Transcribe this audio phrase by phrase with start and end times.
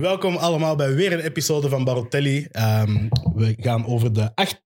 [0.00, 2.46] Welkom allemaal bij weer een episode van Barotelli.
[2.50, 4.62] Ehm, we gaan over de 8,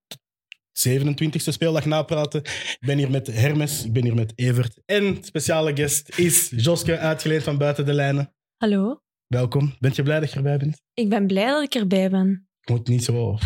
[0.72, 2.40] 27e speeldag napraten.
[2.42, 4.82] Ik ben hier met Hermes, ik ben hier met Evert.
[4.84, 8.34] En speciale guest is Joske, uitgeleend van Buiten de Lijnen.
[8.56, 9.76] Hallo, Welkom.
[9.78, 10.80] Bent je blij dat je erbij bent?
[10.94, 12.48] ik ben blij dat ik erbij ben.
[12.60, 13.38] Ik moet niet zo...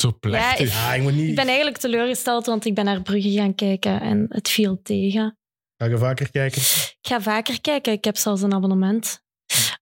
[0.00, 0.72] Zo plechtig.
[0.72, 1.28] Ja, Ja, ik moet niet...
[1.28, 5.38] Ik ben eigenlijk teleurgesteld, want ik ben naar Brugge gaan kijken en het viel tegen.
[5.76, 6.60] Ga je vaker kijken?
[6.60, 9.22] Ik ga vaker kijken, ik heb zelfs een abonnement.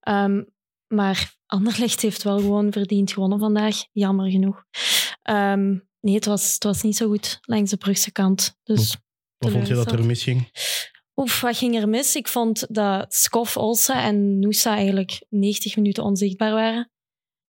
[0.00, 0.42] Ehm,
[0.86, 4.64] maar Anderlecht heeft wel gewoon verdiend gewonnen vandaag, jammer genoeg.
[5.22, 8.56] Ehm, nee, het was, het was niet zo goed langs de Brugse kant.
[8.62, 8.96] Dus
[9.38, 10.50] Wat vond je dat er misging?
[11.16, 12.16] Oef, wat ging er mis?
[12.16, 16.90] Ik vond dat Skof, Olsen en Noosa eigenlijk 90 minuten onzichtbaar waren.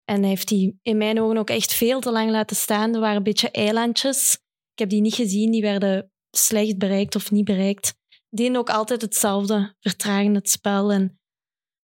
[0.04, 2.94] En hij heeft die in mijn ogen ook echt veel te lang laten staan.
[2.94, 4.32] Er waren een beetje eilandjes.
[4.72, 7.94] Ik heb die niet gezien, die werden slecht bereikt of niet bereikt.
[8.08, 10.92] Die deden ook altijd hetzelfde, vertragen het spel.
[10.92, 11.19] En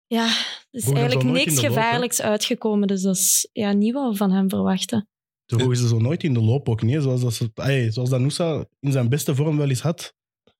[0.09, 1.68] ja, er is eigenlijk niks hè?
[1.68, 2.88] gevaarlijks uitgekomen.
[2.88, 5.07] Dus dat is ja, niet wat we van hem verwachten.
[5.46, 7.01] Hoog is ze zo nooit in de loop ook niet.
[7.01, 10.13] Zoals dat, ze- ay, zoals dat Noosa in zijn beste vorm wel eens had.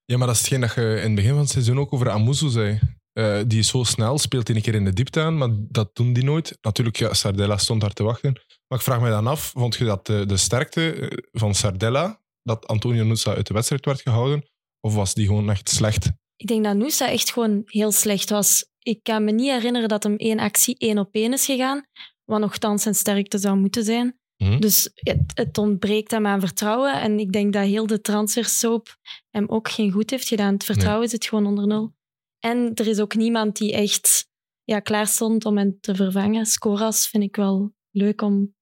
[0.06, 2.10] Ja, maar dat is hetgeen dat je in het begin van het seizoen ook over
[2.10, 2.80] Amuzu zei.
[3.14, 5.96] Eh, die is zo snel, speelt hij een keer in de diepte aan, maar dat
[5.96, 6.58] doen die nooit.
[6.62, 8.34] Natuurlijk, ja, Sardella stond daar te wachten.
[8.68, 12.22] Maar ik vraag me dan af, vond je dat de, de sterkte eh, van Sardella,
[12.44, 14.44] dat Antonio Nusa uit de wedstrijd werd gehouden,
[14.80, 16.10] of was die gewoon echt slecht?
[16.36, 18.66] Ik denk dat Noosa echt gewoon heel slecht was.
[18.80, 21.86] Ik kan me niet herinneren dat hem één actie één op één is gegaan,
[22.26, 24.20] wat nogthans zijn sterkte zou moeten zijn.
[24.36, 24.60] Hm?
[24.60, 27.02] Dus het, het ontbreekt hem aan vertrouwen.
[27.02, 28.98] En ik denk dat heel de transfersoap
[29.30, 30.54] hem ook geen goed heeft gedaan.
[30.54, 31.94] Het vertrouwen zit gewoon onder nul.
[32.40, 34.28] En er is ook niemand die echt
[34.64, 36.46] ja, klaar stond om hem te vervangen.
[36.46, 38.56] Scoras vind ik wel leuk om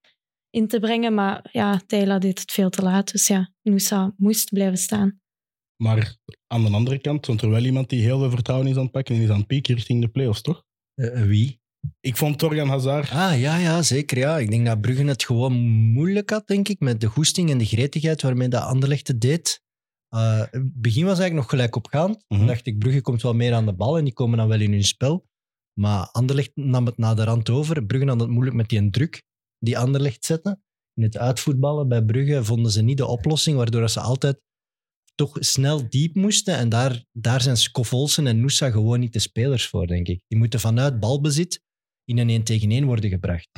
[0.49, 3.11] in te brengen, maar ja, Taylor deed het veel te laat.
[3.11, 5.21] Dus ja, Noosa moest blijven staan.
[5.77, 8.81] Maar aan de andere kant stond er wel iemand die heel veel vertrouwen is aan
[8.81, 10.63] het pakken en is aan het pieken richting de play-offs, toch?
[10.93, 11.59] Eh, wie?
[11.99, 13.09] Ik vond Torgan Hazard...
[13.09, 14.17] Ah, ja, ja, zeker.
[14.17, 14.37] Ja.
[14.37, 17.65] Ik denk dat Brugge het gewoon moeilijk had, denk ik, met de goesting en de
[17.65, 19.61] gretigheid waarmee dat Anderlecht het deed.
[20.09, 22.23] Eh, het begin was eigenlijk nog gelijk opgaand.
[22.27, 22.39] Mhm.
[22.39, 24.59] Dan dacht ik, Brugge komt wel meer aan de bal en die komen dan wel
[24.59, 25.27] in hun spel.
[25.79, 27.85] Maar Anderlecht nam het na de rand over.
[27.85, 29.23] Brugge had het moeilijk met die druk
[29.59, 30.59] die Anderlecht zette.
[30.93, 34.41] In het uitvoetballen bij Brugge vonden ze niet de oplossing, waardoor ze altijd
[35.17, 36.55] toch snel diep moesten.
[36.57, 40.21] En daar, daar zijn Scovolsen en Noosa gewoon niet de spelers voor, denk ik.
[40.27, 41.61] Die moeten vanuit balbezit
[42.03, 43.49] in een 1 tegen 1 worden gebracht.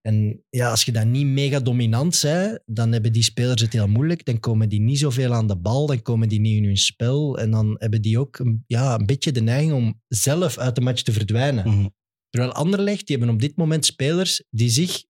[0.00, 3.88] En ja, als je dan niet mega dominant bent, dan hebben die spelers het heel
[3.88, 4.24] moeilijk.
[4.24, 7.38] Dan komen die niet zoveel aan de bal, dan komen die niet in hun spel.
[7.38, 10.80] En dan hebben die ook een- ja, een beetje de neiging om zelf uit de
[10.80, 11.68] match te verdwijnen.
[11.68, 11.86] Mhm.
[12.30, 15.04] Terwijl Anderlecht, die hebben op dit moment spelers die zich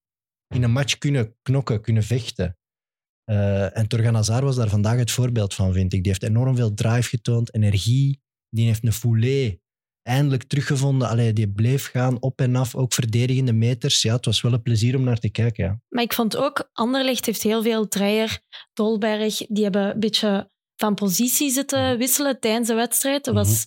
[0.55, 2.57] in een match kunnen knokken, kunnen vechten.
[3.27, 6.03] Eh, en Torgan Hazard was daar vandaag het voorbeeld van, vind ik.
[6.03, 8.21] Die heeft enorm veel drive getoond, energie.
[8.49, 9.61] Die heeft een foulée
[10.03, 11.09] eindelijk teruggevonden.
[11.09, 14.03] Allee, die bleef gaan, op en af, ook verdedigende meters.
[14.03, 15.65] Ja, het was wel een plezier om naar te kijken.
[15.65, 15.81] Ja.
[15.89, 18.41] Maar ik vond ook, Anderlecht heeft heel veel Dreyer,
[18.73, 23.25] Dolberg, die hebben een beetje van positie zitten wisselen tijdens de wedstrijd.
[23.25, 23.65] Dat was,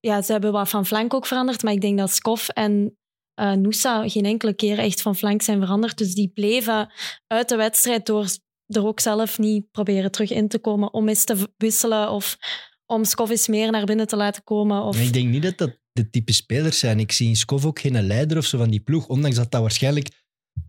[0.00, 2.98] ja, ze hebben wat van flank ook veranderd, maar ik denk dat Skof en
[3.34, 5.98] eh Noosa geen enkele keer echt van flank zijn veranderd.
[5.98, 6.92] Dus die bleven
[7.26, 8.26] uit de wedstrijd door
[8.68, 12.38] er ook zelf niet proberen terug in te komen om eens te wisselen of
[12.86, 14.82] om Skof eens meer naar binnen te laten komen.
[14.82, 14.96] Of...
[14.96, 17.00] Maar ik denk niet dat dat de type spelers zijn.
[17.00, 19.06] Ik zie in Skov ook geen leider of zo van die ploeg.
[19.06, 20.08] Ondanks dat dat waarschijnlijk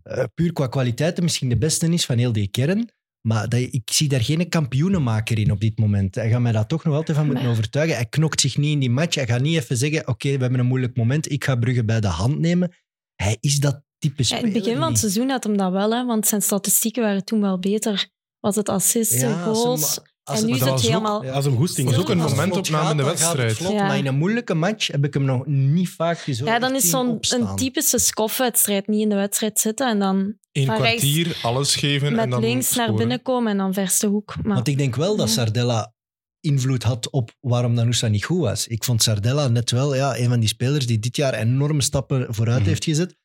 [0.02, 2.90] eh, puur qua kwaliteiten misschien de beste is van heel die kern.
[3.20, 6.14] Maar dat, ik zie daar geen kampioenenmaker in op dit moment.
[6.14, 7.52] Hij gaat mij daar toch nog altijd van moeten Nee.
[7.52, 7.96] overtuigen.
[7.96, 9.14] Hij knokt zich niet in die match.
[9.14, 11.30] Hij gaat niet even zeggen, oké, we hebben een moeilijk moment.
[11.30, 12.72] Ik ga Brugge bij de hand nemen.
[13.14, 15.72] Hij is dat type Ja, speler in het begin van het seizoen had hem dat
[15.72, 18.08] wel, hè, want zijn statistieken waren toen wel beter.
[18.40, 19.98] Was het assisten, Ja, goals.
[20.24, 21.24] als en nu is dat het ook- helemaal...
[21.24, 21.32] Ja.
[21.32, 22.02] Als hem goesting was is.
[22.02, 23.52] ook een momentopname in de wedstrijd.
[23.56, 23.72] vlot.
[23.72, 23.86] Ja.
[23.86, 26.90] Maar in een moeilijke match heb ik hem nog niet vaak zo Ja, dan is
[26.90, 27.20] zo'n
[27.56, 32.30] typische skofwedstrijd niet in de wedstrijd zitten en dan rechts kwartier, alles geven en met
[32.30, 34.34] dan links naar binnen komen en dan verste hoek.
[34.42, 35.32] Maar Want ik denk wel dat Ja.
[35.34, 35.92] Sardella
[36.40, 38.66] invloed had op waarom Danusa niet goed was.
[38.66, 42.34] Ik vond Sardella net wel ja, een van die spelers die dit jaar enorme stappen
[42.34, 42.68] vooruit Mhm.
[42.68, 43.16] heeft gezet.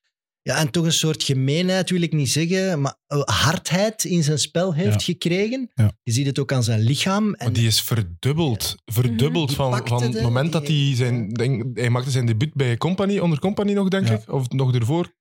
[0.47, 4.39] Ja, en toch een soort gemeenheid, wil ik niet zeggen, maar eh, hardheid in zijn
[4.39, 5.71] spel heeft gekregen.
[5.73, 5.91] Ja.
[6.03, 7.33] Je ziet het ook aan zijn lichaam.
[7.33, 8.75] En Maar die is verdubbeld.
[8.85, 11.29] Verdubbeld Die van, van het, moment dat hij zijn...
[11.29, 14.31] Denk, hij maakte zijn debuut bij Company, onder Company nog, denk ik.
[14.31, 15.13] Of nog ervoor.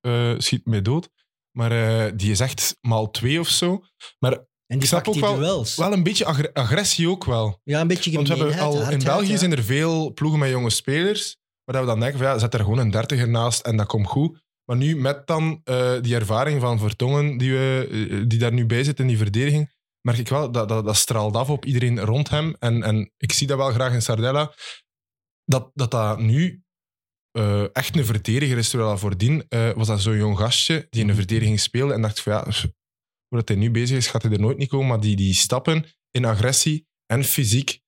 [0.00, 1.08] eh, schiet mij dood.
[1.56, 1.72] Maar
[2.06, 3.82] eh, die is echt maal twee of zo.
[4.18, 5.76] Maar en ik die snap pakt ook wel, duels.
[5.76, 7.60] wel een beetje agre- agressie ook wel.
[7.64, 9.38] ja, een beetje Want we gemeenheid, hebben al, in België ja.
[9.38, 11.36] zijn er veel ploegen met jonge spelers.
[11.64, 13.86] Maar dat we dan denken van ja, zet er gewoon een dertiger naast en dat
[13.86, 14.41] komt goed.
[14.64, 18.66] Maar nu met dan eh, die ervaring van Vertongen die, we, eh, die daar nu
[18.66, 22.00] bij zit in die verdediging, merk ik wel dat dat, dat straalt af op iedereen
[22.00, 22.56] rond hem.
[22.58, 24.54] En, en ik zie dat wel graag in Sardella.
[25.44, 26.62] Dat dat, dat nu
[27.30, 31.06] eh, echt een verdediger is, terwijl dat voordien was dat zo'n jong gastje die in
[31.06, 32.52] de verdediging speelde en dacht van ja,
[33.28, 34.86] voordat hij nu bezig is, gaat hij er nooit niet komen.
[34.86, 37.81] Maar die, die stappen in agressie en fysiek.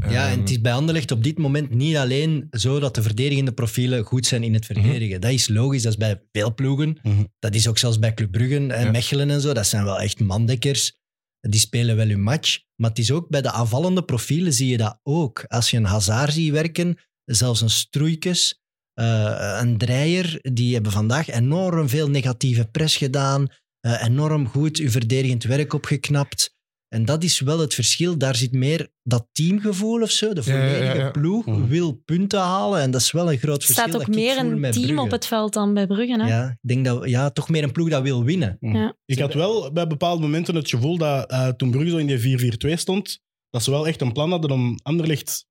[0.00, 3.02] Ja, en ehm, het is bij Anderlecht op dit moment niet alleen zo dat de
[3.02, 5.20] verdedigende profielen goed zijn in het verdedigen.
[5.20, 6.98] Dat is logisch, dat is bij veel ploegen.
[7.02, 7.24] Mhm.
[7.38, 8.90] Dat is ook zelfs bij Club Brugge en Ja.
[8.90, 9.52] Mechelen en zo.
[9.52, 10.96] Dat zijn wel echt mandekkers.
[11.40, 12.58] Die spelen wel hun match.
[12.76, 15.44] Maar het is ook bij de aanvallende profielen zie je dat ook.
[15.48, 18.60] Als je een Hazard ziet werken, zelfs een Stroeikes,
[18.94, 23.46] eh, een Dreyer, die hebben vandaag enorm veel negatieve press gedaan.
[23.80, 26.54] eh, enorm goed uw verdedigend werk opgeknapt.
[26.96, 28.18] En dat is wel het verschil.
[28.18, 30.32] Daar zit meer dat teamgevoel of zo.
[30.32, 31.10] De Ja, ja, ja, volledige ja.
[31.10, 31.66] ploeg Mhm.
[31.66, 32.80] wil punten halen.
[32.80, 33.88] En dat is wel een groot Er verschil.
[33.88, 35.00] staat ook meer een team Brugge.
[35.00, 36.20] op het veld dan bij Brugge.
[36.22, 36.28] Hè?
[36.28, 38.56] Ja, ik denk dat ja, toch meer een ploeg dat wil winnen.
[38.60, 38.96] Ja.
[39.04, 42.18] Ik had wel bij bepaalde momenten het gevoel dat eh, toen Brugge zo in die
[42.18, 43.20] 4-4-2 stond,
[43.50, 45.46] dat ze wel echt een plan hadden om Anderlecht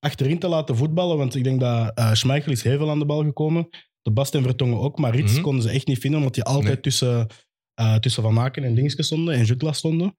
[0.00, 1.16] achterin te laten voetballen.
[1.16, 3.68] Want ik denk dat eh Schmeichel is heel veel aan de bal gekomen.
[4.02, 4.98] De Bast en Vertongen ook.
[4.98, 5.42] Maar Rits Mhm.
[5.42, 6.80] konden ze echt niet vinden, omdat die altijd Nee.
[6.80, 7.26] tussen,
[7.74, 10.16] eh, tussen Van Aken en Dingske stonden en Jutla stonden.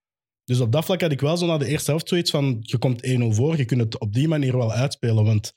[0.52, 2.78] Dus op dat vlak had ik wel zo na de eerste helft zoiets van, je
[2.78, 5.24] komt 1-0 voor, je kunt het op die manier wel uitspelen.
[5.24, 5.54] Want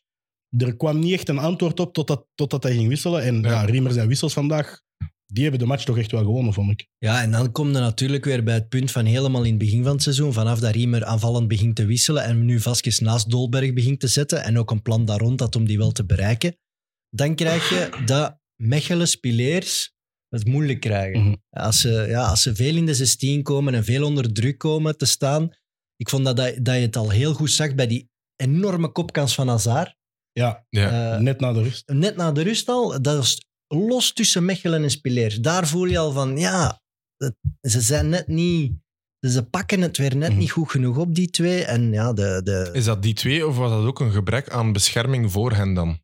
[0.56, 3.22] er kwam niet echt een antwoord op totdat, totdat hij ging wisselen.
[3.22, 3.50] En ja.
[3.50, 3.64] Ja.
[3.64, 4.80] Riemer zijn wissels vandaag,
[5.26, 6.88] die hebben de match toch echt wel gewonnen, vond ik.
[6.98, 9.82] Ja, en dan kom je natuurlijk weer bij het punt van helemaal in het begin
[9.82, 13.72] van het seizoen, vanaf dat Riemer aanvallend begint te wisselen en nu Vasquez naast Dolberg
[13.72, 16.56] begint te zetten en ook een plan daar rond had om die wel te bereiken,
[17.10, 19.93] dan krijg je dat Mechelen Spileers
[20.34, 21.20] het moeilijk krijgen.
[21.22, 21.34] Mhm.
[21.50, 24.96] Als, ze, ja, als ze veel in de 16 komen en veel onder druk komen
[24.98, 25.50] te staan.
[25.96, 29.34] Ik vond dat, dat, dat je het al heel goed zag bij die enorme kopkans
[29.34, 29.94] van Hazard.
[30.32, 31.14] Ja, ja.
[31.14, 31.88] Eh, net na de rust.
[31.88, 35.36] net na de rust al, dat was los tussen Mechelen en Spileers.
[35.40, 36.80] Daar voel je al van, ja,
[37.16, 38.72] het- ze zijn net niet...
[39.20, 40.38] Ze pakken het weer net Mhm.
[40.38, 41.64] niet goed genoeg op, die twee.
[41.64, 44.72] En ja, de, de, Is dat die twee of was dat ook een gebrek aan
[44.72, 45.98] bescherming voor hen dan?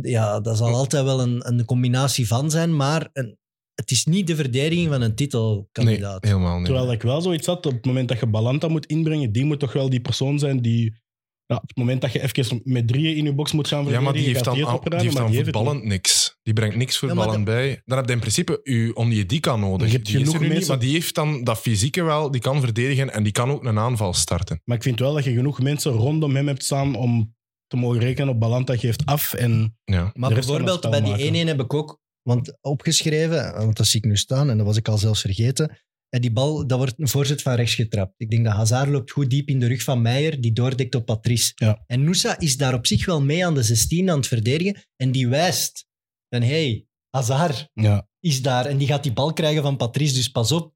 [0.00, 3.36] Ja, dat zal altijd wel een, een combinatie van zijn, maar een,
[3.74, 6.24] het is niet de verdediging van een Nee, titelkandidaat.
[6.24, 6.64] helemaal niet.
[6.66, 9.60] Terwijl ik wel zoiets had, op het moment dat je Balanta moet inbrengen, die moet
[9.60, 11.00] toch wel die persoon zijn die...
[11.46, 13.84] Ja, op het moment dat je even met drieën in je box moet gaan ja,
[13.84, 16.38] verdedigen, maar die heeft dan, die heeft maar dan die voetballend niks.
[16.42, 17.82] Die brengt niks Ja, voetballend bij.
[17.84, 19.86] Dan heb je in principe je Onyedika nodig.
[19.86, 22.30] Je hebt Die genoeg niet, mensen- maar die heeft dan dat fysieke wel.
[22.30, 24.60] Die kan verdedigen en die kan ook een aanval starten.
[24.64, 27.34] Maar ik vind wel dat je genoeg mensen rondom hem hebt staan om
[27.72, 29.34] te mogen rekenen op Balanta geeft af.
[29.34, 30.10] En Ja.
[30.14, 31.46] Maar bijvoorbeeld bij die 1-1 maken.
[31.46, 34.88] heb ik ook want opgeschreven, want dat zie ik nu staan en dat was ik
[34.88, 35.78] al zelfs vergeten.
[36.08, 38.14] En die bal, dat wordt een voorzet van rechts getrapt.
[38.16, 41.04] Ik denk dat Hazard loopt goed diep in de rug van Meijer, die doordekt op
[41.04, 41.52] Patrice.
[41.54, 41.82] Ja.
[41.86, 45.12] En Nusa is daar op zich wel mee aan de 16 aan het verdedigen en
[45.12, 45.86] die wijst
[46.28, 50.28] van hey, Hazard ja, is daar en die gaat die bal krijgen van Patrice, dus
[50.28, 50.74] pas op.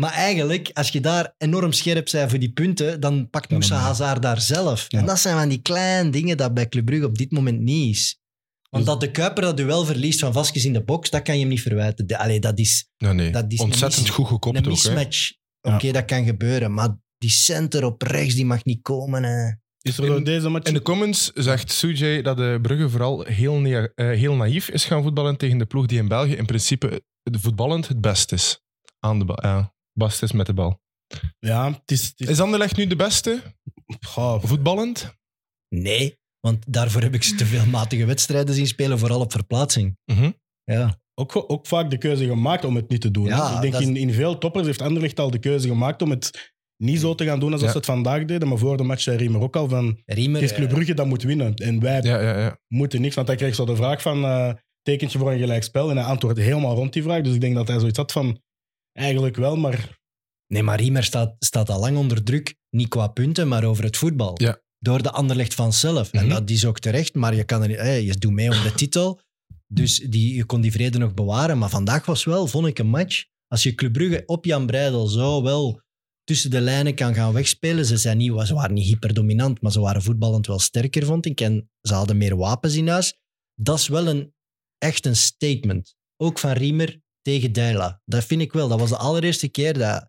[0.00, 3.76] Maar eigenlijk, als je daar enorm scherp bent voor die punten, dan pakt Ja, Moussa
[3.76, 4.84] Hazard daar zelf.
[4.88, 4.98] Ja.
[4.98, 7.94] En dat zijn van die kleine dingen dat bij Club Brugge op dit moment niet
[7.96, 8.18] is.
[8.70, 11.34] Want Dus- dat de Kuiper dat duel verliest van Vasquez in de box, dat kan
[11.34, 12.06] je hem niet verwijten.
[12.06, 13.30] De- Allee, dat is Ja, nee.
[13.30, 15.32] Dat is een Ontzettend goed gekopt een mismatch.
[15.60, 15.74] Ja.
[15.74, 19.22] Oké, dat kan gebeuren, maar die center op rechts, die mag niet komen.
[19.22, 19.50] Hè.
[19.80, 20.66] is er In- deze match...
[20.68, 24.84] In de comments zegt Sujay dat de Brugge vooral heel, nea- eh, heel naïef is
[24.84, 28.60] gaan voetballen tegen de ploeg die in België in principe de voetballend het best is.
[29.00, 29.38] Aan de bal.
[29.42, 30.80] Ja, best is met de bal.
[31.38, 32.04] Ja, het is...
[32.06, 33.42] Het is Is Anderlecht nu de beste
[34.06, 35.14] Goh, voetballend?
[35.68, 39.96] Nee, want daarvoor heb ik ze te veel matige wedstrijden zien spelen, vooral op verplaatsing.
[40.12, 40.30] Mhm.
[40.64, 41.00] Ja.
[41.14, 43.24] ook, ook vaak de keuze gemaakt om het niet te doen.
[43.26, 43.54] Ja, hè.
[43.54, 46.10] ik denk dat is- in, in veel toppers heeft Anderlecht al de keuze gemaakt om
[46.10, 47.70] het niet zo te gaan doen als Ja.
[47.70, 48.48] ze het vandaag deden.
[48.48, 50.00] Maar voor de match zei Riemer ook al van...
[50.04, 51.54] Riemer, Het is Club eh, Brugge dat moet winnen.
[51.54, 52.58] En wij Ja, ja, ja.
[52.68, 53.14] moeten niks.
[53.14, 54.24] Want hij kreeg zo de vraag van...
[54.24, 55.90] eh, tekentje voor een gelijkspel.
[55.90, 57.22] En hij antwoordde helemaal rond die vraag.
[57.22, 58.40] Dus ik denk dat hij zoiets had van...
[58.96, 59.98] Eigenlijk wel, maar...
[60.46, 62.54] Nee, maar Riemer staat, staat al lang onder druk.
[62.70, 64.32] Niet qua punten, maar over het voetbal.
[64.42, 64.60] Ja.
[64.78, 66.12] Door de Anderlecht vanzelf.
[66.12, 66.34] En Mhm.
[66.34, 68.72] dat is ook terecht, maar je, kan er, niet- hey, je doet mee om de
[68.82, 69.20] titel.
[69.66, 71.58] Dus die, je kon die vrede nog bewaren.
[71.58, 73.24] Maar vandaag was wel, vond ik, een match.
[73.46, 75.80] Als je Club Brugge op Jan Breidel zo wel
[76.24, 77.84] tussen de lijnen kan gaan wegspelen.
[77.86, 81.40] Ze, zijn niet, ze waren niet hyperdominant, maar ze waren voetballend wel sterker, vond ik.
[81.40, 83.18] En ze hadden meer wapens in huis.
[83.54, 84.34] Dat is wel een,
[84.78, 85.94] echt een statement.
[86.16, 88.00] Ook van Riemer tegen Deila.
[88.04, 88.68] Dat vind ik wel.
[88.68, 90.08] Dat was de allereerste keer dat,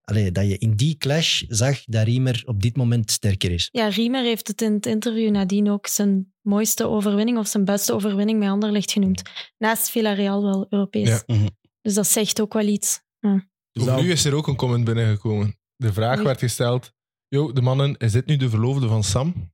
[0.00, 3.68] allee, dat je in die clash zag dat Riemer op dit moment sterker is.
[3.72, 7.92] Ja, Riemer heeft het in het interview nadien ook zijn mooiste overwinning of zijn beste
[7.92, 9.22] overwinning met Anderlecht genoemd.
[9.58, 11.08] Naast Villarreal wel Europees.
[11.08, 11.22] Ja.
[11.26, 11.46] Mhm.
[11.82, 13.00] Dus dat zegt ook wel iets.
[13.20, 15.58] Dus Ook dat- nu is er ook een comment binnengekomen.
[15.76, 16.92] De vraag werd gesteld:
[17.28, 19.52] Yo, de mannen, is dit nu de verloofde van Sam?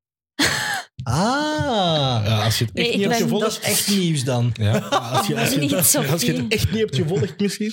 [1.03, 3.45] Ah, ja, als je het echt Nee, ik niet hebt gevolgd...
[3.45, 4.51] dat is echt nieuws dan.
[4.55, 4.79] Ja.
[4.79, 5.93] Als, je, als, je, als
[6.27, 7.73] het echt niet hebt gevolgd, misschien.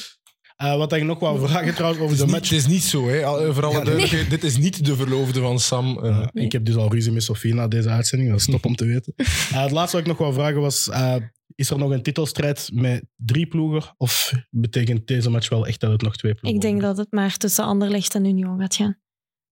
[0.55, 2.49] Eh, wat ik nog wou vragen trouwens over de match.
[2.49, 3.25] het is niet zo, hè.
[3.25, 6.03] Al- Voor alle Ja, duidelijkheid, dit is niet de verloofde van Sam.
[6.03, 6.27] eh.
[6.33, 8.31] Ik heb dus al ruzie met Sofie na deze uitzending.
[8.31, 9.13] Dat is top om te weten.
[9.17, 9.25] Uh,
[9.63, 10.87] het laatste wat ik nog wou vragen was...
[10.87, 11.15] uh,
[11.55, 13.93] is er nog een titelstrijd met drie ploegen?
[13.97, 17.11] Of betekent deze match wel echt dat het nog twee ploegen Ik denk dat het
[17.11, 18.97] maar tussen Anderlecht en Union gaat gaan.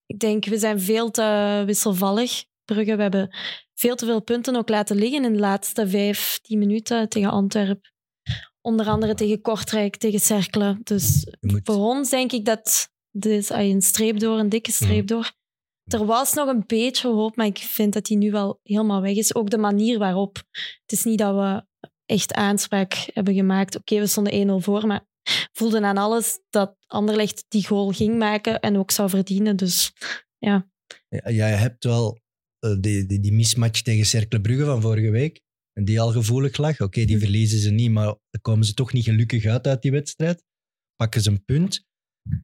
[0.06, 2.44] Ik denk, we zijn veel te wisselvallig.
[2.74, 3.36] Brugge, we hebben
[3.74, 7.92] veel te veel punten ook laten liggen in de laatste vijf, tien minuten tegen Antwerpen.
[8.62, 10.80] Onder andere tegen Kortrijk, tegen Cerkelen.
[10.84, 15.08] Dus moet, voor ons denk ik dat dit ah, een streep door, een dikke streep
[15.08, 15.32] door.
[15.84, 19.16] Er was nog een beetje hoop, maar ik vind dat die nu wel helemaal weg
[19.16, 19.36] is.
[19.36, 20.38] Ook de manier waarop.
[20.82, 21.66] Het is niet dat we
[22.06, 23.76] echt aanspraak hebben gemaakt.
[23.76, 25.08] Oké, we stonden 1-0 voor, maar
[25.52, 29.56] voelden aan alles dat Anderlecht die goal ging maken en ook zou verdienen.
[29.56, 29.94] Dus
[30.38, 30.68] ja,
[31.10, 32.21] jij hebt wel
[32.80, 35.40] die, die, die mismatch tegen Cercle Brugge van vorige week.
[35.74, 36.74] En die al gevoelig lag.
[36.74, 39.82] Oké, okay, die verliezen ze niet, maar dan komen ze toch niet gelukkig uit uit
[39.82, 40.44] die wedstrijd.
[40.96, 41.90] Pakken ze een punt.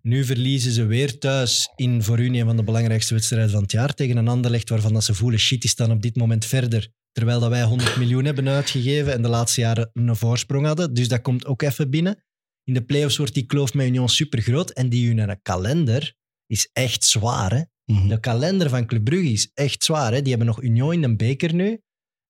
[0.02, 3.72] Nu verliezen ze weer thuis in voor hun een van de belangrijkste wedstrijden van het
[3.72, 6.92] jaar tegen een Anderlecht waarvan dat ze voelen, shit, die staan op dit moment verder.
[7.12, 10.94] Terwijl dat wij 100 miljoen hebben uitgegeven en de laatste jaren een voorsprong hadden.
[10.94, 12.24] Dus dat komt ook even binnen.
[12.64, 14.70] In de playoffs wordt die kloof met Union super groot.
[14.70, 17.54] En die hun kalender is echt zwaar.
[17.54, 17.64] Hè?
[17.92, 18.08] Mm -hmm.
[18.08, 20.14] De kalender van Club Brugge is echt zwaar.
[20.14, 20.22] Hè?
[20.22, 21.82] Die hebben nog Union in een beker nu.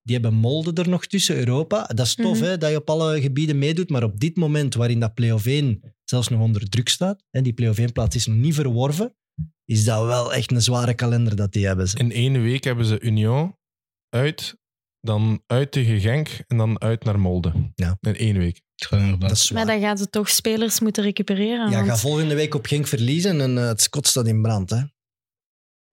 [0.02, 1.84] Die hebben Molde er nog tussen, Europa.
[1.84, 2.44] Dat is tof, mm -hmm.
[2.44, 3.90] hè, dat je op alle gebieden meedoet.
[3.90, 7.54] Maar op dit moment, waarin dat play-off 1 zelfs nog onder druk staat, en die
[7.54, 9.16] play-off 1-plaats is nog niet verworven,
[9.66, 11.90] is dat wel echt een zware kalender dat die hebben.
[11.94, 13.56] In één week hebben ze Union
[14.10, 14.58] uit,
[15.00, 17.72] dan uit tegen Genk en dan uit naar Molde.
[17.76, 17.98] Ja.
[18.02, 18.62] In één week.
[19.20, 21.70] Dat maar dan gaan ze toch spelers moeten recupereren.
[21.70, 21.90] Ja, want...
[21.90, 24.70] ga volgende week op Genk verliezen en uh, het Scot staat in brand.
[24.70, 24.84] Hè?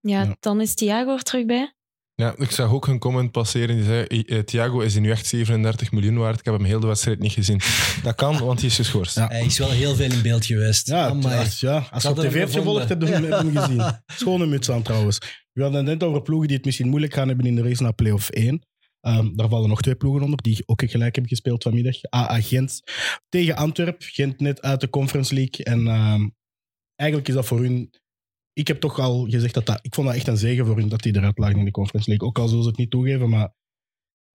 [0.09, 1.75] Ja, ja, dan is Thiago er terug bij.
[2.15, 5.93] Ja, ik zag ook een comment passeren die zei: eh, Thiago is nu echt 37
[5.93, 6.39] miljoen waard.
[6.39, 7.61] Ik heb hem heel de wedstrijd niet gezien.
[8.03, 9.17] Dat kan, want hij is geschorst.
[9.17, 9.29] Ja.
[9.29, 10.89] Hij is wel heel veel in beeld geweest.
[10.89, 13.83] Ja, als, ja, als je op tv hebt gevolgd, heb je hem, gezien.
[14.07, 15.19] Schone muts aan trouwens.
[15.53, 17.83] We hadden het net over ploegen die het misschien moeilijk gaan hebben in de race
[17.83, 18.67] naar play-off 1.
[19.01, 21.97] Um, daar vallen nog twee ploegen onder, die ook gelijk hebben gespeeld vanmiddag.
[22.15, 22.83] AA Gent
[23.29, 23.97] tegen Antwerp.
[23.99, 25.65] Gent net uit de Conference League.
[25.65, 26.35] En um,
[26.97, 27.91] eigenlijk is dat voor hun...
[28.55, 29.79] Ik heb toch al gezegd dat dat...
[29.83, 32.09] Ik vond dat echt een zegen voor hun dat die eruit lagen in de Conference
[32.09, 32.29] League.
[32.29, 33.55] Ook al zullen ze het niet toegeven, maar...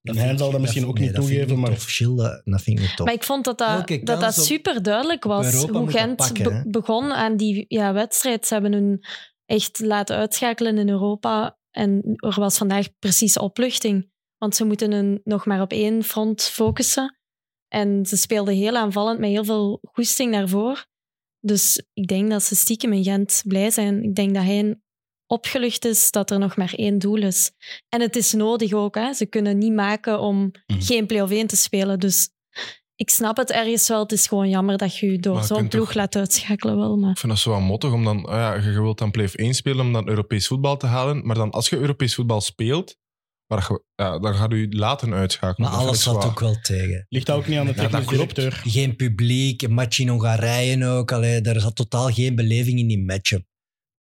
[0.01, 1.69] En hij zal dat misschien ook nee, niet dat toegeven, maar...
[1.69, 3.05] Dat vind ik niet tof.
[3.05, 5.63] Maar ik vond dat dat, Elke dat, super duidelijk was.
[5.63, 6.63] Hoe Gent pakken, be- hè?
[6.69, 8.47] begon aan die ja, wedstrijd.
[8.47, 9.05] Ze hebben hun
[9.45, 11.57] echt laten uitschakelen in Europa.
[11.71, 14.11] En er was vandaag precies opluchting.
[14.38, 17.19] Want ze moeten hun nog maar op één front focussen.
[17.67, 20.85] En ze speelden heel aanvallend met heel veel goesting daarvoor.
[21.39, 24.03] Dus ik denk dat ze stiekem in Gent blij zijn.
[24.03, 24.79] Ik denk dat hij
[25.27, 27.51] opgelucht is dat er nog maar één doel is.
[27.89, 28.96] En het is nodig ook.
[28.96, 29.13] Hè?
[29.13, 30.81] Ze kunnen niet maken om Mhm.
[30.81, 32.00] geen play-off 1 te spelen.
[32.00, 32.29] Dus
[32.96, 34.00] ik snap het ergens wel.
[34.00, 36.77] Het is gewoon jammer dat je je door zo'n ploeg toch- laat uitschakelen.
[36.77, 37.12] Wel, maar...
[37.12, 39.53] Ik vind dat zo wat mottig om dan, ah ja, je wilt dan play-off 1
[39.53, 41.25] spelen om dan Europees voetbal te halen.
[41.25, 42.98] Maar dan als je Europees voetbal speelt,
[43.49, 45.69] maar ja, dan gaat u laten uitschakelen.
[45.69, 47.05] Maar alles zat ook wel tegen.
[47.09, 48.51] Ligt dat ook niet aan de Ja, technische directeur?
[48.65, 51.11] Geen publiek, een match in Hongarije ook.
[51.11, 53.45] Allee, er zat totaal geen beleving in die matchup.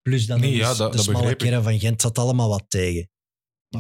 [0.01, 3.09] Plus dan Nee, ja, dat- de dat smalle kern van Gent zat allemaal wat tegen.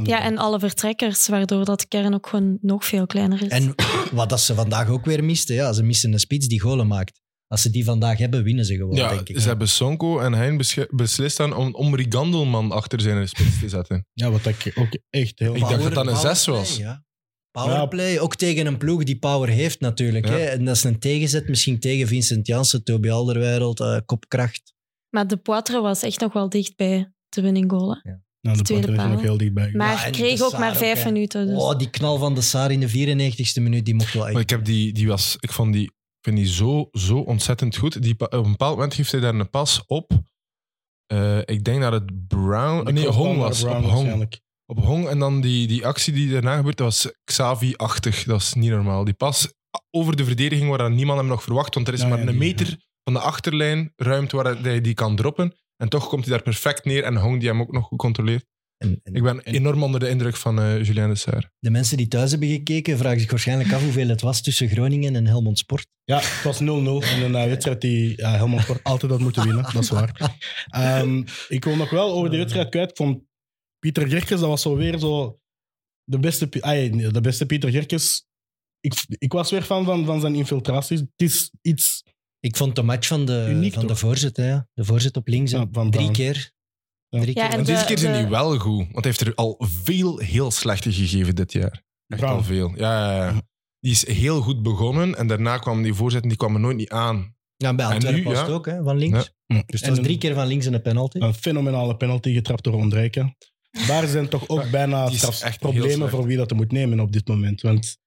[0.03, 3.47] Ja, en alle vertrekkers, waardoor dat kern ook gewoon nog veel kleiner is.
[3.49, 3.75] En
[4.11, 7.21] wat dat ze vandaag ook weer misten, ja, ze missen een spits die golen maakt.
[7.47, 9.39] Als ze die vandaag hebben, winnen ze gewoon, Ja, denk ik.
[9.39, 13.69] ze hebben Sonko en Hein besche- beslist dan om, om Rigandelman achter zijn spits te
[13.69, 14.05] zetten.
[14.13, 15.55] Ja, wat ik ook echt heel...
[15.55, 16.69] Ik dacht dat dat een zes was.
[16.77, 17.03] powerplay, ja.
[17.51, 20.25] Powerplay, ook tegen een ploeg die power heeft natuurlijk.
[20.27, 20.31] Ja.
[20.31, 20.37] Hè?
[20.45, 24.73] En dat is een tegenzet misschien tegen Vincent Janssen, Toby Alderweireld, eh, kopkracht.
[25.09, 27.99] Maar de Poitre was echt nog wel dicht bij de winning goal.
[28.41, 29.71] Nou, de tweede Poitre is er nog heel dichtbij.
[29.73, 31.47] Maar en kreeg ook Saar maar vijf minuten.
[31.47, 31.57] Dus.
[31.57, 34.33] Oh, die knal van de Saar in de 94ste minuut, die mocht wel echt.
[34.33, 35.91] Maar ik, heb die, die was, ik vond die,
[36.25, 38.01] vind die zo, zo ontzettend goed.
[38.01, 40.11] Die, op een bepaald moment geeft hij daar een pas op.
[41.05, 42.93] Eh, ik denk dat het Brown...
[42.93, 43.61] Nee, Hong was.
[43.61, 44.41] Brown Op Hong.
[44.65, 45.07] Op Hong.
[45.07, 48.23] En dan die, die actie die daarna gebeurt, dat was Xavi-achtig.
[48.23, 49.03] Dat is niet normaal.
[49.03, 49.53] Die pas
[49.91, 51.75] over de verdediging waar niemand hem nog verwacht.
[51.75, 54.93] Want er is Ja, maar ja, een meter van de achterlijn ruimte waar hij die
[54.93, 55.55] kan droppen.
[55.77, 57.03] En toch komt hij daar perfect neer.
[57.03, 58.45] En Hong die hem ook nog goed controleert.
[58.77, 61.51] En, en Ik ben enorm onder de indruk van eh Julien de Serre.
[61.59, 65.15] de mensen die thuis hebben gekeken, vragen zich waarschijnlijk af hoeveel het was tussen Groningen
[65.15, 65.87] en Helmond Sport.
[66.03, 69.43] Ja, het was 0-0 in een eh, wedstrijd die ja, Helmond Sport altijd had moeten
[69.45, 69.63] winnen.
[69.63, 70.37] Dat is waar.
[70.65, 72.89] Ehm, ik wil nog wel over die wedstrijd kwijt.
[72.89, 73.23] Ik vond
[73.79, 75.39] Pieter Gerkes, dat was zo weer zo
[76.03, 78.25] de beste, nee, de beste Pieter Gerkes.
[78.79, 80.99] Ik, ik was weer fan van, van zijn infiltraties.
[80.99, 82.03] Het is iets
[82.39, 84.59] Ik vond de match van de, Uniek, van de voorzet, hè.
[84.73, 85.57] de voorzet op links, hè.
[85.57, 86.53] Ja, van drie keer.
[87.15, 87.21] Ja.
[87.21, 87.57] Drie Ja, keer.
[87.59, 88.77] en deze de- keer zijn de- die wel goed.
[88.77, 91.83] Want hij heeft er al veel heel slechte gegeven dit jaar.
[92.07, 92.35] Echt Brown.
[92.35, 92.71] al veel.
[92.75, 93.41] Ja, ja, ja.
[93.79, 95.15] Die is heel goed begonnen.
[95.17, 97.35] En daarna kwamen die voorzetten die kwamen nooit niet aan.
[97.57, 99.17] Ja, bij En Antwerpen was het ook, hè, van links.
[99.17, 99.23] Ja.
[99.25, 101.17] Dus En het was een- drie keer van links en een penalty.
[101.19, 103.35] Een fenomenale penalty getrapt door Ondrijken.
[103.87, 105.09] Daar zijn toch ook bijna
[105.59, 107.61] problemen voor wie dat er moet nemen op dit moment.
[107.61, 107.97] Want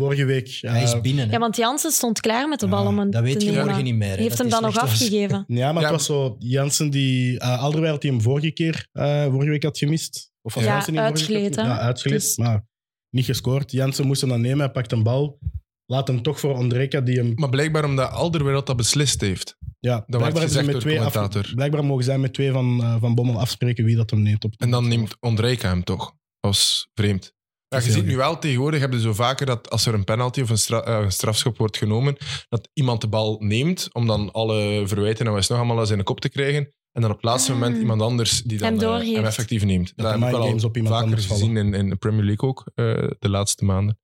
[0.00, 0.58] vorige week...
[0.60, 1.26] Hij is eh, binnen.
[1.26, 1.32] hè.
[1.32, 3.84] Ja, want Jansen stond klaar met de Ja, bal om hem dat weet je morgen
[3.84, 4.08] niet meer.
[4.08, 5.44] hè, Die heeft dat hem dan nog afgegeven.
[5.56, 7.38] Ja, maar Ja, het was zo Jansen die...
[7.38, 10.30] eh Alderweireld die hem vorige keer, eh, vorige week had gemist.
[10.42, 11.54] Of was Ja, Jansen had uitgeleed.
[11.54, 12.64] Ja, uitgeleed, Dus- maar
[13.10, 13.72] niet gescoord.
[13.72, 15.38] Jansen moest hem dan nemen, hij pakt een bal.
[15.86, 17.32] Laat hem toch voor Ondreka, die hem...
[17.34, 19.56] Maar blijkbaar omdat Alderweireld dat beslist heeft.
[19.80, 21.54] Ja, werd blijkbaar, ze gezegd met door de twee af- commentator.
[21.54, 24.44] blijkbaar mogen zij met twee van, van Bommel afspreken wie dat hem neemt.
[24.44, 26.04] Op En dan neemt Ondrejka hem toch.
[26.04, 27.34] Dat was vreemd.
[27.76, 30.40] Ja, Dat je ziet nu wel tegenwoordig, hebben zo vaker dat als er een penalty
[30.40, 32.16] of een, stra- eh, een strafschop wordt genomen,
[32.48, 35.86] dat iemand de bal neemt om dan alle verwijten en wat is nog allemaal aan
[35.86, 36.72] zijn kop te krijgen.
[36.92, 37.58] En dan op het laatste Ah.
[37.58, 39.92] moment iemand anders die dan Hem eh, hem effectief neemt.
[39.96, 42.24] Dat, de heb ik wel al op iemand vaker anders gezien in, in de Premier
[42.24, 42.84] League ook, eh,
[43.18, 43.98] de laatste maanden.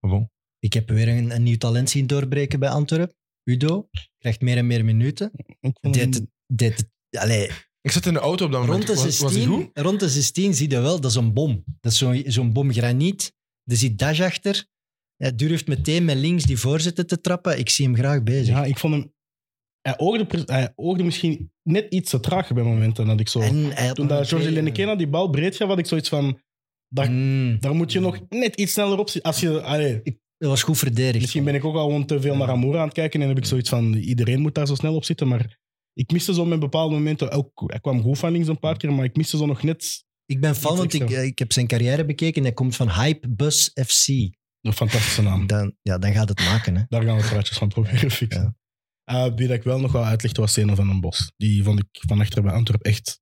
[0.00, 0.30] Bon.
[0.58, 3.16] Ik heb weer een, een nieuw talent zien doorbreken bij Antwerpen.
[3.44, 5.30] Udo krijgt meer en meer minuten.
[5.60, 7.50] Ik vond hem- Dit, dit, allee,
[7.88, 8.84] Ik zat in de auto op dat moment.
[8.84, 9.70] rond, de Was, was hij 16, goed?
[9.72, 11.64] rond de 16 zie je wel, dat is een bom.
[11.80, 13.32] Dat is zo'n zo'n bom graniet.
[13.64, 14.66] Er zit Dash achter.
[15.16, 17.58] Hij durft meteen met links die voorzetten te trappen.
[17.58, 18.46] Ik zie hem graag bezig.
[18.54, 19.12] Ja, ik vond hem...
[19.80, 23.06] Hij oogde, pre- hij oogde misschien net iets te traag bij momenten.
[23.06, 26.08] Dat ik zo, En toen dat Jorge Lenekena die bal breed gaf, had ik zoiets
[26.08, 26.40] van...
[26.88, 29.30] Daar, Mm, daar moet je nog net iets sneller op zitten.
[29.30, 30.02] Als je, allee,
[30.38, 31.20] dat was goed verdedigd.
[31.20, 33.38] misschien ben ik ook al gewoon te veel naar Amoura aan het kijken en heb
[33.38, 33.94] ik zoiets van...
[33.94, 35.58] Iedereen moet daar zo snel op zitten, maar...
[35.98, 37.30] Ik miste zo met bepaalde momenten...
[37.30, 40.04] Ook, hij kwam goed van links een paar keer, maar ik miste zo nog net...
[40.26, 41.20] Ik ben fan, want ik, extra.
[41.20, 42.42] ik heb zijn carrière bekeken.
[42.42, 44.08] Hij komt van Hype Bus FC.
[44.60, 45.46] Een fantastische naam.
[45.46, 46.76] Dan, ja, dan gaat het maken.
[46.76, 46.82] Hè.
[46.88, 48.58] Daar gaan we praatjes van proberen fixen.
[49.04, 51.32] Eh, wie dat ik wel nog wel uitlichtte was Zeno van den Bos.
[51.36, 53.20] Die vond ik van achter bij Antwerpen echt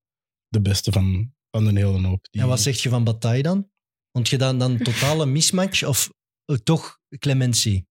[0.49, 2.29] de beste van, van de hele hoop.
[2.31, 3.71] Die, En wat zeg je van Bataille dan?
[4.13, 6.11] Vond je dan een totale mismatch of
[6.45, 7.87] eh, toch clementie?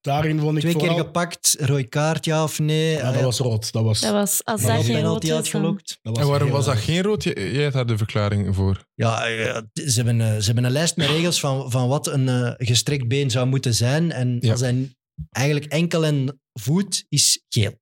[0.00, 0.94] Daarin vond ik Twee vooral...
[0.94, 2.92] keer gepakt, rood kaart, ja of nee?
[2.92, 3.72] Ja, dat was rood.
[3.72, 5.98] Dat was, Dat was, als dat geen rood is, uitgelokt.
[6.02, 7.22] En waarom was dat geen rood?
[7.22, 8.86] Jij jij had daar de verklaring voor.
[8.94, 12.28] Ja, eh, ze hebben, eh, ze hebben een lijst met regels van, van wat een
[12.28, 14.12] eh, gestrekt been zou moeten zijn.
[14.12, 14.50] En Ja.
[14.50, 14.94] als hij
[15.30, 17.72] eigenlijk enkel en voet is geel.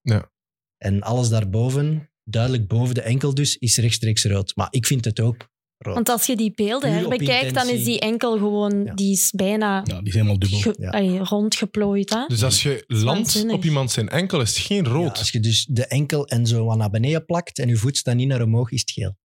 [0.00, 0.30] Ja.
[0.76, 4.56] En alles daarboven, duidelijk boven de enkel dus, is rechtstreeks rood.
[4.56, 5.94] Maar ik vind het ook rood.
[5.94, 8.84] Want als je die beelden Puur herbekijkt, dan is die enkel gewoon...
[8.84, 8.94] Ja.
[8.94, 10.58] Die is bijna Ja, die is helemaal dubbel.
[10.60, 10.90] ge- Ja.
[10.90, 12.10] allee, rondgeplooid.
[12.10, 12.24] Hè?
[12.26, 15.18] Dus als je landt op iemand zijn enkel, is het geen Ja, rood.
[15.18, 18.14] als je dus de enkel en zo wat naar beneden plakt en je voet staat
[18.14, 19.16] niet naar omhoog, is het geel.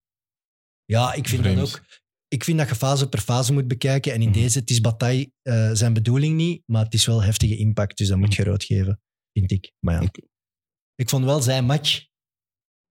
[0.86, 1.58] Ja, ik vind Vreemd.
[1.60, 1.86] dat ook.
[2.28, 4.14] Ik vind dat je fase per fase moet bekijken.
[4.14, 4.40] En in Mhm.
[4.40, 7.98] deze, het is Bataille eh, zijn bedoeling niet, maar het is wel heftige impact.
[7.98, 9.02] Dus dat moet je rood geven,
[9.34, 9.72] vind ik.
[9.80, 10.10] Maar ja.
[10.96, 12.06] Ik vond wel zijn match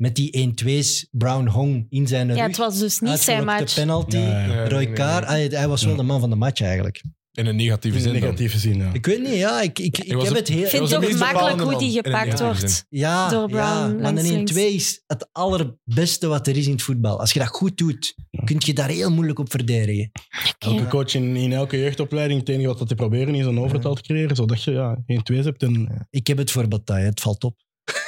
[0.03, 2.37] met die 1-2's Brown Hong in zijn rug.
[2.37, 3.75] Ja, het was dus niet zijn match.
[3.75, 4.47] penalty, Ja, ja.
[4.47, 5.21] Nee, Roy nee, Kaar.
[5.21, 5.31] nee.
[5.49, 5.97] Hij, hij was wel Ja.
[5.99, 7.03] de man van de match eigenlijk.
[7.33, 8.21] In een negatieve In zin dan.
[8.21, 8.91] negatieve zin, ja.
[8.93, 9.61] Ik weet niet, ja.
[9.61, 10.67] Ik, ik, ik heb een- het heel...
[10.69, 12.71] Vind het een ook bepalende hoe die een gepakt wordt.
[12.71, 12.85] zin.
[12.89, 14.53] Ja, door Brown ja maar een links.
[14.53, 17.21] 1-2 is het allerbeste wat er is in het voetbal.
[17.21, 18.45] Als je dat goed doet, Ja.
[18.45, 20.11] kun je daar heel moeilijk op verdedigen.
[20.59, 23.95] Elke coach in, in elke jeugdopleiding, het enige wat dat te proberen is een overtal
[23.95, 25.63] te creëren, zodat je ja, geen twee's hebt.
[25.63, 27.57] En, Ik heb het voor Bataille, het valt op.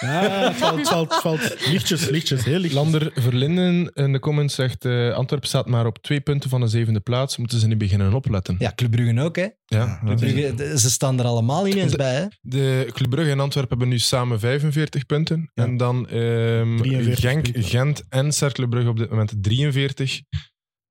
[0.01, 2.73] ja, het valt, lichtjes, lichtjes, heel lichtjes.
[2.83, 6.67] Lander Verlinden in de comments zegt: eh Antwerpen staat maar op twee punten van de
[6.67, 7.37] zevende plaats.
[7.37, 8.57] Moeten ze nu beginnen opletten?
[8.59, 9.47] Ja, Club Brugge ook, hè.
[9.65, 12.27] Ja, Club Brugge, ze staan er allemaal ineens De- bij, hè.
[12.41, 15.51] De Club Brugge en Antwerpen hebben nu samen 45 punten.
[15.55, 15.65] Ja.
[15.65, 17.63] En dan ehm 43 Genk, punten.
[17.63, 20.21] Gent en Cercle Brugge op dit moment 43.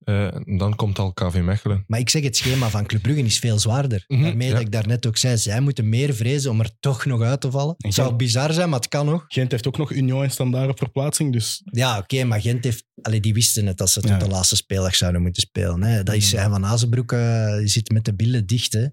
[0.03, 1.83] Eh, dan komt al KV Mechelen.
[1.87, 4.03] Maar ik zeg, het schema van Club Brugge is veel zwaarder.
[4.07, 4.53] Mhm, Daarmee ja.
[4.53, 7.51] dat ik daarnet ook zei, zij moeten meer vrezen om er toch nog uit te
[7.51, 7.75] vallen.
[7.77, 9.25] En Het zou bizar zijn, maar het kan nog.
[9.27, 12.85] Gent heeft ook nog Union en Standaard op verplaatsing, dus Ja, oké, maar Gent heeft...
[13.01, 14.17] Allee, die wisten het dat ze tot Ja.
[14.17, 15.83] de laatste speeldag zouden moeten spelen.
[15.83, 16.03] Hè.
[16.03, 18.85] Dat is, hij van Azenbroek eh, zit met de billen dicht, hè.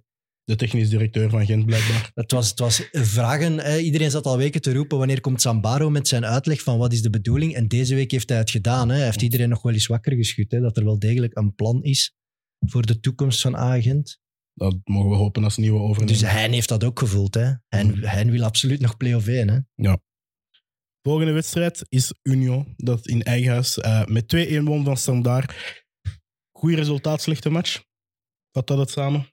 [0.45, 2.11] De technisch directeur van Gent blijkbaar.
[2.15, 3.59] Het was, het was vragen.
[3.59, 3.79] Hè.
[3.79, 7.03] Iedereen zat al weken te roepen wanneer komt Sambaro met zijn uitleg van wat is
[7.03, 7.55] de bedoeling.
[7.55, 8.89] En deze week heeft hij het gedaan.
[8.89, 8.97] Hè.
[8.97, 10.51] Hij heeft iedereen nog wel eens wakker geschud.
[10.51, 12.15] Hè, dat er wel degelijk een plan is
[12.59, 14.21] voor de toekomst van Agent.
[14.55, 16.07] Dat mogen we hopen als nieuwe overnemer.
[16.07, 17.35] Dus hij heeft dat ook gevoeld.
[17.35, 17.53] Hè.
[17.69, 19.49] Hij wil absoluut nog play-off 1.
[19.49, 19.93] Hè.
[21.03, 25.55] Volgende wedstrijd is Union, dat in eigen huis eh, met 2-1 won van Standaard.
[26.57, 27.83] Goeie resultaat, slechte match.
[28.53, 29.29] Vat dat het samen?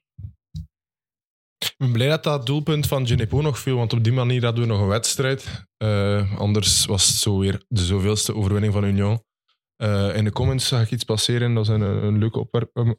[1.58, 4.62] Ik ben blij dat dat doelpunt van Genepo nog viel, want op die manier hadden
[4.62, 5.64] we nog een wedstrijd.
[5.76, 9.22] Eh, anders was het zo weer de zoveelste overwinning van Union.
[9.76, 12.48] Eh, in de comments zag ik iets passeren, dat is een, een leuke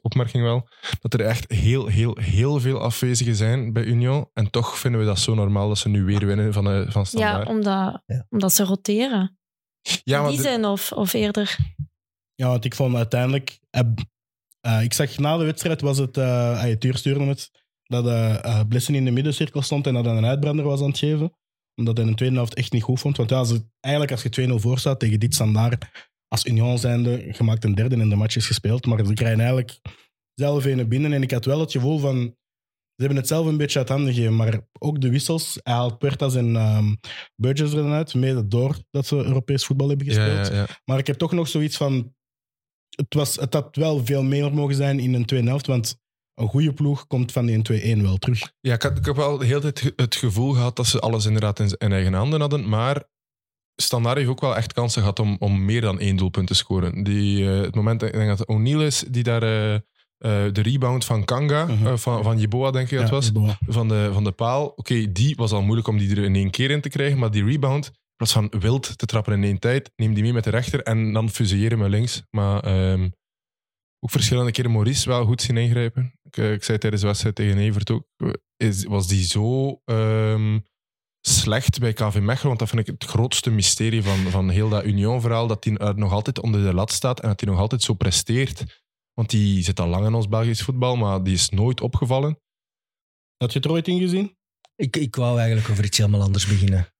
[0.02, 0.68] opmerking wel,
[1.00, 4.30] dat er echt heel, heel, heel veel afwezigen zijn bij Union.
[4.32, 7.00] En toch vinden we dat zo normaal dat ze nu weer winnen van, eh, van
[7.00, 7.48] Ja, Standaard.
[7.48, 8.26] omdat, Ja.
[8.30, 9.38] omdat ze roteren.
[10.04, 11.56] Ja, maar die de- zijn of, of eerder.
[12.34, 13.58] Ja, want ik vond uiteindelijk...
[14.82, 16.16] ik zag na de wedstrijd was het...
[16.16, 17.50] eh uh, Tuur stuurde het,
[17.90, 20.98] dat uh, Blessen in de middencirkel stond en dat hij een uitbrander was aan het
[20.98, 21.32] geven.
[21.74, 23.16] Omdat hij in de tweede helft echt niet goed vond.
[23.16, 25.84] Want ja, als het- eigenlijk als je 2-0 voor staat tegen dit standaard,
[26.28, 28.86] als Union zijnde, je maakt een derde en de match is gespeeld.
[28.86, 29.78] Maar ze krijgen eigenlijk
[30.34, 31.12] zelf een binnen.
[31.12, 32.16] En ik had wel het gevoel van,
[32.94, 34.36] ze hebben het zelf een beetje uit handen gegeven.
[34.36, 36.94] Maar ook de wissels, hij haalt Puertas en ehm
[37.36, 40.46] Burgess uit, mede door dat ze Europees voetbal hebben Ja, gespeeld.
[40.46, 40.66] ja, ja.
[40.84, 42.14] Maar ik heb toch nog zoiets van.
[42.90, 45.66] Het, was, het had wel veel meer mogen zijn in een tweede helft.
[45.66, 45.99] Want
[46.40, 48.52] een goede ploeg komt van die 2-1 wel terug.
[48.60, 51.24] Ja, ik, had, ik heb wel de hele tijd het gevoel gehad dat ze alles
[51.24, 52.68] inderdaad in, in eigen handen hadden.
[52.68, 53.02] Maar
[53.76, 57.02] Standaard heeft ook wel echt kansen gehad om, om meer dan één doelpunt te scoren.
[57.02, 59.78] Die, eh, het moment, ik denk dat O'Neill is, die daar eh,
[60.20, 63.30] eh, de rebound van Kanga, eh, van, van Jeboa denk ik dat Ja, was,
[63.66, 64.66] van de, van de paal.
[64.66, 67.30] Oké, die was al moeilijk om die er in één keer in te krijgen, maar
[67.30, 70.44] die rebound, in plaats van wild te trappen in één tijd, neem die mee met
[70.44, 72.22] de rechter en dan fusilleren met links.
[72.30, 73.08] Maar ehm,
[74.00, 76.14] ook verschillende keren Maurice wel goed zien ingrijpen.
[76.30, 78.06] Ik, eh, ik zei tijdens de wedstrijd tegen Evert ook,
[78.56, 80.58] is, was die zo ehm,
[81.20, 84.84] slecht bij KV Mechelen, want dat vind ik het grootste mysterie van, van heel dat
[84.84, 87.82] Union-verhaal, dat hij er nog altijd onder de lat staat en dat hij nog altijd
[87.82, 88.84] zo presteert.
[89.14, 92.40] Want die zit al lang in ons Belgisch voetbal, maar die is nooit opgevallen.
[93.36, 94.36] Had je het er ooit in gezien?
[94.76, 96.94] Ik, ik wou eigenlijk over iets helemaal anders beginnen.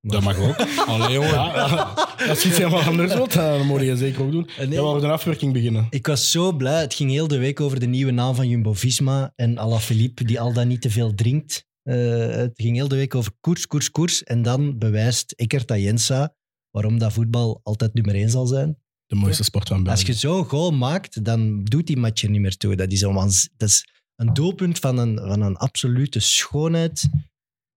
[0.00, 0.56] Dat mag ook.
[0.86, 1.30] Allee, jongen.
[1.30, 1.54] Ja,
[2.28, 4.48] als je iets helemaal anders wilt, dan moet je zeker ook doen.
[4.48, 5.86] Eh, nee, Ja, we een afwerking beginnen.
[5.90, 6.80] Ik was zo blij.
[6.80, 10.52] Het ging heel de week over de nieuwe naam van Jumbo-Visma en Alaphilippe, die al
[10.52, 11.66] dan niet te veel drinkt.
[11.82, 11.96] Eh,
[12.28, 14.24] het ging heel de week over koers, koers, koers.
[14.24, 16.34] En dan bewijst Eckert Ayensa
[16.70, 18.78] waarom dat voetbal altijd nummer één zal zijn.
[19.06, 20.06] De mooiste sport van Als België.
[20.06, 22.76] je zo'n goal maakt, dan doet die match er niet meer toe.
[22.76, 23.14] Dat is een,
[23.56, 27.08] dat is een doelpunt van een, van een absolute schoonheid.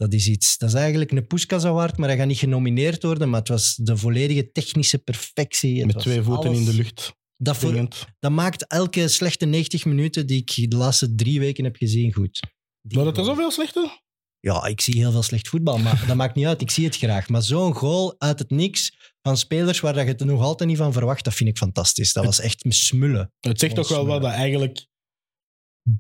[0.02, 0.58] Dat is iets.
[0.58, 3.30] Dat is eigenlijk een Puskas Award, maar hij gaat niet genomineerd worden.
[3.30, 5.78] Maar het was de volledige technische perfectie.
[5.78, 6.60] Het Met twee voeten alles.
[6.60, 7.14] in de lucht.
[7.36, 7.88] Dat, voor-
[8.20, 12.40] dat maakt elke slechte 90 minuten die ik de laatste drie weken heb gezien goed.
[12.82, 14.02] Die Maar dat is zoveel slechter?
[14.40, 16.62] Ja, ik zie heel veel slecht voetbal, maar dat maakt niet uit.
[16.62, 17.30] Ik zie het graag.
[17.30, 20.78] Maar zo'n goal uit het niks van spelers waar je het er nog altijd niet
[20.78, 22.14] van verwacht, dat vind ik fantastisch.
[22.14, 23.34] Dat was echt smullen.
[23.40, 24.88] Het zegt toch wel wel dat eigenlijk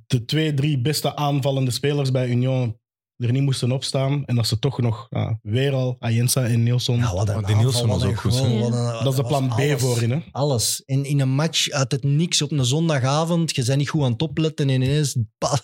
[0.08, 2.80] de twee, drie beste aanvallende spelers bij Union
[3.22, 4.26] er niet moesten opstaan.
[4.26, 6.98] En dat ze toch nog ja, weer al Ayensa en Nielsen.
[6.98, 9.52] Ja, wat een die Nielsen was ook goed, goal, een- dat is de plan B
[9.52, 9.82] alles.
[9.82, 10.12] voor in.
[10.12, 10.20] Hè?
[10.32, 10.82] Alles.
[10.86, 14.12] In, in een match uit het niks op een zondagavond, je bent niet goed aan
[14.12, 15.16] het opletten en ineens...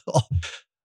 [0.06, 0.22] oh,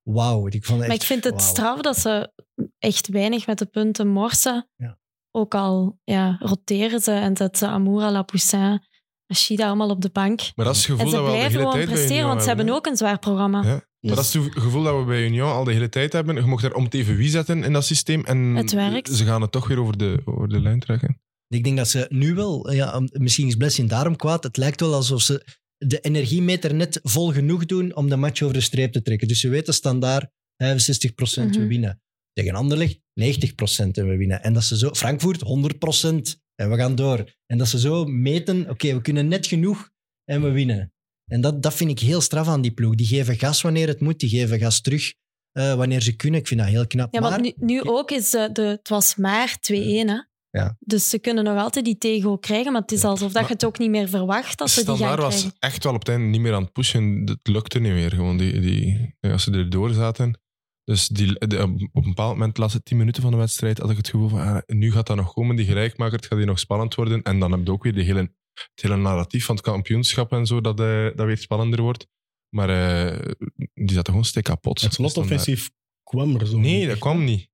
[0.02, 0.46] Wauw.
[0.46, 2.32] Ik vond het Maar echt- ik vind het straf dat ze
[2.78, 4.68] echt weinig met de punten morsen.
[4.76, 4.98] Ja.
[5.30, 8.80] Ook al ja, roteren ze en zetten ze Amoura, Lapoussin,
[9.26, 10.40] Ashida allemaal op de bank.
[10.54, 11.96] Maar dat is het gevoel En ze dat we al de blijven hele gewoon tijd
[11.96, 13.62] presteren, want ze hebben ook een zwaar programma.
[13.62, 13.90] Ja.
[14.06, 16.34] Maar dat is het gevoel dat we bij Union al de hele tijd hebben.
[16.36, 18.24] Je mocht daar om TV wie zetten in dat systeem.
[18.24, 19.08] En Het werkt.
[19.14, 21.20] ze gaan het toch weer over de, over de lijn trekken.
[21.48, 24.42] Ik denk dat ze nu wel, ja, misschien is Blessing daarom kwaad.
[24.44, 28.54] Het lijkt wel alsof ze de energiemeter net vol genoeg doen om de match over
[28.54, 29.28] de streep te trekken.
[29.28, 31.68] Dus ze weten standaard 65% we Mhm.
[31.68, 32.00] winnen.
[32.32, 34.42] Tegen Anderlecht 90% en we winnen.
[34.42, 37.30] En dat ze zo, Frankfurt 100% en we gaan door.
[37.46, 39.90] En dat ze zo meten, oké, we kunnen net genoeg
[40.24, 40.92] en we winnen.
[41.32, 42.94] En dat, dat vind ik heel straf aan die ploeg.
[42.94, 45.12] Die geven gas wanneer het moet, die geven gas terug
[45.52, 46.40] eh, wanneer ze kunnen.
[46.40, 47.14] Ik vind dat heel knap.
[47.14, 49.74] Ja, maar want nu, nu ook is eh, de, het was maar 2-1.
[49.74, 50.16] Hè?
[50.50, 50.76] Ja.
[50.80, 53.64] Dus ze kunnen nog altijd die tegen krijgen, maar het is alsof dat je het
[53.64, 55.56] ook niet meer verwacht dat ze die gaan Standaard was krijgen.
[55.58, 57.22] echt wel op het einde niet meer aan het pushen.
[57.24, 58.10] Het lukte niet meer.
[58.10, 60.40] Gewoon die, die, als ze erdoor zaten.
[60.84, 63.90] Dus die, de- op een bepaald moment, de laatste tien minuten van de wedstrijd, had
[63.90, 66.16] ik het gevoel van ah, nu gaat dat nog komen, die gelijkmaker.
[66.16, 67.22] Het gaat hier nog spannend worden.
[67.22, 70.46] En dan heb je ook weer de hele, het hele narratief van het kampioenschap en
[70.46, 72.06] zo, dat, eh, dat weer spannender wordt.
[72.48, 73.32] Maar eh,
[73.74, 74.80] die zat gewoon stik kapot.
[74.80, 75.70] Het slotoffensief
[76.02, 76.58] kwam er zo.
[76.58, 76.88] Nee, niet.
[76.88, 77.50] dat kwam niet.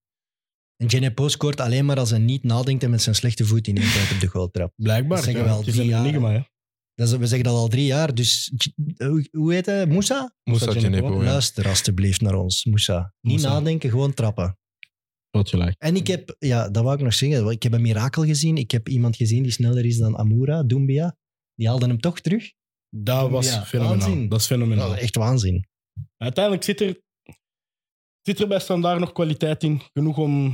[0.77, 3.77] En Genepo scoort alleen maar als hij niet nadenkt en met zijn slechte voet in
[3.77, 4.73] één tijd op de goal trapt.
[4.77, 5.17] Blijkbaar.
[5.17, 5.51] Dat zeggen ja.
[5.51, 6.07] we al drie jaar.
[6.07, 6.31] enigma.
[6.31, 6.41] Hè.
[6.95, 8.15] Dat is, we zeggen dat al drie jaar.
[8.15, 8.53] Dus
[9.31, 9.87] hoe, heet hij?
[9.87, 10.35] Moussa?
[10.45, 11.25] Moest dat Genepo, ja.
[11.25, 13.15] Luister alstublieft naar ons, Moussa.
[13.21, 13.53] Niet Moussa.
[13.53, 14.59] nadenken, gewoon trappen.
[15.31, 15.75] Gelijk.
[15.79, 17.51] En ik heb, ja, dat wou ik nog zeggen.
[17.51, 18.57] Ik heb een mirakel gezien.
[18.57, 21.17] Ik heb iemand gezien die sneller is dan Amoura, Doumbia.
[21.55, 22.53] Die haalde hem toch terug.
[22.89, 23.99] Dat was fenomenaal.
[23.99, 24.29] waanzin.
[24.29, 24.97] Dat is fenomenaal.
[24.97, 25.67] Echt waanzin.
[26.17, 27.01] Uiteindelijk zit er,
[28.23, 29.81] zit er bij Standaard nog kwaliteit in.
[29.93, 30.45] Genoeg om,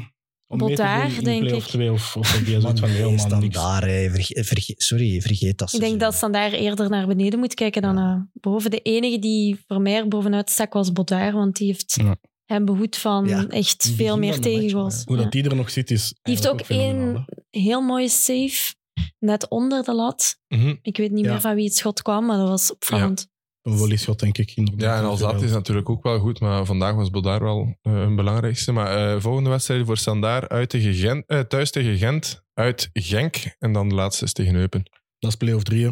[0.46, 1.72] om mee te Botaar, doen in denk play-off ik.
[1.72, 3.22] 2 of, of die zoiets van nee, helemaal niks.
[3.22, 4.10] standaard, hè.
[4.10, 5.72] Verge- verge- sorry, vergeet dat.
[5.72, 8.70] Ik denk dat Standaard eerder naar beneden moet kijken dan naar boven.
[8.70, 12.16] De enige die voor mij er bovenuit stak was Bodaar, want die heeft Ja.
[12.44, 14.94] Hem behoed van Ja, echt veel meer tegengoals.
[14.94, 15.22] maar- Hoe Ja.
[15.22, 18.74] dat die er nog zit, is Die heeft ook één heel mooie save,
[19.18, 20.38] net onder de lat.
[20.48, 20.74] Mhm.
[20.82, 21.30] Ik weet niet Ja.
[21.30, 23.32] meer van wie het schot kwam, maar dat was opvallend.
[23.62, 24.52] Een volleyshot, denk ik.
[24.54, 24.80] inderdaad.
[24.96, 28.16] Ja, en Alzat is natuurlijk ook wel goed, maar vandaag was Bodaar wel eh, een
[28.16, 28.72] belangrijkste.
[28.72, 33.36] Maar eh, volgende wedstrijd voor Standaard uit tegen Gent, eh, thuis tegen Gent, uit Genk
[33.58, 34.82] en dan de laatste is tegen Eupen.
[35.18, 35.84] Dat is play-off 3.
[35.84, 35.90] hè.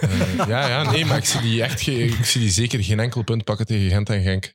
[0.00, 3.00] Eh, ja, ja, nee, maar ik zie, die echt ge- ik zie die zeker geen
[3.00, 4.54] enkel punt pakken tegen Gent en Genk.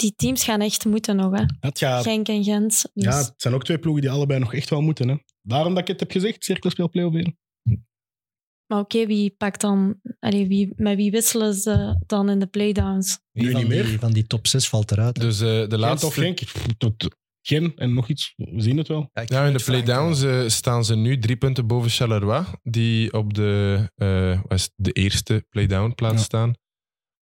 [0.00, 1.38] Die teams gaan echt moeten nog.
[1.38, 1.44] Hè.
[1.60, 2.84] Het, gaat, Genk en Gent.
[2.94, 3.04] Dus.
[3.04, 5.08] ja, het zijn ook twee ploegen die allebei nog echt wel moeten.
[5.08, 5.16] Hè.
[5.42, 7.38] Daarom dat ik het heb gezegd, Cirkel speelt play-off 1.
[8.66, 10.00] Maar oké, wie pakt dan...
[10.18, 13.18] Allee, wie, met wie wisselen ze dan in de playdowns?
[13.32, 13.84] Nu niet meer.
[13.84, 15.16] die, van die top 6 valt eruit.
[15.16, 15.22] hè?
[15.22, 16.06] Dus eh, de Gent laatste...
[16.06, 16.38] of Genk?
[16.78, 17.08] Tot
[17.42, 18.32] Gen en nog iets.
[18.36, 19.10] We zien het wel.
[19.24, 23.90] Ja, in de playdowns eh, staan ze nu drie punten boven Charleroi, die op de,
[23.94, 26.22] eh, wat is het, de eerste playdown plaats Ja.
[26.22, 26.54] staan.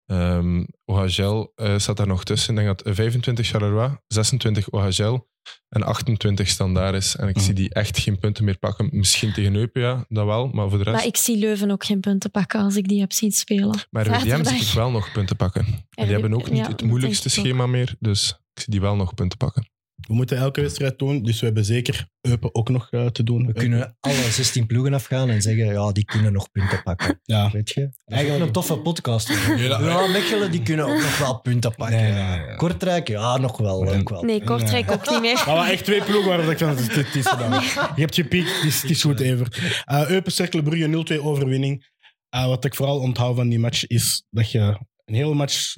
[0.05, 2.57] Ehm OHL eh, staat daar nog tussen.
[2.57, 5.27] Ik denk dat 25 Charleroi, 26 OHL
[5.69, 7.15] en 28 standaard is.
[7.15, 7.43] En ik Mhm.
[7.45, 8.89] zie die echt geen punten meer pakken.
[8.91, 10.47] Misschien tegen Eupen, ja, dat wel.
[10.47, 10.95] Maar voor de rest...
[10.95, 13.79] Maar ik zie Leuven ook geen punten pakken als ik die heb zien spelen.
[13.89, 15.65] Maar RWDM zie ik wel nog punten pakken.
[15.89, 17.45] En die hebben ook niet ja, het moeilijkste ook.
[17.45, 17.95] schema meer.
[17.99, 19.69] Dus ik zie die wel nog punten pakken.
[19.95, 23.45] We moeten elke wedstrijd doen, dus we hebben zeker Eupen ook nog eh, te doen.
[23.45, 27.19] We kunnen alle 16 ploegen afgaan en zeggen, ja, die kunnen nog punten pakken.
[27.23, 27.51] Ja.
[27.51, 27.89] Weet je?
[28.05, 29.27] Eigenlijk- een toffe podcast.
[29.57, 32.13] Ja, Mechelen, die kunnen ook nog wel punten pakken.
[32.13, 32.55] Nee.
[32.55, 33.83] Kortrijk, ja, nog wel.
[33.83, 33.99] Nee.
[33.99, 34.23] Ook wel.
[34.23, 35.43] Nee, Kortrijk ook niet meer.
[35.47, 37.61] Maar echt twee ploegen waar ik van het is, gedaan.
[37.95, 39.57] Je hebt het is, het is goed, Evert.
[39.91, 41.93] Uh, Eupen, Cercle Brugge, 0-2 overwinning.
[42.35, 44.59] Uh, wat ik vooral onthoud van die match is dat je
[45.05, 45.75] een hele match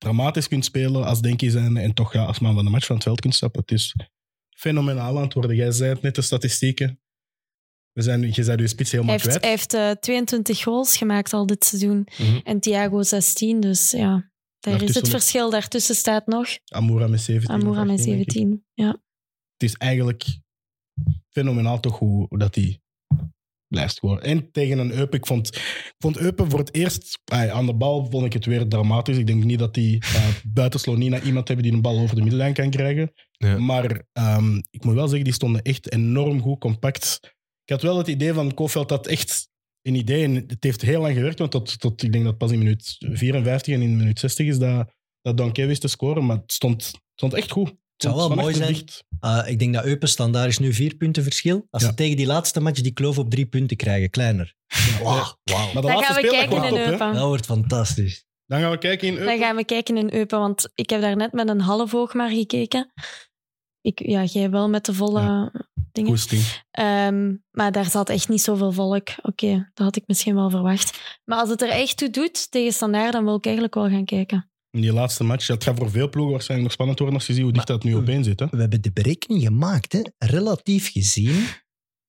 [0.00, 2.94] dramatisch kunt spelen als denkie zijn en toch ja, als man van de match van
[2.94, 3.60] het veld kunt stappen.
[3.60, 3.94] Het is
[4.56, 5.56] fenomenaal aan het worden.
[5.56, 7.00] Jij zei het net, de statistieken.
[7.92, 9.40] We zijn, je zei je spits Hij helemaal heeft, kwijt.
[9.40, 12.06] hij heeft eh, 22 goals gemaakt al dit seizoen.
[12.18, 12.40] Mhm.
[12.44, 14.30] En Thiago 16, dus ja.
[14.60, 15.50] Daar is het verschil.
[15.50, 17.54] Daartussen staat nog Amoura met 17.
[17.54, 18.32] Amoura met 18, denk ik.
[18.32, 18.64] 17.
[18.74, 18.88] Ja.
[19.52, 20.24] het is eigenlijk
[21.30, 22.82] fenomenaal toch hoe, hoe dat die
[23.70, 24.20] blijft gewoon.
[24.20, 28.06] En tegen een Eupen, ik vond, ik vond Eupen voor het eerst, aan de bal
[28.10, 29.16] vond ik het weer dramatisch.
[29.16, 32.22] Ik denk niet dat die uh, buiten Slonina iemand hebben die een bal over de
[32.22, 33.12] middenlijn kan krijgen.
[33.30, 33.58] Ja.
[33.58, 37.20] Maar ehm, ik moet wel zeggen, die stonden echt enorm goed compact.
[37.64, 39.48] Ik had wel het idee van Kofeld dat echt
[39.82, 42.50] een idee, en het heeft heel lang gewerkt, want tot, tot ik denk dat pas
[42.50, 46.36] in minuut 54 en in minuut 60 is dat, dat Donke wist te scoren, maar
[46.36, 47.74] het stond, het stond echt goed.
[48.02, 48.84] Het zou wel mooi zijn.
[49.20, 51.66] Ah, ik denk dat Eupen standaard is nu vier punten verschil.
[51.70, 51.88] Als Ja.
[51.88, 54.54] ze tegen die laatste match die kloof op drie punten krijgen, kleiner.
[55.02, 55.36] Wauw.
[55.44, 56.76] Maar de Dan laatste gaan we kijken wordt in.
[56.76, 57.12] Eupen.
[57.12, 58.24] Dat wordt fantastisch.
[58.46, 59.38] Dan gaan we kijken in Dan Eupen.
[59.38, 62.30] gaan we kijken in Eupen, want ik heb daar net met een half oog maar
[62.30, 62.92] gekeken.
[63.80, 65.52] Ik, ja, jij wel met de volle
[65.92, 66.18] dingen.
[66.70, 69.08] Ehm, maar daar zat echt niet zoveel volk.
[69.22, 71.18] Oké, dat had ik misschien wel verwacht.
[71.24, 74.04] Maar als het er echt toe doet tegen Standaard, dan wil ik eigenlijk wel gaan
[74.04, 74.49] kijken.
[74.70, 75.46] In die laatste match.
[75.46, 77.84] Het gaat voor veel ploegen waarschijnlijk nog spannend worden als je ziet hoe dicht dat
[77.84, 78.40] nu opeen zit.
[78.40, 78.46] Hè?
[78.50, 79.92] We hebben de berekening gemaakt.
[79.92, 80.00] Hè.
[80.18, 81.44] Relatief gezien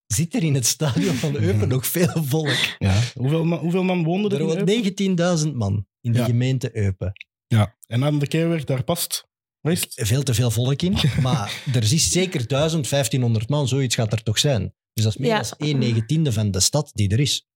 [0.08, 2.76] zit er in het stadion van Eupen nog veel volk.
[2.80, 3.02] Ja.
[3.14, 5.48] Hoeveel, man, hoeveel man woonden er Er in wordt Eupen?
[5.52, 6.26] 19.000 man in de Ja.
[6.26, 7.12] gemeente Eupen.
[7.48, 7.78] Ja.
[7.88, 9.30] En aan de keerweg, daar past...
[9.62, 9.88] Het?
[9.96, 14.24] Veel te veel volk in, maar er is zeker 1000, 1500 man, zoiets gaat er
[14.24, 14.74] toch zijn.
[14.94, 15.42] Dus dat is meer Ja.
[15.42, 17.48] dan 1 negentiende van de stad die er is.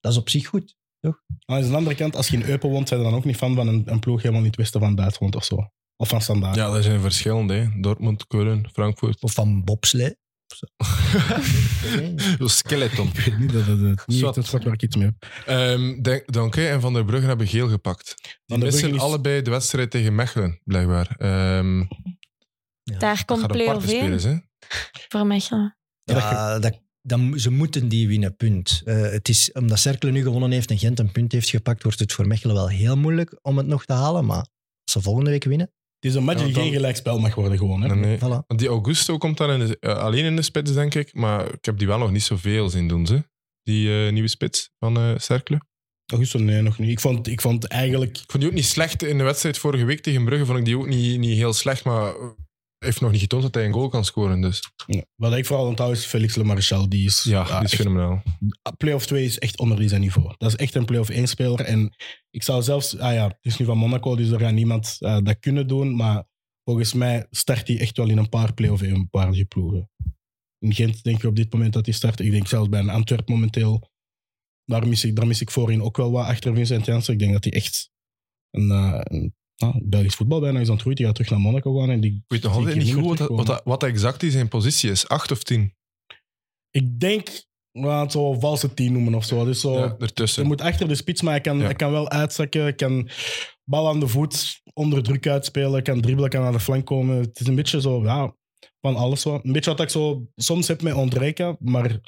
[0.00, 0.76] Dat is op zich goed.
[1.46, 3.54] Aan de andere kant, als je in Eupen woont, zijn je dan ook niet fan
[3.54, 5.70] van een, een ploeg helemaal in het westen van Duitsland of zo.
[5.96, 6.54] Of van Standaard.
[6.56, 7.54] Ja, er zijn verschillende.
[7.54, 7.80] hè.
[7.80, 9.22] Dortmund, Keulen, Frankfurt.
[9.22, 10.16] Of van bobslee.
[12.38, 13.06] Zo skeleton.
[13.08, 15.30] Ik weet niet dat het het- niet het waar ik iets mee heb.
[15.46, 16.02] Ehm
[16.70, 18.14] en Van der Bruggen hebben geel gepakt.
[18.22, 21.14] Die Van missen is- allebei de wedstrijd tegen Mechelen, blijkbaar.
[21.18, 21.78] Ehm
[22.82, 22.98] Ja.
[22.98, 24.36] Daar dat komt play-off aparte 1 spelers, hè?
[25.08, 25.76] voor Mechelen.
[26.02, 28.82] Ja, dat, dan, ze moeten die winnen, punt.
[28.84, 31.98] Eh, het is, omdat Cercle nu gewonnen heeft en Gent een punt heeft gepakt, wordt
[31.98, 34.24] het voor Mechelen wel heel moeilijk om het nog te halen.
[34.24, 34.36] Maar
[34.84, 35.66] als ze volgende week winnen,
[35.98, 37.82] Het is een match die geen gelijkspel mag worden gewoon.
[37.82, 37.88] Hè?
[37.94, 38.16] Nee, nee.
[38.18, 38.46] voilà.
[38.56, 41.14] Die Augusto komt dan in de- eh, alleen in de spits, denk ik.
[41.14, 43.24] Maar ik heb die wel nog niet zoveel zien doen, ze.
[43.62, 45.60] Die eh, nieuwe spits van eh Cercle.
[46.12, 46.90] Augustus, nee, nog niet.
[46.90, 48.10] Ik vond, ik vond eigenlijk...
[48.18, 50.46] Ik vond die ook niet slecht in de wedstrijd vorige week tegen Brugge.
[50.46, 52.14] Vond ik die ook niet, niet heel slecht, maar
[52.84, 54.40] heeft nog niet getoond dat hij een goal kan scoren.
[54.40, 55.04] Dus Ja.
[55.14, 56.88] Wat ik vooral onthoud is Felix Le Marchal.
[56.88, 58.22] Die is, ja, die is echt fenomenaal.
[58.76, 60.34] Playoff 2 is echt onder zijn niveau.
[60.38, 61.60] Dat is echt een playoff 1 speler.
[61.60, 61.94] En
[62.30, 65.18] ik zou zelfs, ah ja, het is nu van Monaco, dus er gaat niemand eh,
[65.22, 65.96] dat kunnen doen.
[65.96, 66.24] Maar
[66.64, 69.90] volgens mij start hij echt wel in een paar playoff 1 een paar ploegen.
[70.58, 72.20] In Gent denk ik op dit moment dat hij start.
[72.20, 73.90] Ik denk zelfs bij een Antwerp momenteel.
[74.64, 77.12] Daar mis ik, daar mis ik voorin ook wel wat achter Vincent Janssen.
[77.12, 77.90] Ik denk dat hij echt
[78.50, 80.96] een, eh, een ah, Belgisch voetbal bijna is aan het groeien.
[80.98, 81.90] Die gaat terug naar Monaco gaan.
[81.90, 84.48] En die, Ik weet nog altijd ik niet goed wat, wat, wat exact die zijn
[84.48, 85.08] positie is.
[85.08, 85.74] Acht of tien?
[86.70, 87.28] Ik denk,
[87.70, 89.44] we gaan het zo valse tien noemen of zo.
[89.44, 90.42] Dus zo Ja, ertussen.
[90.42, 91.64] Je moet achter de spits, maar hij kan, Ja.
[91.64, 92.62] hij kan wel uitzakken.
[92.62, 93.08] Hij kan
[93.64, 95.82] bal aan de voet, onder druk uitspelen.
[95.82, 97.16] kan dribbelen, kan aan de flank komen.
[97.16, 98.36] Het is een beetje zo, ja,
[98.80, 99.44] van alles wat.
[99.44, 102.00] Een beetje wat ik zo soms heb met Ondrejka, maar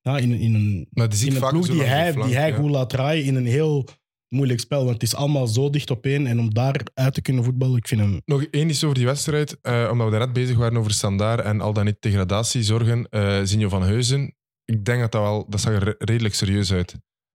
[0.00, 2.48] ja, in, in een, maar die in ik een ploeg die hij, flank, die hij
[2.48, 2.56] ja.
[2.56, 3.88] goed laat draaien in een heel
[4.28, 4.78] moeilijk spel.
[4.80, 6.26] Want het is allemaal zo dicht op één.
[6.26, 8.20] En om daar uit te kunnen voetballen, ik vind hem...
[8.24, 9.58] Nog één iets over die wedstrijd.
[9.62, 13.08] eh, omdat we daarnet bezig waren over standaard en al dan niet degradatie zorgen.
[13.08, 14.34] eh Zinjo van Heuzen.
[14.64, 15.46] Ik denk dat dat wel...
[15.48, 16.94] Dat zag er re- redelijk serieus uit.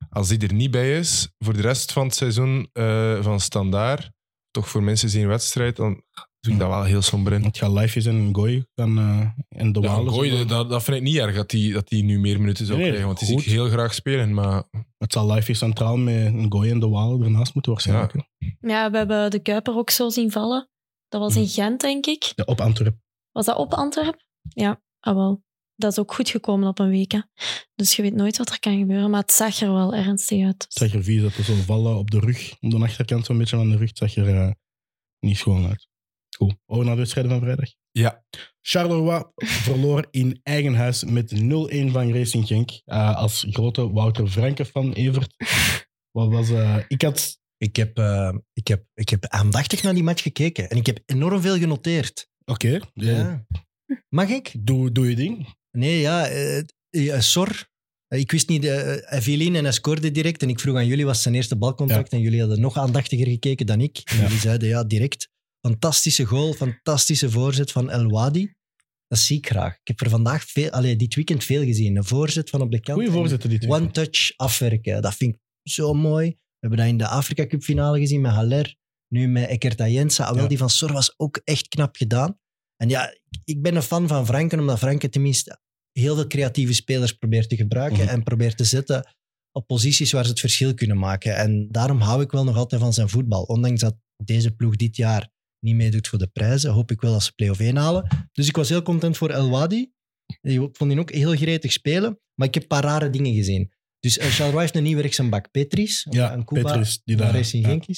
[0.10, 4.12] Als die er niet bij is, voor de rest van het seizoen eh, van standaard,
[4.52, 6.04] toch voor mensen zien een wedstrijd, dan
[6.42, 7.44] doe ik dat wel heel somber in.
[7.44, 10.14] Het gaat live is en Gooi dan, eh, en de Ja, Walen.
[10.14, 12.78] Gooi, dat, dat vind ik niet erg dat hij dat die nu meer minuten zou
[12.78, 14.34] Nee, krijgen, want die zie ik heel graag spelen.
[14.34, 14.64] Maar
[14.98, 18.14] Het zal live is centraal met een Gooi en de Walen ernaast moeten waarschijnlijk.
[18.14, 18.48] hè.
[18.68, 20.70] Ja, we hebben de Kuiper ook zo zien vallen.
[21.08, 22.32] Dat was in Gent, denk ik.
[22.36, 23.04] Ja, op Antwerpen.
[23.32, 24.26] Was dat op Antwerpen?
[24.50, 25.44] Ja, ah wel.
[25.76, 27.12] Dat is ook goed gekomen op een week.
[27.12, 27.20] Hè.
[27.76, 29.10] Dus je weet nooit wat er kan gebeuren.
[29.10, 30.64] Maar het zag er wel ernstig uit.
[30.64, 33.38] Het zag er vies dat er zo vallen op de rug, op de achterkant zo'n
[33.38, 33.88] beetje van de rug.
[33.90, 34.52] Het zag er eh,
[35.20, 35.88] niet schoon uit.
[36.42, 37.70] Goed, over naar de wedstrijden van vrijdag.
[37.92, 38.24] ja,
[38.62, 41.42] Charleroi verloor in eigen huis met 0-1
[41.92, 42.70] van Racing Genk.
[42.86, 45.36] Eh, als grote Wouter Franke van Evert.
[46.12, 47.40] Wat was, eh, ik had...
[47.58, 51.00] Ik heb, eh, ik, heb, ik heb aandachtig naar die match gekeken en ik heb
[51.06, 52.28] enorm veel genoteerd.
[52.46, 53.46] Oké, Ja.
[54.10, 54.52] Mag ik?
[54.60, 55.48] doe, doe je ding.
[55.72, 57.22] Nee, ja.
[57.22, 57.70] Sor.
[58.08, 60.42] Ik wist niet, eh, hij viel in en hij scoorde direct.
[60.42, 62.12] En ik vroeg aan jullie, was zijn eerste balcontact?
[62.12, 64.02] En jullie hadden nog aandachtiger gekeken dan ik.
[64.06, 64.22] En Ja.
[64.24, 65.30] jullie zeiden, ja, direct.
[65.68, 68.54] Fantastische goal, fantastische voorzet van El Wadi.
[69.08, 69.74] Dat zie ik graag.
[69.74, 71.96] Ik heb er vandaag veel, allee, dit weekend veel gezien.
[71.96, 72.98] Een voorzet van op de kant.
[72.98, 73.82] Goeie voorzitter dit weekend.
[73.82, 75.02] One touch afwerken.
[75.02, 75.40] Dat vind ik
[75.72, 76.28] zo mooi.
[76.30, 78.76] We hebben dat in de Afrika Cup finale gezien met Haller.
[79.08, 80.24] Nu met Ekerta Jensa.
[80.26, 80.48] Ah, wel, Ja.
[80.48, 82.40] die van Sor was ook echt knap gedaan.
[82.76, 85.60] En ja, ik ben een fan van Franken, omdat Franken tenminste
[85.92, 88.08] heel veel creatieve spelers probeert te gebruiken Mhm.
[88.10, 89.16] en probeert te zetten
[89.52, 91.36] op posities waar ze het verschil kunnen maken.
[91.36, 93.44] En daarom hou ik wel nog altijd van zijn voetbal.
[93.44, 95.30] Ondanks dat deze ploeg dit jaar
[95.64, 98.28] niet meedoet voor de prijzen, hoop ik wel dat ze play-off 1 halen.
[98.32, 99.92] Dus ik was heel content voor El Wadi.
[100.42, 103.72] Ik vond die ook heel gretig spelen, maar ik heb een paar rare dingen gezien.
[104.00, 106.08] Dus uh, Charleroi heeft een nieuwe rechtsback, Petris.
[106.10, 107.36] Ja, een Cuba, Petrus, die van daar...
[107.36, 107.94] Racing ja.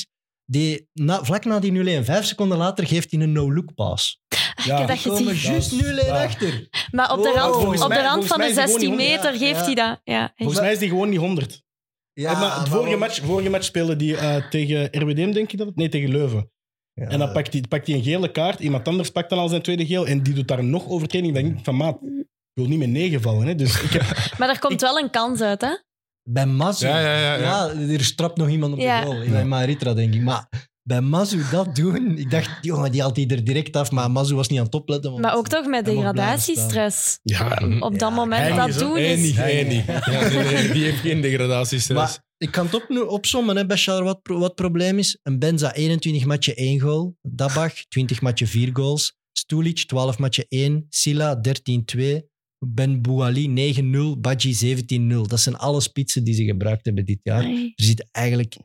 [0.46, 4.22] Die, na, vlak na die 0-1, vijf seconden later, geeft hij een no-look pass.
[4.64, 5.52] Ja, heb dat Die komen gezien.
[5.52, 6.24] juist Dat is- 0-1 ja.
[6.24, 6.68] achter.
[6.92, 9.32] Maar op de rand, op de rand van de is die gewoon 16 niet meter
[9.34, 9.64] geeft Ja.
[9.66, 10.02] hij dat.
[10.04, 10.34] Ja.
[10.36, 11.62] Volgens mij is die gewoon niet 100.
[12.14, 15.68] Ja, maar vorige, match, vorige match speelde die eh, tegen RWDM, denk je dat?
[15.68, 15.76] het?
[15.76, 16.52] Nee, tegen Leuven.
[16.94, 17.08] Ja.
[17.08, 18.60] En dan pakt hij, pakt hij een gele kaart.
[18.60, 20.08] Iemand anders pakt dan al zijn tweede geel.
[20.08, 21.34] En die doet daar nog overtreding.
[21.34, 23.48] Dan denk ik van, maat, ik wil niet met negen vallen.
[23.48, 23.56] Hè.
[23.56, 24.04] Dus ik heb,
[24.40, 25.78] Maar er komt wel een kans uit, hè?
[26.30, 27.70] Bij Mazu, Ja, ja, ja, ja.
[27.94, 29.00] er strapt nog iemand op Ja.
[29.00, 29.22] de goal.
[29.22, 30.22] In Maritra, denk ik.
[30.22, 30.48] Maar
[30.84, 33.92] bij Mazu dat doen, ik dacht, jongen, die haalt die er direct af.
[33.92, 35.12] Maar Mazu was niet aan het opletten.
[35.12, 37.20] want Maar ook toch met hij degradatiestress.
[37.24, 39.36] ja, Op dat Ja, moment hij dat doen hij is...
[39.36, 40.02] hij Ja.
[40.12, 42.00] Ja, nee, nee, die heeft geen degradatiestress.
[42.02, 45.20] Maar ik kan het op, opzommen hè, bij Charles wat, pro- wat het probleem is.
[45.24, 47.16] Een Benza 21 matchen 1 goal.
[47.22, 49.16] Dabach 20 matchen 4 goals.
[49.32, 50.86] Stulic 12 matchen 1.
[50.90, 51.42] Silla
[51.96, 52.02] 13-2.
[52.66, 53.74] Ben Bouali
[54.16, 54.20] 9-0.
[54.20, 55.22] Badji 17-0.
[55.28, 57.44] Dat zijn alle spitsen die ze gebruikt hebben dit jaar.
[57.44, 57.74] Nee.
[57.76, 58.56] Er zit eigenlijk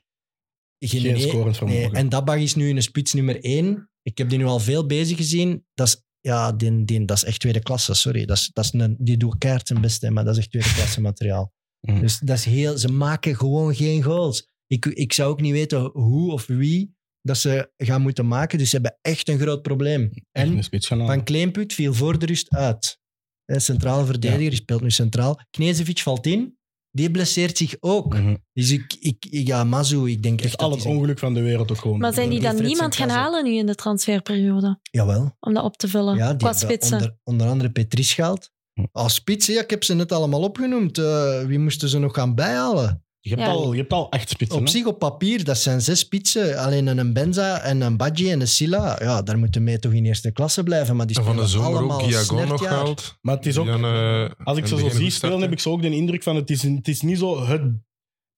[0.78, 1.92] geen, geen nee- scorend vermogen.
[1.92, 2.00] nee.
[2.00, 3.90] En Dabach is nu een spits nummer 1.
[4.02, 5.64] Ik heb die nu al veel bezig gezien.
[5.74, 8.24] Dat is, ja, die, die, dat is echt tweede klasse, sorry.
[8.24, 10.50] Dat is, dat is een, die doet keihard zijn best, hè, maar dat is echt
[10.50, 11.52] tweede klasse materiaal.
[11.80, 12.00] Mhm.
[12.00, 14.48] Dus dat is heel, ze maken gewoon geen goals.
[14.66, 18.58] Ik, ik zou ook niet weten hoe of wie dat ze gaan moeten maken.
[18.58, 20.10] Dus ze hebben echt een groot probleem.
[20.32, 21.06] En een.
[21.06, 22.98] Van Kleinput viel voor de rust uit.
[23.44, 24.48] Hè, Centrale verdediger, Ja.
[24.48, 25.40] die speelt nu centraal.
[25.50, 26.56] Knezevic valt in.
[26.90, 28.14] Die blesseert zich ook.
[28.14, 28.36] Mhm.
[28.52, 31.70] Dus ik, ik, ik- ja, Mazu, ik denk echt al het ongeluk van de wereld
[31.70, 31.98] ook gewoon.
[31.98, 34.78] Maar zijn die Die dan niemand gaan halen nu in de transferperiode?
[34.82, 35.36] Jawel.
[35.40, 36.92] Om dat op te vullen, Ja, die qua spitsen.
[36.96, 38.50] onder, onder andere Petris gehaald.
[38.78, 38.84] Hm.
[38.92, 40.98] Als spitsen, ja, ik heb ze net allemaal opgenoemd.
[40.98, 43.02] Eh, wie moesten ze nog gaan bijhalen?
[43.20, 43.48] Je hebt, Ja.
[43.52, 44.58] al, je hebt al acht spitsen.
[44.58, 44.70] Op hè?
[44.70, 46.58] zich, op papier, dat zijn zes spitsen.
[46.58, 48.96] Alleen een Benza en een Badji en een Silla.
[49.02, 50.96] Ja, daar moeten mee toch in eerste klasse blijven.
[50.96, 52.68] Maar die En van de zomer ook Diagon nog snertjaar.
[52.78, 53.18] gehaald.
[53.20, 53.66] Maar het is ook...
[53.66, 56.36] Dan, eh, Als ik ze zo zie spelen, heb ik zo ook de indruk van
[56.36, 57.62] het is, het is niet zo het,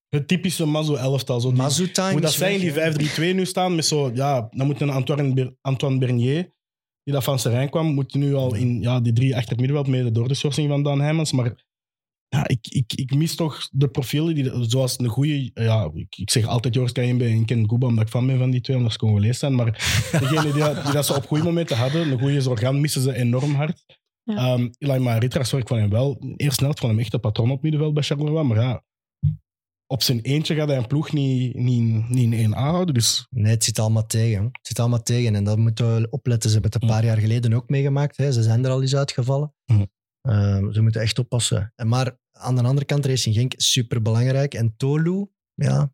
[0.08, 1.40] het typische Mazo-elftal.
[1.40, 3.32] Zo die- Mazu time Hoe dat is zij in weg, die hè.
[3.32, 6.52] 5-3-2 nu staan, met zo, ja, dan moet een Antoine, Ber- Antoine Bernier,
[7.02, 9.88] die dat van Serijn kwam, moet nu al in ja, die drie achter het middenveld,
[9.88, 11.32] mede door de schorsing van Dan Heijmans.
[11.32, 11.68] Maar
[12.28, 16.30] ja, ik, ik, ik mis toch de profielen, die, zoals een goede, ja, ik, ik
[16.30, 18.92] zeg altijd Joris Kajembe en Ken Guba, omdat ik fan ben van die twee, omdat
[18.92, 19.54] ze Congolees zijn.
[19.54, 19.64] Maar
[20.20, 23.14] degene die, dat- die dat ze op goede momenten hadden, een goede Zorgan, missen ze
[23.14, 23.84] enorm hard.
[24.22, 24.36] Ja.
[24.36, 27.50] Ehm Eli Maritra, sorry, ik vond hem wel, eerst snel, vond hem echt een patroon
[27.50, 28.82] op middenveld bij Charleroi, maar ja,
[29.92, 32.94] op zijn eentje gaat hij een ploeg niet, niet, niet in 1A houden.
[32.94, 34.44] Dus Nee, het zit allemaal tegen.
[34.44, 35.34] Het zit allemaal tegen.
[35.34, 36.50] En dat moeten we opletten.
[36.50, 38.16] Ze hebben het een paar jaar geleden ook meegemaakt.
[38.16, 38.32] Hè.
[38.32, 39.54] Ze zijn er al eens uitgevallen.
[40.20, 41.72] Ehm, ze moeten echt oppassen.
[41.76, 44.54] En maar aan de andere kant, Racing Genk, super belangrijk.
[44.54, 45.92] En Tolu, ja,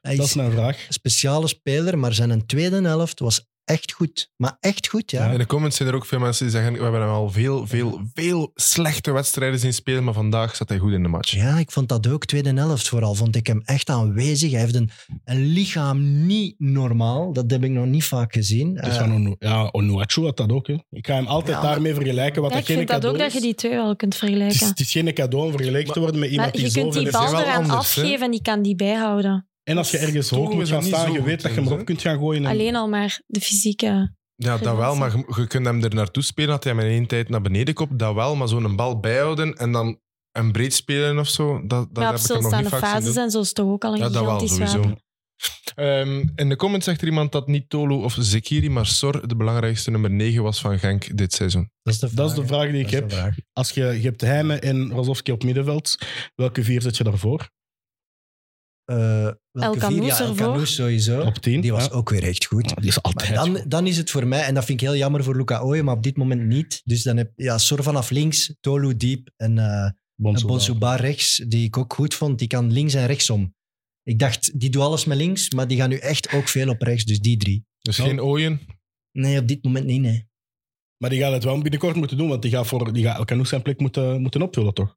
[0.00, 0.86] hij dat is is een vraag.
[0.86, 4.30] een speciale speler, maar zijn tweede helft was echt goed.
[4.36, 5.30] Maar echt goed, ja.
[5.30, 7.66] In de comments zijn er ook veel mensen die zeggen we hebben hem al veel,
[7.66, 11.30] veel, veel slechte wedstrijden zien spelen, maar vandaag zat hij goed in de match.
[11.30, 12.24] Ja, ik vond dat ook.
[12.24, 14.50] Tweede helft vooral vond ik hem echt aanwezig.
[14.50, 14.90] Hij heeft een,
[15.24, 17.32] een lichaam niet normaal.
[17.32, 18.76] Dat heb ik nog niet vaak gezien.
[18.76, 20.66] Is Eh, van Onu- ja, Onuachu had dat ook.
[20.66, 20.76] Hè.
[20.90, 22.42] Ik ga hem altijd Ja, daarmee vergelijken.
[22.42, 24.28] Wat Ja, dat ik vind dat ook dat je die twee wel kunt Het is,
[24.28, 24.66] vergelijken.
[24.66, 27.10] het is geen cadeau om vergeleken te worden met iemand Maar die je kunt die
[27.10, 29.48] bal eraan afgeven en die kan die bijhouden.
[29.68, 32.00] En als je ergens hoog moet gaan staan, je weet dat je hem erop kunt
[32.00, 32.44] gaan gooien.
[32.44, 34.14] en- Alleen al maar de fysieke.
[34.34, 36.90] Ja, dat wel, maar je, je kunt hem er naartoe spelen dat hij hem in
[36.90, 37.98] één tijd naar beneden komt.
[37.98, 40.00] Dat wel, maar zo'n bal bijhouden en dan
[40.32, 42.80] een breed spelen of zo, dat, dat Ja, op heb ik nog stilstaande niet vaak
[42.80, 43.22] zien fases doen.
[43.24, 44.78] en zo is toch ook al een Ja, dat wel, gigantisch sowieso.
[44.80, 45.04] wapen.
[45.74, 49.36] Ehm, in de comments zegt er iemand dat niet Tolu of Zekiri, maar Sor de
[49.36, 51.70] belangrijkste nummer 9 was van Genk dit seizoen.
[51.82, 52.18] Dat is de vraag.
[52.18, 53.34] Dat is de vraag die ik heb.
[53.52, 55.96] Als je, je hebt Heime en Rozovski op middenveld,
[56.34, 57.48] welke vier zet je daarvoor?
[59.56, 59.76] Eh, El?
[59.76, 60.66] Canoes Ja, ervoor.
[60.66, 61.20] Sowieso.
[61.20, 61.90] Op tien, Die was ja.
[61.90, 62.76] ook weer echt goed.
[62.76, 63.70] Die is altijd Maar dan, goed.
[63.70, 65.96] dan is het voor mij, en dat vind ik heel jammer voor Luca Ooyen, maar
[65.96, 66.80] op dit moment niet.
[66.84, 70.52] Dus dan heb ja, Sor vanaf links, Tolu diep en eh Bonsoir.
[70.52, 72.38] Bonsuba rechts, die ik ook goed vond.
[72.38, 73.54] Die kan links en rechtsom.
[74.02, 76.82] Ik dacht, die doet alles met links, maar die gaan nu echt ook veel op
[76.82, 77.04] rechts.
[77.04, 77.66] Dus die drie.
[77.80, 78.60] Dus geen Ooyen.
[79.12, 80.28] Nee, op dit moment niet, nee.
[80.96, 83.24] Maar die gaat het wel binnenkort moeten doen, want die gaat, voor, die gaat El
[83.24, 84.96] Canoes zijn plek moeten, moeten opvullen, toch?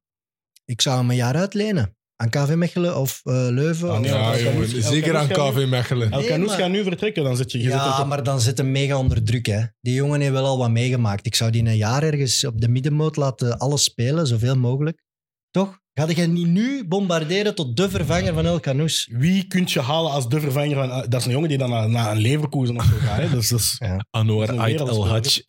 [0.64, 1.96] Ik zou hem een jaar uitlenen.
[2.20, 3.88] Aan KV Mechelen of eh, Leuven.
[3.90, 6.10] Ah, of- nee, Ja, jongen, zeker aan gaat KV Mechelen.
[6.10, 7.58] El Nee, Canoes maar- gaat nu vertrekken, dan zit je...
[7.62, 9.46] Ja, maar dan zit hem mega onder druk.
[9.46, 9.60] Hè.
[9.80, 11.26] Die jongen heeft wel al wat meegemaakt.
[11.26, 15.02] Ik zou die een jaar ergens op de middenmoot laten alles spelen, zoveel mogelijk.
[15.50, 15.78] Toch?
[15.92, 19.08] Ga je niet nu bombarderen tot de vervanger van El Canoes?
[19.12, 20.88] Wie kun je halen als de vervanger van...
[21.08, 23.16] Dat is een jongen die dan naar, naar een Leverkusen of zo gaat.
[23.20, 23.30] Hè?
[23.30, 25.08] Dus, dus, Anwar Dat is een Ait El.
[25.08, 25.40] Hadj.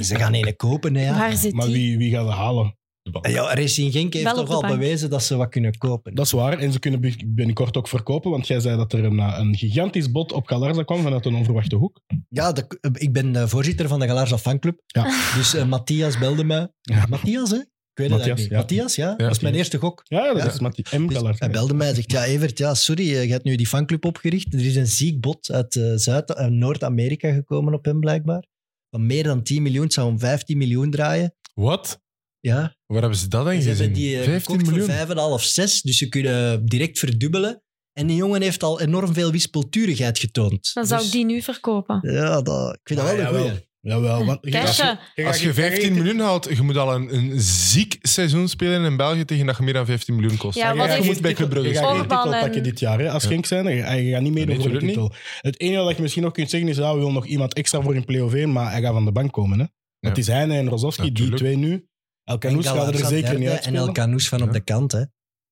[0.00, 1.18] Ze gaan een kopen, hè, ja.
[1.18, 1.74] Waar zit maar die?
[1.74, 2.75] wie, wie gaat we halen?
[3.20, 6.14] En Ja, Racing Genk heeft toch al bewezen dat ze wat kunnen kopen.
[6.14, 6.58] Dat is waar.
[6.58, 9.56] En ze kunnen bi- binnenkort ook verkopen, want jij zei dat er een, eh, een
[9.56, 12.00] gigantisch bod op Galarza kwam vanuit een onverwachte hoek.
[12.28, 14.80] Ja, de- ik ben de voorzitter van de Galarza fanclub.
[14.86, 15.04] Ja.
[15.36, 16.68] Dus eh, Matthias belde mij.
[16.80, 17.06] Ja.
[17.08, 17.56] Matthias, hè?
[17.56, 18.50] Ik weet het Matthias, niet.
[18.50, 18.56] ja.
[18.56, 19.14] Matthias, ja?
[19.16, 20.00] Dat is mijn eerste gok.
[20.04, 20.48] Ja, dat Ja.
[20.52, 20.84] is Mattie.
[20.98, 21.06] M.
[21.06, 21.44] Dus Galarza.
[21.44, 24.04] hij belde mij en zegt, ja Evert, ja, sorry, eh, je hebt nu die fanclub
[24.04, 24.54] opgericht.
[24.54, 28.44] Er is een ziek bod uit eh, Zuid- eh, Noord-Amerika gekomen op hem blijkbaar.
[28.90, 31.34] Van meer dan 10 miljoen, het zou om 15 miljoen draaien.
[31.54, 32.00] Wat?
[32.46, 33.74] Ja, Waar hebben ze dat dan ze gezien?
[33.76, 35.06] hebben die eh, 15 gekocht miljoen?
[35.06, 37.62] voor 5,5, 6, dus ze kunnen direct verdubbelen.
[37.92, 40.70] En die jongen heeft al enorm veel wispelturigheid getoond.
[40.74, 41.98] Dan zou Dus- ik die nu verkopen.
[42.12, 43.42] Ja, dat, ik vind dat wel Ah, een jawel.
[43.48, 43.64] goeie.
[43.80, 44.24] Jawel.
[44.24, 44.98] Want, je gaat- Cashen.
[45.14, 48.84] je Als je 15 je- miljoen haalt, je moet al een, een ziek seizoen spelen
[48.84, 50.58] in België tegen dat je meer dan 15 miljoen kost.
[50.58, 52.78] Ja, je wat heeft- moet bij Club Brugge Je gaat geen titel en- pakken dit
[52.80, 52.98] jaar.
[52.98, 53.10] Hè.
[53.10, 53.28] Als Ja.
[53.28, 55.12] Genk zijn, je, je gaat niet meedoen Nee, voor de titel.
[55.40, 57.80] Het enige wat je misschien nog kunt zeggen is, ja, we willen nog iemand extra
[57.82, 59.58] voor in play-off 1, maar hij gaat van de bank komen.
[59.58, 59.64] Hè.
[59.98, 60.08] Ja.
[60.08, 61.36] Het is hij en Rozovski, die Natuurlijk.
[61.42, 61.86] twee nu.
[62.26, 63.74] El Canoes gaat er zeker niet En.
[63.74, 65.04] El Canoes van op de kant, hè.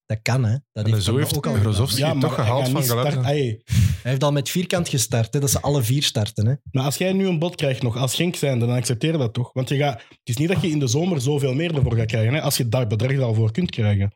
[0.07, 0.57] Dat kan, hè.
[0.73, 3.25] Dat En zo heeft ook al toch hij gehaald van.
[3.25, 5.41] Hey, Hij heeft al met vierkant gestart, hè.
[5.41, 6.55] Dat ze alle vier starten, hè.
[6.71, 9.35] Maar als jij nu een bod krijgt nog als Genk zijnde, dan accepteer je dat
[9.35, 9.53] toch?
[9.53, 12.07] Want je gaat, het is niet dat je in de zomer zoveel meer ervoor gaat
[12.07, 12.35] krijgen.
[12.35, 12.41] Hè?
[12.41, 14.13] Als je dat bedrag er al voor kunt krijgen.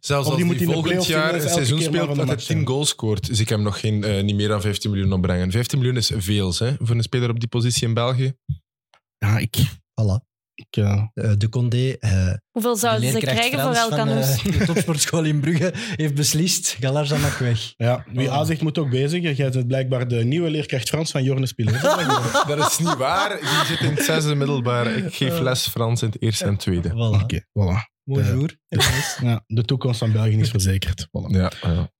[0.00, 2.66] Zelfs als de volgend jaar een seizoen speelt dat hij match 10 zijn.
[2.66, 5.50] goals scoort, zie ik hem nog geen, eh, niet meer dan 15 miljoen opbrengen.
[5.50, 8.32] 15 miljoen is veel hè, voor een speler op die positie in België.
[9.18, 9.56] Ja, ik...
[10.00, 10.26] Voilà.
[10.58, 14.08] Ik eh, Eh, de Condé, eh, Hoeveel de zouden ze krijgen voor Frans El van
[14.08, 16.76] eh, de topsportschool in Brugge, heeft beslist.
[16.80, 17.74] Galarza mag weg.
[17.76, 18.30] ja, wie.
[18.30, 19.34] A zegt moet ook B zeggen.
[19.34, 21.80] Jij bent blijkbaar de nieuwe leerkracht Frans van Jorne Spiller.
[22.48, 23.38] Dat je is niet waar.
[23.40, 24.96] Die zit in het zesde middelbaar.
[24.96, 26.88] Ik geef les Frans in het eerste en tweede.
[26.90, 27.22] Voilà.
[27.22, 27.96] Oké, voilà.
[28.04, 28.56] Mooi De-.
[29.20, 31.06] Ja, de toekomst van België is verzekerd.
[31.06, 31.36] Voilà.
[31.36, 31.90] Ja, ja.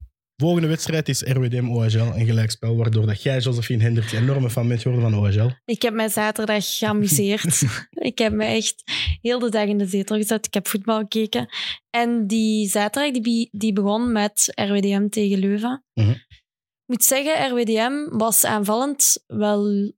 [0.43, 4.83] Volgende wedstrijd is RWDM OHL, een gelijkspel, waardoor dat jij, Josephine Hendricks, enorme fan bent
[4.83, 5.51] geworden van OHL.
[5.65, 7.63] Ik heb mij zaterdag geamuseerd.
[8.11, 8.83] ik heb me echt
[9.21, 10.47] heel de dag in de zetel gezet.
[10.47, 11.49] Ik heb voetbal gekeken.
[11.91, 15.85] En die zaterdag die, die begon met RWDM tegen Leuven.
[15.95, 16.11] Mhm.
[16.11, 19.93] Ik moet zeggen, RWDM was aanvallend wel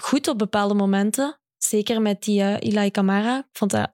[0.00, 1.40] goed op bepaalde momenten.
[1.56, 3.38] Zeker met die eh Ilai Kamara.
[3.38, 3.92] Ik vond dat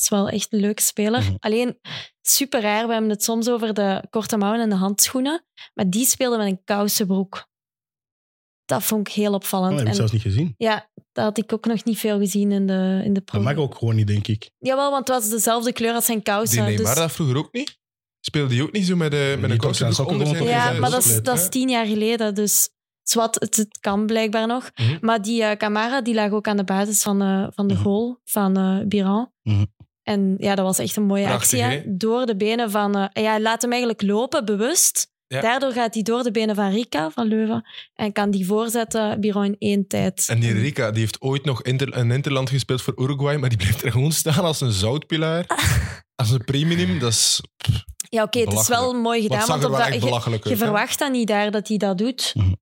[0.00, 1.20] is wel echt een leuke speler.
[1.22, 1.34] Mhm.
[1.38, 1.78] Alleen
[2.22, 2.86] super raar.
[2.86, 5.44] We hebben het soms over de korte mouwen en de handschoenen.
[5.74, 7.48] Maar die speelde met een kousenbroek.
[8.64, 9.78] Dat vond ik heel Dat opvallend.
[9.78, 10.54] heb ik zelfs niet gezien.
[10.58, 13.42] ja, dat had ik ook nog niet veel gezien in de, in de pro.
[13.42, 14.50] Dat mag ook gewoon niet, denk ik.
[14.58, 16.62] Jawel, want het was dezelfde kleur als zijn Die kousen.
[16.64, 16.94] Neymar dus...
[16.94, 17.78] dat vroeger ook niet?
[18.20, 21.04] Speelde die ook niet zo met, de, met een korte sokken Ja, zijn maar dat
[21.04, 22.68] is, dat is tien jaar geleden, dus
[23.02, 24.70] zwart, het, het kan blijkbaar nog.
[24.74, 24.98] Mhm.
[25.00, 27.82] Maar die eh Camara die lag ook aan de basis van, eh, van de Mhm.
[27.82, 29.32] goal van eh Biran.
[30.08, 31.78] En ja, dat was echt een mooie Prachtig, actie.
[31.78, 31.96] hè.
[31.96, 32.96] Door de benen van...
[32.96, 35.14] eh, ja, laat hem eigenlijk lopen, bewust.
[35.26, 35.40] Ja.
[35.40, 37.66] Daardoor gaat hij door de benen van Rika, van Leuven.
[37.94, 40.26] En kan die voorzetten, Biran in één tijd.
[40.28, 43.58] En die Rika die heeft ooit nog inter, een interland gespeeld voor Uruguay, maar die
[43.58, 45.46] blijft er gewoon staan als een zoutpilaar.
[46.22, 47.40] als een premium, dat is...
[48.08, 49.46] Ja, oké, het is wel mooi gedaan.
[49.46, 52.32] Want op dat, echt je, je verwacht dat niet daar dat hij dat doet.
[52.34, 52.52] Mhm.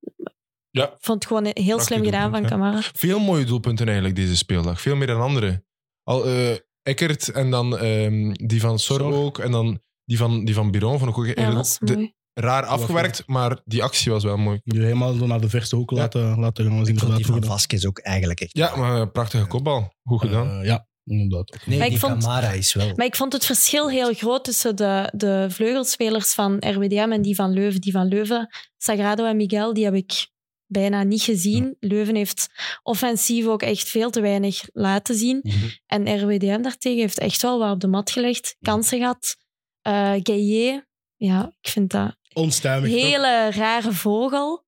[0.70, 0.84] Ja.
[0.84, 2.80] Ik vond het gewoon heel Prachtig slim gedaan van Camara.
[2.92, 4.80] Veel mooie doelpunten eigenlijk deze speeldag.
[4.80, 5.64] Veel meer dan andere.
[6.02, 9.12] Al eh Eckert en dan ehm, die van Sor Sor.
[9.14, 9.38] ook.
[9.38, 11.88] En dan die van, die van Biron vond ik ook Ja, eigenlijk dat is ook
[11.88, 12.14] de- mooi.
[12.34, 14.60] raar afgewerkt, maar die actie was wel mooi.
[14.64, 15.96] Die helemaal zo naar de verste hoek Ja.
[15.96, 16.78] laten, laten gaan.
[16.78, 17.50] was Ik vond inderdaad die van gedaan.
[17.50, 18.56] Vasquez ook eigenlijk echt.
[18.56, 19.94] Ja, maar een prachtige kopbal.
[20.02, 20.60] Goed gedaan.
[20.60, 20.86] Eh, ja.
[21.04, 21.56] Inderdaad.
[21.66, 22.92] Nee, Maar ik die vond- Camara is wel...
[22.96, 27.34] Maar ik vond het verschil heel groot tussen de, de vleugelspelers van RWDM en die
[27.34, 27.80] van Leuven.
[27.80, 30.26] Die van Leuven, Sagrado en Miguel, die heb ik
[30.66, 31.76] bijna niet gezien.
[31.80, 32.46] Leuven heeft
[32.82, 35.40] offensief ook echt veel te weinig laten zien.
[35.42, 35.56] Mhm.
[35.86, 38.56] En RWDM daartegen heeft echt wel wat op de mat gelegd.
[38.62, 39.36] Kansen gehad.
[39.82, 40.86] Eh Gaillet,
[41.16, 42.90] ja, ik vind dat Onstuimig.
[42.90, 43.00] toch?
[43.00, 44.62] hele rare vogel.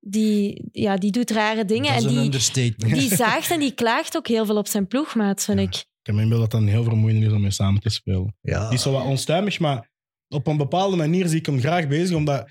[0.00, 1.92] Die, ja, die doet rare dingen.
[1.92, 2.94] dat is En een die, understatement.
[3.00, 5.64] die zaagt en die klaagt ook heel veel op zijn ploegmaat, vind Ja.
[5.64, 5.74] ik.
[5.74, 8.36] Ik heb me inbeeld dat dat een heel vermoeiend is om mee samen te spelen.
[8.40, 8.64] Ja.
[8.68, 9.90] Die is zo wat onstuimig, maar
[10.28, 12.48] op een bepaalde manier zie ik hem graag bezig, omdat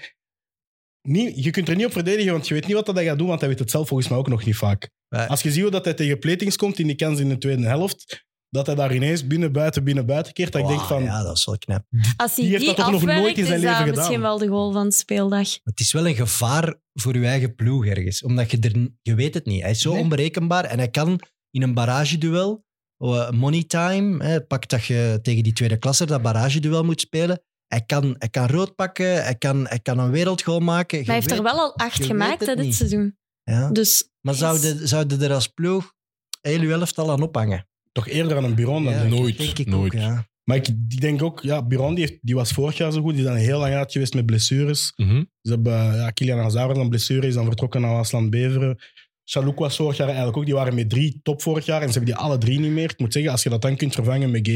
[1.08, 3.18] niet, je kunt er niet op verdedigen, want je weet niet wat dat hij gaat
[3.18, 4.90] doen, want hij weet het zelf volgens mij ook nog niet vaak.
[5.28, 7.66] Als je ziet hoe dat hij tegen Platings komt in die kans in de tweede
[7.66, 11.04] helft, dat hij daar ineens binnen, buiten, binnen, buiten keert, dat ik denk van...
[11.04, 11.86] Ja, dat is wel knap.
[12.18, 14.06] Als hij Die die, heeft dat toch nog nooit in zijn is dat leven misschien
[14.16, 14.22] gedaan.
[14.22, 15.50] wel de goal van de speeldag.
[15.64, 18.24] Het is wel een gevaar voor je eigen ploeg ergens.
[18.24, 18.90] Omdat je er...
[19.02, 19.62] Je weet het niet.
[19.62, 20.02] Hij is zo Nee.
[20.02, 20.66] onberekenbaar.
[20.66, 21.20] En hij kan
[21.52, 22.64] in een barrageduel...
[22.98, 27.42] eh, money time, hè, pak dat je tegen die tweede klasse dat barrageduel moet spelen.
[27.68, 30.98] Hij kan, hij kan rood pakken, hij kan, hij kan een wereldgoal maken.
[30.98, 32.76] Je Maar hij heeft er wel al acht gemaakt hè, het dit niet.
[32.76, 33.18] seizoen.
[33.44, 33.70] Ja.
[33.72, 35.94] Dus Maar zouden zouden er als ploeg
[36.42, 37.68] heel je elftal aan ophangen?
[37.92, 39.04] Toch eerder aan een Buron dan Ja.
[39.04, 39.94] Nooit, denk ik nooit.
[39.94, 40.28] Ook, ja.
[40.44, 43.14] Maar ik die denk ook, ja, Buron die, heeft, die was vorig jaar zo goed,
[43.14, 44.94] die is dan heel lang uit geweest met blessures.
[44.96, 45.24] Mhm.
[45.42, 48.78] Ze hebben, ja, Kilian Hazard dan blessure, is dan vertrokken naar Aslan Beveren.
[49.24, 50.46] Chalouk was vorig jaar eigenlijk ook.
[50.46, 52.90] Die waren met drie top vorig jaar en ze hebben die alle drie niet meer.
[52.90, 54.52] Ik moet zeggen, als je dat dan kunt vervangen met G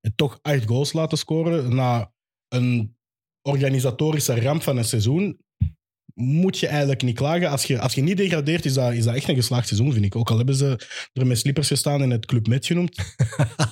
[0.00, 2.12] en toch acht goals laten scoren na
[2.48, 2.96] een
[3.42, 5.38] organisatorische ramp van een seizoen,
[6.14, 7.50] moet je eigenlijk niet klagen.
[7.50, 10.04] Als je, als je niet degradeert, is dat, is dat echt een geslaagd seizoen, vind
[10.04, 10.16] ik.
[10.16, 10.80] Ook al hebben ze
[11.12, 12.98] er met slippers gestaan en het Club Met genoemd.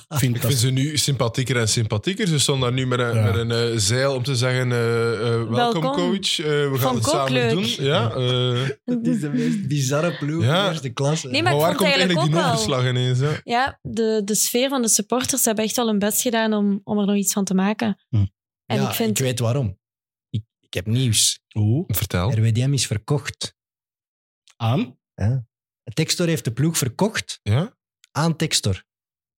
[0.09, 2.27] Ik vind Ik dat vind ze nu sympathieker en sympathieker.
[2.27, 3.23] Ze stonden daar nu met een, Ja.
[3.31, 5.19] met een eh, zeil om te zeggen: eh, eh,
[5.49, 5.81] welkom, Welkom.
[5.81, 6.39] coach.
[6.39, 7.49] Eh, we gaan het samen leuk.
[7.51, 7.65] doen.
[7.85, 10.63] Ja, eh, Het is de meest bizarre ploeg Ja.
[10.65, 11.27] in eerste klasse.
[11.27, 13.19] Nee, maar waar komt eigenlijk die overslag ineens?
[13.19, 13.31] Hè?
[13.43, 16.99] ja, de, de sfeer van de supporters hebben echt wel hun best gedaan om, om
[16.99, 17.97] er nog iets van te maken.
[18.09, 18.25] Hm.
[18.65, 19.19] En Ja, ik vind...
[19.19, 19.79] weet waarom.
[20.29, 21.39] Ik, ik heb nieuws.
[21.53, 22.31] Oeh, Vertel.
[22.31, 23.55] RWDM is verkocht.
[24.55, 24.97] aan.
[25.93, 27.77] Textor heeft de ploeg verkocht Ja?
[28.11, 28.83] aan Textor.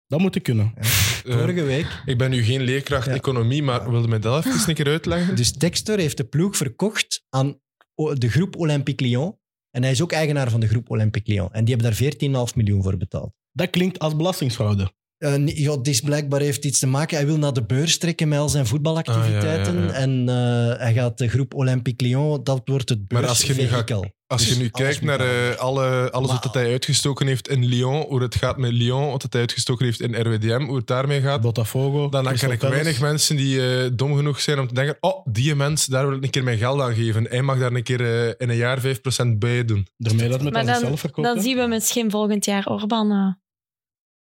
[0.06, 0.74] Dat moet ik kunnen.
[1.26, 2.02] Eh, Vorige week.
[2.04, 3.12] ik ben nu geen leerkracht Ja.
[3.14, 5.36] economie, maar wilde mij dat even een keer uitleggen?
[5.40, 7.60] Dus Textor heeft de ploeg verkocht aan
[7.94, 9.38] de groep Olympique Lyon.
[9.70, 11.52] En hij is ook eigenaar van de groep Olympique Lyon.
[11.52, 13.32] En die hebben daar 14,5 miljoen voor betaald.
[13.52, 14.92] Dat klinkt als belastingsfraude.
[15.18, 17.16] Eh, nee, ja, dit blijkbaar heeft iets te maken.
[17.16, 19.76] Hij wil naar de beurs trekken met al zijn voetbalactiviteiten.
[19.76, 19.92] Ah, ja, ja, ja.
[19.92, 23.66] En eh, hij gaat de groep Olympique Lyon, dat wordt het Maar als je nu
[23.66, 24.14] gaat-.
[24.26, 27.64] Als je Dus nu kijkt naar eh, alle, alles Maar- wat hij uitgestoken heeft in
[27.64, 31.20] Lyon, hoe het gaat met Lyon, wat hij uitgestoken heeft in RWDM, hoe het daarmee
[31.20, 32.08] gaat, Botafogo.
[32.08, 32.80] dan, Crystal ik Palace.
[32.82, 36.16] weinig mensen die eh, dom genoeg zijn om te denken oh, die mens, daar wil
[36.16, 37.26] ik een keer mijn geld aan geven.
[37.28, 39.86] Hij mag daar een keer eh, in een jaar 5% bij doen.
[39.96, 41.26] Daarmee dat met Maar dan, zichzelf verkoopt.
[41.26, 43.44] dan zien we misschien volgend jaar Orban eh,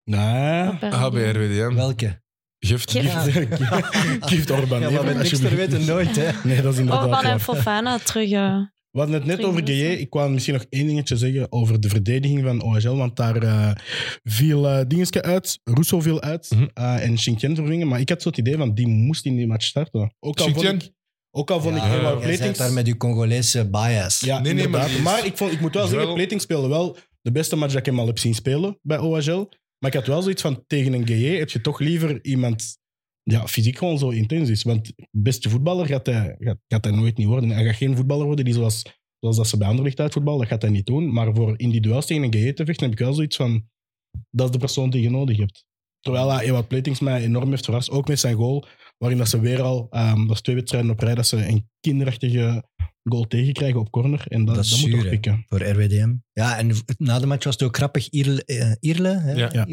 [0.03, 0.67] Nee.
[0.69, 0.93] op RWDM.
[0.93, 1.75] Ah, bij RWDM.
[1.75, 2.21] Welke?
[2.59, 2.91] Gift.
[2.91, 3.15] Gift.
[3.31, 4.79] Gift, Gift Orban.
[4.81, 5.55] Ja, Nee, maar met alsjeblieft.
[5.55, 6.29] weten nooit, hè.
[6.43, 8.31] Nee, dat is inderdaad Orban en Fofana terug.
[8.31, 8.55] eh,
[8.91, 9.61] We hadden het net over.
[9.65, 9.83] GJ.
[9.85, 12.95] Ik kwam misschien nog één dingetje zeggen over de verdediging van OHL.
[12.95, 13.71] Want daar eh,
[14.23, 15.59] viel eh dingetje uit.
[15.63, 16.49] Rousseau viel uit.
[16.55, 16.67] Mhm.
[16.73, 17.87] eh, en Shinkien vervingen.
[17.87, 20.15] Maar ik had zo het idee van die moest in die match starten.
[20.19, 20.91] Ook al vond ik,
[21.31, 22.57] ook al vond ik Ja, zit Platings...
[22.57, 24.19] daar met uw Congolese bias.
[24.19, 26.97] Ja, Nee, nee, maar maar, ik, vond, ik moet wel zeggen, wel- Plating speelde wel
[27.21, 29.49] de beste match dat ik hem al heb zien spelen bij OHL.
[29.81, 32.77] Maar ik had wel zoiets van, tegen een GJ heb je toch liever iemand
[33.23, 34.63] ja, fysiek gewoon zo intens is.
[34.63, 37.49] Want beste voetballer gaat hij, gaat, gaat hij nooit niet worden.
[37.49, 38.81] Hij gaat geen voetballer worden die zoals,
[39.19, 41.13] zoals dat ze bij Anderlecht uitvoetballen, dat gaat hij niet doen.
[41.13, 43.69] Maar voor in die duels tegen een GJ te vechten heb ik wel zoiets van,
[44.29, 45.65] dat is de persoon die je nodig hebt.
[45.99, 48.65] Terwijl hij Ewout Platings mij enorm heeft verrast, ook met zijn goal,
[48.97, 52.63] waarin dat ze weer al, ehm, dat twee wedstrijden op rij, dat ze een kinderachtige
[53.03, 54.23] goal tegenkrijgen op corner.
[54.27, 55.09] En dat, Dat dat moet zuur, toch hè.
[55.09, 55.45] pikken.
[55.47, 56.13] Voor RWDM.
[56.31, 58.09] Ja, en na de match was het ook grappig.
[58.09, 59.31] Irle, eh, Irle, hè?
[59.31, 59.65] Ja.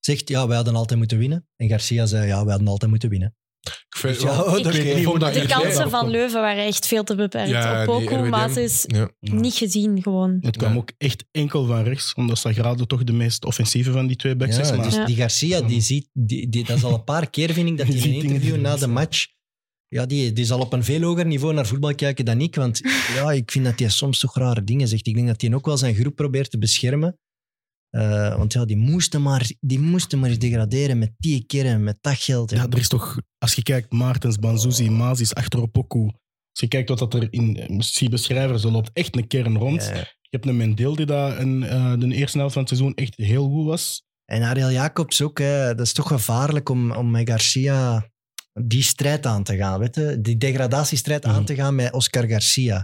[0.00, 1.46] Zegt, ja, wij hadden altijd moeten winnen.
[1.56, 3.34] En Garcia zei, ja, wij hadden altijd moeten winnen.
[3.66, 6.08] Ik vind, Dus ja, wel- oh, Ik hoe dat De kansen van.
[6.10, 7.48] Leuven waren echt veel te beperkt.
[7.50, 8.30] Ja, Op die Poku, RWDM.
[8.30, 9.10] maar ze is ja.
[9.20, 10.38] niet gezien gewoon.
[10.40, 14.16] Het kwam ook echt enkel van rechts, omdat Sagrado toch de meest offensieve van die
[14.16, 14.68] twee backs is.
[14.68, 15.04] Ja, Maar dus Ja.
[15.04, 17.86] die Garcia, die ziet, die, die, dat is al een paar keer, vind ik, dat
[17.94, 19.26] hij in een interview na de match...
[19.88, 22.54] Ja, die, die zal op een veel hoger niveau naar voetbal kijken dan ik.
[22.54, 22.80] Want
[23.16, 25.06] ja, ik vind dat hij soms toch rare dingen zegt.
[25.06, 27.18] Ik denk dat hij ook wel zijn groep probeert te beschermen.
[27.90, 31.98] Eh, want ja, die moesten, maar, die moesten maar eens degraderen met die keren, met
[32.00, 32.50] dat geld.
[32.50, 32.56] Ja.
[32.56, 36.04] ja, er is toch, als je kijkt, Maartens, Banzuzi, Mazis, Achteropoku.
[36.04, 39.56] Als je kijkt wat dat er in eh, zie beschrijven, zo loopt echt een kern
[39.56, 39.84] rond.
[39.84, 39.94] Ja.
[39.96, 43.16] Je hebt een Mendeel die daar in eh, de eerste helft van het seizoen echt
[43.16, 44.04] heel goed was.
[44.24, 45.38] En Ariel Jacobs ook.
[45.38, 45.74] Hè.
[45.74, 48.10] Dat is toch gevaarlijk om, om met Garcia
[48.64, 49.78] die strijd aan te gaan.
[49.78, 50.18] Weet je?
[50.20, 51.34] Die degradatiestrijd Mhm.
[51.34, 52.80] aan te gaan met Oscar Garcia.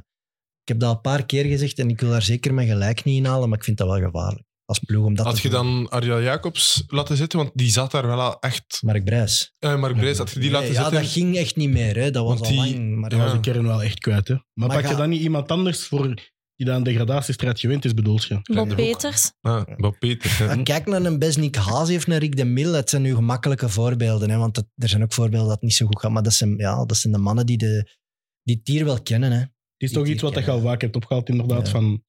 [0.62, 3.04] Ik heb dat al een paar keer gezegd en ik wil daar zeker mijn gelijk
[3.04, 4.44] niet in halen, maar ik vind dat wel gevaarlijk.
[4.64, 5.04] als ploeg.
[5.04, 5.64] Om dat Had te je doen.
[5.82, 7.38] dan Ariel Jacobs laten zitten?
[7.38, 8.78] Want die zat daar wel al echt...
[8.84, 9.54] Mark Brijs.
[9.58, 11.02] Eh Mark Brijs, had je die laten Nee, ja, zitten?
[11.02, 11.96] dat ging echt niet meer.
[11.96, 12.10] Hè.
[12.10, 12.96] Dat was Want al die- lang.
[12.96, 13.24] Maar Dat Ja.
[13.24, 14.28] was de kern wel echt kwijt.
[14.28, 14.34] Hè.
[14.34, 16.14] Maar, Maar pak je dan niet iemand anders voor
[16.56, 18.40] die dan een degradatiestrijd gewend is, bedoelt je?
[18.42, 18.74] Bob.
[18.74, 19.32] Peters.
[19.40, 20.36] Ah, Bob Peter.
[20.38, 20.46] ja.
[20.54, 22.72] Maar kijk naar een Besnik Hazi of naar Rick de Mil.
[22.72, 24.30] Het zijn nu gemakkelijke voorbeelden.
[24.30, 26.10] Hè, want er zijn ook voorbeelden dat het niet zo goed gaat.
[26.10, 27.90] Maar dat zijn, ja, dat zijn de mannen die, de,
[28.42, 29.32] die het hier wel kennen.
[29.32, 29.38] Hè.
[29.38, 30.54] Het is Die- toch iets wat je kennen.
[30.62, 31.66] al vaak hebt opgehaald, inderdaad.
[31.66, 31.72] Ja.
[31.72, 32.02] Van,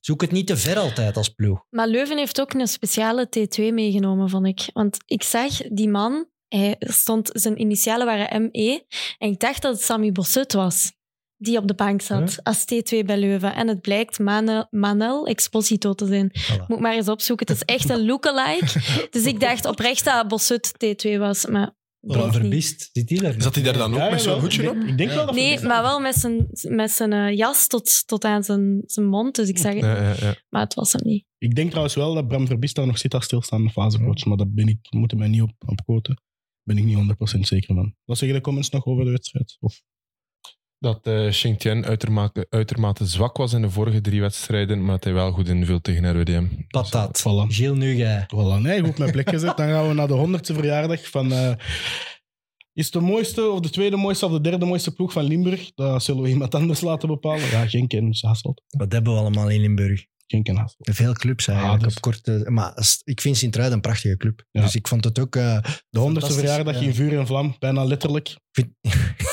[0.00, 1.64] Zoek het niet te ver altijd als ploeg.
[1.70, 4.70] Maar Leuven heeft ook een speciale T2 meegenomen, vond ik.
[4.72, 8.84] Want ik zag die man, hij stond, zijn initialen waren ME.
[9.18, 10.92] En ik dacht dat het Sammy Bossut was,
[11.42, 13.54] die op de bank zat als T2 bij Leuven.
[13.54, 16.30] En het blijkt Mane- Manel Exposito te zijn.
[16.38, 16.66] Voilà.
[16.66, 17.46] Moet maar eens opzoeken.
[17.46, 18.80] Het is echt een lookalike.
[19.10, 21.70] Dus ik dacht oprecht dat Bossut T2 was, maar
[22.06, 22.32] Voilà, niet.
[22.34, 22.88] verbist.
[22.92, 23.34] Zit die daar?
[23.38, 24.76] Zat hij daar dan ook Ja, met zo'n hoedje op?
[24.76, 28.24] Ik denk wel dat Nee, maar wel met zijn, met zijn eh, jas tot, tot
[28.24, 29.34] aan zijn, zijn mond.
[29.34, 30.34] Dus ik zag het, Ja, ja, ja.
[30.48, 31.24] maar het was hem niet.
[31.38, 34.24] Ik denk trouwens wel dat Bram Verbiest daar nog zit als stilstaande fasecoach.
[34.24, 36.22] Maar dat ben ik, moet mij niet op, op quoten.
[36.62, 36.96] ben ik niet
[37.36, 37.94] 100% zeker van.
[38.04, 39.56] Wat zeggen de comments nog over de wedstrijd?
[39.60, 39.80] Of,
[40.82, 45.12] Dat eh Xingtian uitermate, uitermate zwak was in de vorige drie wedstrijden, maar dat hij
[45.12, 46.44] wel goed invult tegen RWDM.
[46.68, 47.20] Patat.
[47.20, 47.54] Voilà.
[47.54, 48.24] Gilles Nugai.
[48.26, 49.56] Voilà, nee, goed op mijn plek gezet.
[49.56, 51.32] Dan gaan we naar de honderdste verjaardag van...
[51.32, 51.52] eh,
[52.72, 55.70] is de mooiste, of de tweede mooiste, of de derde mooiste ploeg van Limburg?
[55.74, 57.48] Dat zullen we iemand anders laten bepalen.
[57.50, 58.62] Ja, Genk en Hasselt.
[58.68, 60.04] Wat hebben we allemaal in Limburg?
[60.26, 60.88] Genk en Hasselt.
[60.96, 61.78] Veel clubs eigenlijk.
[61.78, 62.72] Ah, dus- op korte, maar
[63.04, 64.44] ik vind Sint-Truiden een prachtige club.
[64.50, 64.60] Ja.
[64.62, 65.36] Dus ik vond het ook...
[65.36, 65.58] eh,
[65.90, 66.80] De honderdste verjaardag ja.
[66.86, 68.36] in vuur en vlam, bijna letterlijk.
[68.52, 68.72] vind-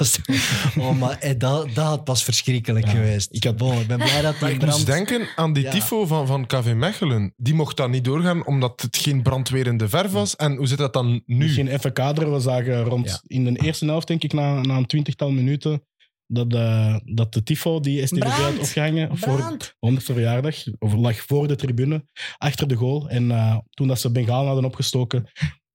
[0.78, 3.28] oh, maar eh, dat, dat had pas verschrikkelijk Ja, geweest.
[3.34, 5.08] ik had- Bon, ik ben blij dat Maar die ik moest brand...
[5.08, 5.70] denken aan die Ja.
[5.70, 7.32] tifo van, van KV Mechelen.
[7.36, 10.36] Die mocht dan niet doorgaan omdat het geen brandwerende verf was.
[10.36, 11.36] En hoe zit dat dan nu?
[11.36, 12.32] Misschien even kaderen.
[12.32, 13.20] We zagen rond Ja.
[13.36, 15.82] in de eerste helft, denk ik, na, na een twintigtal minuten,
[16.26, 19.74] dat, eh, dat de tifo die STVV had opgehangen voor Brand.
[19.78, 22.04] 100ste verjaardag, of lag voor de tribune,
[22.38, 23.08] achter de goal.
[23.08, 25.28] En eh, toen dat ze Bengaal hadden opgestoken,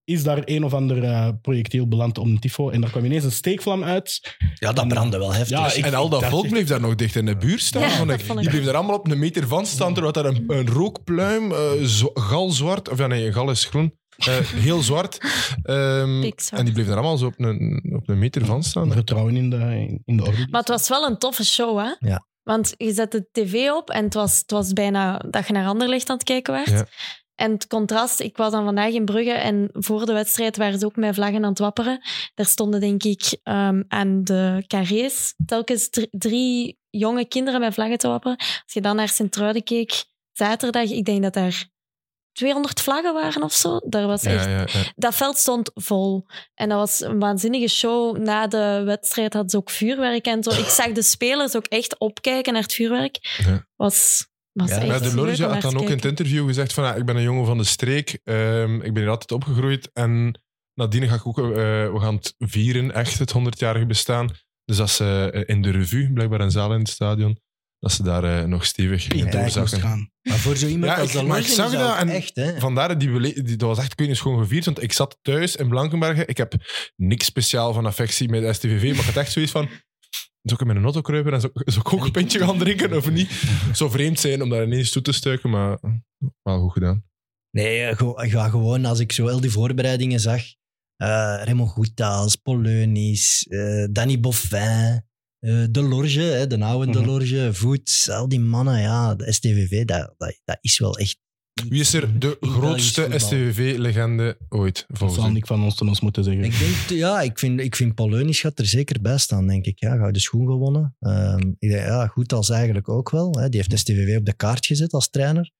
[0.05, 2.69] is daar een of ander eh, projectiel beland om tifo.
[2.69, 4.35] En daar kwam ineens een steekvlam uit.
[4.55, 5.57] Ja, dat brandde wel heftig.
[5.57, 7.81] Ja, ik- en al dat volk echt- bleef daar nog dicht in de buurt staan.
[7.81, 8.25] Ja, vond dat ik.
[8.25, 10.67] vond ik Die bleef er allemaal op een meter van staan, terwijl daar een, een
[10.67, 11.57] rookpluim, eh,
[12.13, 15.17] galzwart, of ja nee, gal is groen, eh, heel zwart.
[15.63, 18.91] Ehm, en die bleef er allemaal zo op een, op een meter van staan.
[18.91, 20.47] Vertrouwen in de, in de orde.
[20.49, 22.07] Maar het was wel een toffe show, hè?
[22.09, 22.25] Ja.
[22.43, 25.67] Want je zet de tv op en het was, het was bijna dat je naar
[25.67, 26.69] Anderlecht aan het kijken werd.
[26.69, 26.85] Ja.
[27.35, 30.85] En het contrast, ik was dan vandaag in Brugge en voor de wedstrijd waren ze
[30.85, 32.01] ook met vlaggen aan het wapperen.
[32.35, 37.97] Daar stonden denk ik ehm, aan de carrés telkens dr- drie jonge kinderen met vlaggen
[37.97, 38.37] te wapperen.
[38.37, 41.67] Als je dan naar Sint-Truiden keek, zaterdag, ik denk dat daar
[42.31, 43.79] 200 vlaggen waren of zo.
[43.85, 44.83] Daar was echt Ja, ja, ja.
[44.95, 46.25] dat veld stond vol.
[46.53, 48.17] En dat was een waanzinnige show.
[48.17, 50.49] Na de wedstrijd hadden ze ook vuurwerk en zo.
[50.49, 53.17] Ik zag de spelers ook echt opkijken naar het vuurwerk.
[53.45, 53.67] Ja.
[53.75, 57.05] Was, was Ja, de om had dan ook in het interview gezegd van ja, ik
[57.05, 60.41] ben een jongen van de streek, ehm, ik ben hier altijd opgegroeid en
[60.73, 61.43] nadien ga ik ook, eh,
[61.91, 64.29] we gaan het vieren, echt het 100-jarige bestaan.
[64.65, 67.39] Dus als ze eh, in de revue, blijkbaar een zaal in het stadion,
[67.79, 69.79] dat ze daar eh, nog stevig in doorzakken.
[69.79, 70.09] gaan.
[70.21, 72.09] Maar voor zo iemand Ja, als ik- de maar Lorgen ik zag dat ook en
[72.09, 72.59] echt, hè.
[72.59, 75.55] Vandaar die, die, dat was echt, ik weet niet, gewoon gevierd, want ik zat thuis
[75.55, 76.27] in Blankenbergen.
[76.27, 76.53] Ik heb
[76.95, 79.69] niks speciaal van affectie met de STVV, maar ik had echt zoiets van,
[80.45, 82.93] zou ik in mijn auto kruipen en zou, zou ik ook een pintje gaan drinken
[82.97, 83.29] of niet?
[83.73, 85.79] Zou vreemd zijn om daar ineens toe te stuiken, maar
[86.41, 87.03] wel goed gedaan.
[87.51, 90.41] Nee, eh, ga gewoon als ik zo al die voorbereidingen zag.
[90.95, 91.07] eh
[91.43, 95.03] Raymond Goethals, Poleunis, eh Danny Boffin,
[95.71, 97.07] De Lorge, hè, de oude De Mhm.
[97.07, 98.81] Lorge, Voets, al die mannen.
[98.81, 101.17] Ja, de STVV, dat, dat, dat is wel echt...
[101.63, 103.19] Wie is er de grootste voetbal.
[103.19, 105.41] STVV-legende ooit, Dat volgens zal u?
[105.45, 106.43] Van ons ten ons moeten zeggen.
[106.43, 109.79] Ik denk, ja, ik vind, ik vind Poleunis gaat er zeker bij staan, denk ik.
[109.79, 110.95] Ja, gouden schoen gewonnen.
[110.99, 113.31] Ehm, ik denk, ja, Goethals eigenlijk ook wel.
[113.39, 113.49] Hè.
[113.49, 115.51] Die heeft STVV op de kaart gezet als trainer.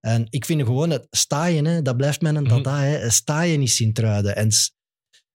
[0.00, 2.48] En ik vind gewoon het staaien, hè, dat blijft mijn Mhm.
[2.48, 2.80] tata.
[2.80, 3.10] Hè.
[3.10, 4.36] Staaien is Sint-Truiden.
[4.36, 4.72] En s-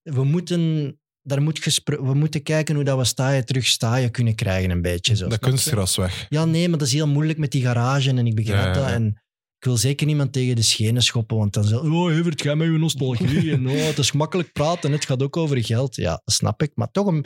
[0.02, 4.36] we moeten, daar moet gespro- we moeten kijken hoe dat we staaien terug staaien kunnen
[4.36, 5.16] krijgen een beetje.
[5.16, 6.26] Zo, Dat kunstgras weg.
[6.30, 8.74] Ja, nee, maar dat is heel moeilijk met die garage en ik begrijp Ja, ja,
[8.74, 8.84] dat.
[8.90, 8.94] ja.
[8.94, 9.20] En
[9.66, 12.68] ik wil zeker niemand tegen de schenen schoppen, want dan zeg oh Evert, ga met
[12.68, 13.52] je nostalgie.
[13.54, 15.96] en oh, het is gemakkelijk praten, het gaat ook over geld.
[15.96, 16.72] Ja, dat snap ik.
[16.76, 17.26] Maar toch, een,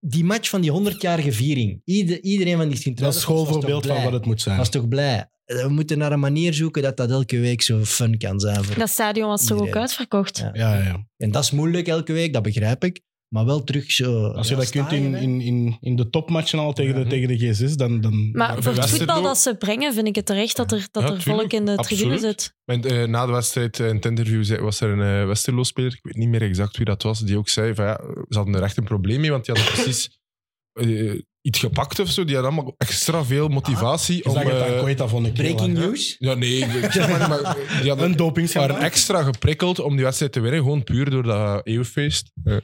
[0.00, 4.02] die match van die 100-jarige viering, ieder, iedereen van die sint dat is schoolvoorbeeld van
[4.02, 4.56] wat het moet zijn.
[4.56, 5.28] was toch blij.
[5.44, 8.64] We moeten naar een manier zoeken dat dat elke week zo fun kan zijn.
[8.64, 8.78] Voor...
[8.78, 10.38] Dat stadion was toch ook uitverkocht?
[10.38, 10.50] Ja.
[10.52, 11.06] Ja, ja, ja.
[11.16, 13.00] En dat is moeilijk elke week, dat begrijp ik.
[13.34, 14.26] Maar wel terug zo...
[14.26, 15.20] Als je ja, dat kunt in, hè.
[15.20, 17.02] in, in, in de topmatchen al tegen, Ja.
[17.02, 18.00] de, tegen de G6, dan...
[18.00, 21.02] dan Maar voor het voetbal dat ze brengen, vind ik het terecht dat er, dat
[21.02, 21.40] Ja, er tuurlijk.
[21.40, 22.40] volk in de tribune Absoluut.
[22.40, 22.54] zit.
[22.64, 25.92] Maar, eh, na de wedstrijd, eh, in het interview, zei- was er een eh, Westerlo-speler,
[25.92, 28.54] ik weet niet meer exact wie dat was, die ook zei van ja, ze hadden
[28.54, 30.18] er echt een probleem mee, want die hadden precies
[30.80, 32.24] eh, iets gepakt of zo.
[32.24, 34.32] Die had allemaal extra veel motivatie Je om...
[34.32, 35.34] zag het eh, vond ik.
[35.34, 36.16] Breaking news.
[36.18, 38.70] ja, nee, ik maar, die hadden, Een dopingschandaal.
[38.70, 40.60] waren extra geprikkeld om die wedstrijd te winnen.
[40.60, 42.30] Gewoon puur door dat eeuwfeest.
[42.44, 42.62] Eh, Toch,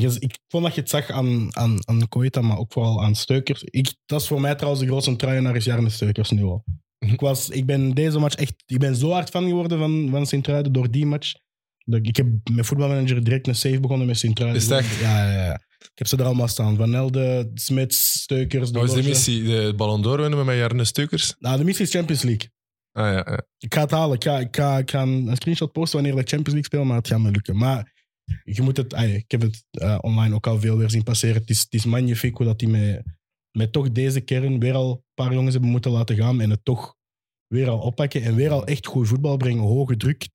[0.00, 3.14] je- Ik vond dat je het zag aan, aan, aan Koita, maar ook vooral aan
[3.14, 3.62] Steukers.
[3.64, 6.64] Ik, dat is voor mij trouwens de grootste truienaar is Jarne Steukers nu al.
[6.98, 7.12] Mhm.
[7.12, 8.54] Ik, was, ik ben deze match echt...
[8.66, 11.32] Ik ben zo hard fan geworden van, van Sint-Truiden door die match.
[11.84, 14.62] Dat ik, heb met voetbalmanager direct een save begonnen met Sint-Truiden.
[14.62, 15.00] Is echt?
[15.00, 15.54] Ja, ja, ja.
[15.78, 16.76] Ik heb ze er allemaal staan.
[16.76, 19.42] Van Elde, Smits, Steukers, dat was de missie.
[19.42, 21.34] De Ballon d'Or winnen met Jarne Stukers.
[21.38, 22.50] Nou, de missie is Champions League.
[22.92, 23.42] Ah, ja, ja.
[23.58, 24.14] Ik ga het halen.
[24.16, 26.84] Ik ga, ik ga, ik ga een een screenshot posten wanneer ik Champions League speel,
[26.84, 27.56] maar het gaat me lukken.
[27.56, 27.92] Maar
[28.44, 31.40] je moet het, ay, ik heb het eh, online ook al veel weer zien passeren.
[31.40, 33.02] Het is, het is magnifiek hoe dat die met,
[33.50, 36.64] met toch deze kern weer al een paar jongens hebben moeten laten gaan en het
[36.64, 36.96] toch
[37.46, 40.28] weer al oppakken en weer al echt goed voetbal brengen, hoge druk.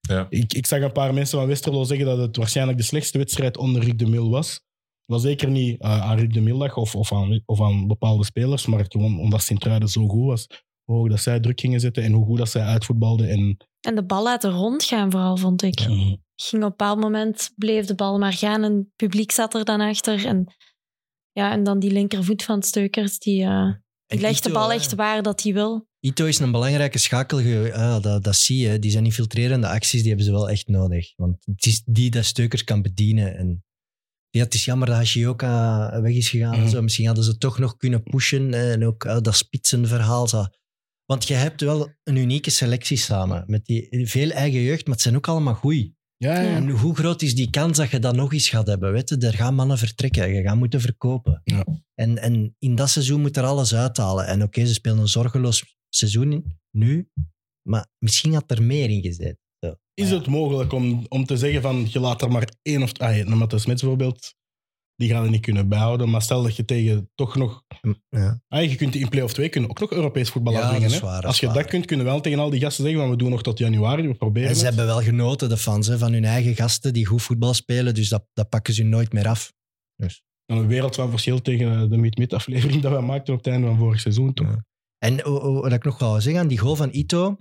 [0.00, 0.26] Ja.
[0.30, 3.56] ik, ik zag een paar mensen van Westerlo zeggen dat het waarschijnlijk de slechtste wedstrijd
[3.56, 4.52] onder Rick de Mil was.
[4.52, 7.86] Het was zeker niet eh, aan Rick de Mil lag of, of, aan, of aan
[7.86, 10.46] bepaalde spelers, maar gewoon omdat Sint-Truiden zo goed was.
[10.84, 13.28] Hoe hoog dat zij druk gingen zetten en hoe goed dat zij uitvoetbalden.
[13.28, 15.80] En, En de bal laten rondgaan vooral, vond ik.
[16.36, 19.64] Ging op een bepaald moment, bleef de bal maar gaan en het publiek zat er
[19.64, 20.26] dan achter.
[20.26, 20.54] En,
[21.32, 23.72] ja, en dan die linkervoet van Steukers, die, eh,
[24.06, 24.74] die legt de bal hè.
[24.74, 25.88] echt waar dat hij wil.
[26.00, 27.38] Ito is een belangrijke schakel.
[27.72, 28.78] ah, dat, dat zie je.
[28.78, 31.12] Die zijn infiltrerende acties, die hebben ze wel echt nodig.
[31.16, 33.36] Want het is die dat Steukers kan bedienen.
[33.36, 33.64] En
[34.30, 36.60] ja, het is jammer dat Hashioka weg is gegaan.
[36.60, 36.68] Mhm.
[36.68, 36.82] Zo.
[36.82, 38.54] Misschien hadden ze toch nog kunnen pushen.
[38.54, 40.28] En ook ah, dat spitsenverhaal.
[40.28, 40.44] Zo.
[41.04, 43.44] Want je hebt wel een unieke selectie samen.
[43.46, 45.92] Met die, veel eigen jeugd, maar het zijn ook allemaal goed.
[46.24, 46.56] Ja, ja.
[46.56, 48.92] En hoe groot is die kans dat je dat nog eens gaat hebben?
[48.92, 49.16] Weet je?
[49.16, 50.34] Er gaan mannen vertrekken.
[50.34, 51.40] Je gaat moeten verkopen.
[51.44, 51.64] Ja.
[51.94, 54.26] En, en in dat seizoen moet er alles uithalen.
[54.26, 57.08] En oké, ze spelen een zorgeloos seizoen in, nu.
[57.68, 59.38] Maar misschien had er meer in gezet.
[59.60, 59.74] Zo.
[59.94, 63.26] Is het mogelijk om, om te zeggen van je laat er maar één of twee...
[63.26, 64.34] Ah, Matthias Smits bijvoorbeeld,
[64.96, 66.10] die gaan er niet kunnen bijhouden.
[66.10, 67.62] Maar stel dat je tegen toch nog...
[68.08, 68.40] Ja.
[68.48, 70.98] Ah, je kunt in play-off 2 kunnen ook nog Europees voetbal Ja, hè?
[71.00, 71.54] waar, Als je waar.
[71.54, 73.58] dat kunt, kunnen we wel tegen al die gasten zeggen van we doen nog tot
[73.58, 74.74] januari, we proberen En ze het.
[74.74, 77.94] hebben wel genoten, de fans, hè, van hun eigen gasten die goed voetbal spelen.
[77.94, 79.52] Dus dat, dat pakken ze nooit meer af.
[80.46, 83.52] En een wereld van verschil tegen de Meet Meet aflevering dat we maakten op het
[83.52, 84.34] einde van vorig seizoen.
[84.34, 84.46] Toch?
[84.46, 84.64] Ja.
[84.98, 85.16] En
[85.60, 87.36] wat ik nog wou zeggen aan die goal van Ito.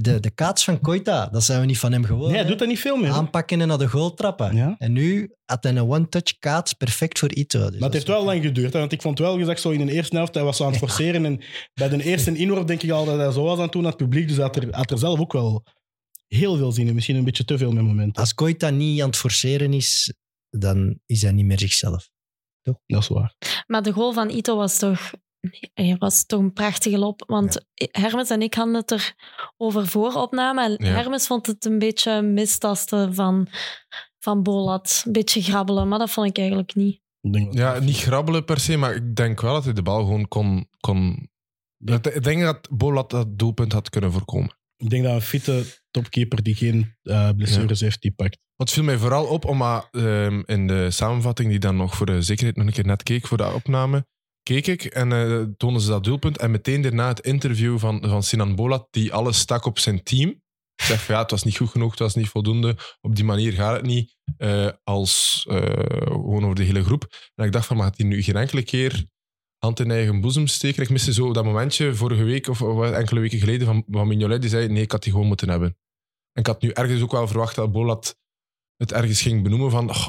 [0.00, 2.28] De, de kaats van Koita, dat zijn we niet van hem gewoon.
[2.30, 3.10] Nee, hij doet dat niet veel meer.
[3.10, 4.56] Aanpakken en naar de goal trappen.
[4.56, 4.74] Ja.
[4.78, 7.58] En nu had hij een one-touch kaats perfect voor Ito.
[7.58, 8.72] Dus Maar het heeft is- wel lang geduurd.
[8.72, 8.78] Hè?
[8.78, 10.78] Want ik vond wel gezegd, zo in de eerste helft, hij was zo aan het
[10.78, 11.24] forceren.
[11.24, 11.40] En
[11.74, 13.88] bij de eerste inworp denk ik al dat hij zo was aan het doen aan
[13.88, 14.26] het publiek.
[14.28, 15.64] Dus hij had er, had er zelf ook wel
[16.26, 16.94] heel veel zin in.
[16.94, 18.20] Misschien een beetje te veel met momenten.
[18.22, 20.14] Als Koita niet aan het forceren is,
[20.50, 22.08] dan is hij niet meer zichzelf.
[22.62, 23.34] Dat is waar.
[23.66, 25.10] Maar de goal van Ito was toch,
[25.74, 27.22] eh, was toch een prachtige lop.
[27.26, 29.14] Want Hermes en ik hadden het er
[29.56, 30.62] over vooropname.
[30.64, 30.92] En Ja.
[30.92, 33.48] Hermes vond het een beetje mistasten van,
[34.18, 35.02] van Bolat.
[35.06, 37.00] Een beetje grabbelen, maar dat vond ik eigenlijk niet.
[37.20, 39.82] Ik denk dat- ja, niet grabbelen per se, maar ik denk wel dat hij de
[39.82, 40.68] bal gewoon kon...
[40.80, 41.28] kon
[41.84, 44.56] ik denk dat Bolat dat doelpunt had kunnen voorkomen.
[44.76, 48.38] Ik denk dat een fitte topkeeper die geen eh, blessures heeft, die pakt.
[48.56, 52.22] Wat viel mij vooral op, omdat ehm, in de samenvatting, die dan nog voor de
[52.22, 54.06] zekerheid nog een keer net keek voor de opname,
[54.44, 56.38] keek ik en eh tonen ze dat doelpunt.
[56.38, 60.42] En meteen daarna het interview van, van Sinan Bolat, die alles stak op zijn team.
[60.82, 62.76] Zegt van ja, het was niet goed genoeg, het was niet voldoende.
[63.00, 64.16] Op die manier gaat het niet.
[64.36, 65.56] eh, als eh,
[66.06, 67.30] gewoon over de hele groep.
[67.34, 69.04] En ik dacht van, maar had hij nu geen enkele keer
[69.58, 70.82] hand in eigen boezem steken?
[70.82, 74.40] Ik miste zo dat momentje vorige week of, of enkele weken geleden van, van Mignolet,
[74.40, 75.68] die zei nee, ik had die gewoon moeten hebben.
[76.32, 78.18] En ik had nu ergens ook wel verwacht dat Bolat
[78.76, 80.08] het ergens ging benoemen van oh,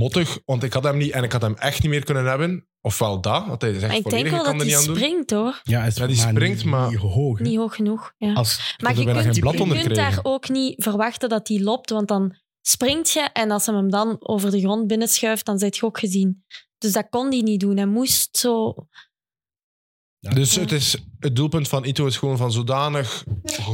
[0.00, 2.64] mottig, want ik had hem niet en ik had hem echt niet meer kunnen hebben.
[2.80, 4.78] Ofwel dat, want hij Maar zegt ik denk volledig, wel ik kan dat er hij
[4.80, 5.02] niet aan doen.
[5.04, 5.60] springt, hoor.
[5.62, 7.38] Ja, hij is Ja, die springt, niet, maar- Niet hoog.
[7.38, 7.44] hè.
[7.44, 8.12] Niet hoog genoeg.
[8.16, 8.32] Ja.
[8.32, 11.28] Als, Maar je er bijna kunt, geen blad je onder kunt daar ook niet verwachten
[11.28, 14.86] dat hij loopt, want dan springt je en als hij hem dan over de grond
[14.86, 16.44] binnenschuift, dan zit je ook gezien.
[16.78, 17.76] Dus dat kon hij niet doen.
[17.76, 18.74] Hij moest zo...
[20.20, 20.30] Ja.
[20.30, 23.24] Dus het, is, het doelpunt van Ito is gewoon van zodanig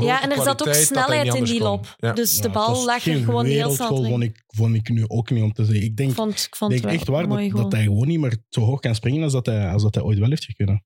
[0.01, 1.95] Ja, en er zat ook snelheid in die lop.
[1.99, 2.13] Ja.
[2.13, 5.31] Dus Ja, de bal lag er gewoon heel snel vond ik, vond ik nu ook
[5.31, 5.85] niet om te zeggen.
[5.85, 8.21] Ik denk, Ik vond, ik vond denk het wel echt waar dat, hij gewoon niet
[8.21, 10.71] meer zo hoog kan springen als dat hij, als dat hij ooit wel heeft gekund.
[10.71, 10.83] Ik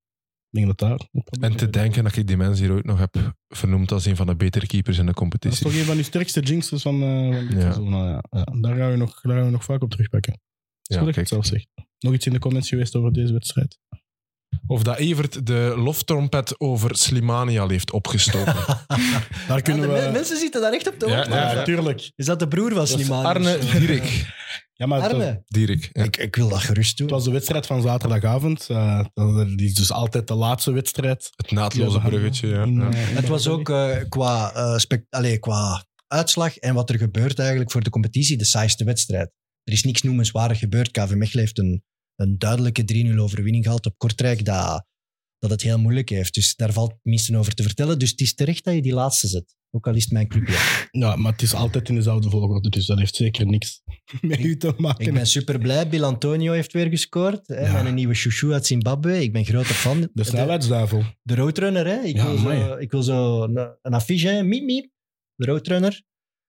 [0.50, 1.08] denk dat daar
[1.40, 4.26] En te denken dat ik die mensen hier ooit nog heb vernoemd als een van
[4.26, 5.64] de betere keepers in de Dat is competitie.
[5.64, 7.60] toch een van de sterkste jinxes van, eh van dit Ja.
[7.60, 7.90] seizoen.
[7.90, 10.32] Nou ja, ja, daar, gaan we nog, daar gaan we nog vaak op terugpakken.
[10.32, 10.40] Dat
[10.86, 11.44] is Ja, goed dat je het kijk.
[11.44, 11.88] zelf zegt.
[11.98, 13.78] Nog iets in de comments geweest over deze wedstrijd?
[14.66, 18.54] Of dat Evert de loftrompet over Slimani al heeft opgestoken.
[19.48, 19.92] Daar kunnen we...
[19.96, 22.10] men- Mensen zitten daar echt op de Ja, natuurlijk.
[22.16, 23.26] Is dat de broer van Dat is Slimani?
[23.26, 23.58] Arne?
[23.78, 24.26] Dierik.
[24.72, 25.42] Ja, maar het, was- Arne?
[25.46, 25.90] Dierik.
[25.92, 26.02] ja.
[26.04, 27.06] Ik, ik wil dat gerust doen.
[27.06, 28.66] het was de wedstrijd van zaterdagavond.
[28.68, 31.30] Eh, dat is dus altijd de laatste wedstrijd.
[31.36, 32.48] Het naadloze bruggetje.
[32.48, 32.62] Ja.
[32.62, 32.90] In, Ja.
[32.90, 37.38] eh, in Het was ook eh, qua, eh, allee, qua uitslag en wat er gebeurt
[37.38, 39.30] eigenlijk voor de competitie de saaiste wedstrijd.
[39.64, 40.90] Er is niks noemenswaardig gebeurd.
[40.90, 41.82] KV Mechelen heeft een,
[42.20, 44.86] een duidelijke 3-0 overwinning gehaald op Kortrijk, dat,
[45.38, 46.34] dat het heel moeilijk heeft.
[46.34, 47.98] Dus daar valt minstens over te vertellen.
[47.98, 49.54] Dus het is terecht dat je die laatste zet.
[49.70, 50.86] Ook al is het mijn clubje.
[50.90, 53.82] Ja, maar het is altijd in dezelfde volgorde, dus dat heeft zeker niks
[54.20, 55.06] met u te maken.
[55.06, 55.88] Ik ben super blij.
[55.88, 57.46] Bill Antonio heeft weer gescoord.
[57.48, 57.72] Hè, Ja.
[57.72, 59.22] Met een nieuwe chouchou uit Zimbabwe.
[59.22, 60.08] Ik ben grote fan.
[60.12, 61.04] De snelheidsduivel.
[61.22, 62.00] De Roadrunner, hè?
[62.00, 64.42] Ik, Ja, wil, zo, ik wil zo een, een affiche, hè?
[64.42, 64.90] Miep, miep.
[65.34, 66.02] De Roadrunner.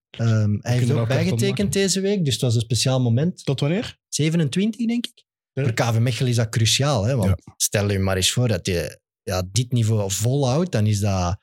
[0.09, 3.45] Ehm, hij heeft ook bijgetekend deze week, dus het was een speciaal moment.
[3.45, 3.97] Tot wanneer?
[4.07, 5.23] 27, denk ik.
[5.53, 5.63] Ja.
[5.63, 7.15] Voor KV Mechelen is dat cruciaal, hè?
[7.15, 11.39] Want stel je maar eens voor dat je ja, dit niveau volhoudt, dan is dat...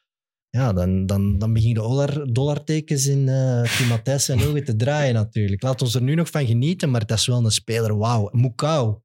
[0.51, 4.77] Ja, dan, dan, dan beginnen de dollar, dollartekens in uh, Tim Matthijs zijn ogen te
[4.77, 5.63] draaien natuurlijk.
[5.63, 7.99] Laat ons er nu nog van genieten, maar dat is wel een speler.
[7.99, 8.29] Wauw.
[8.33, 8.99] Mukau.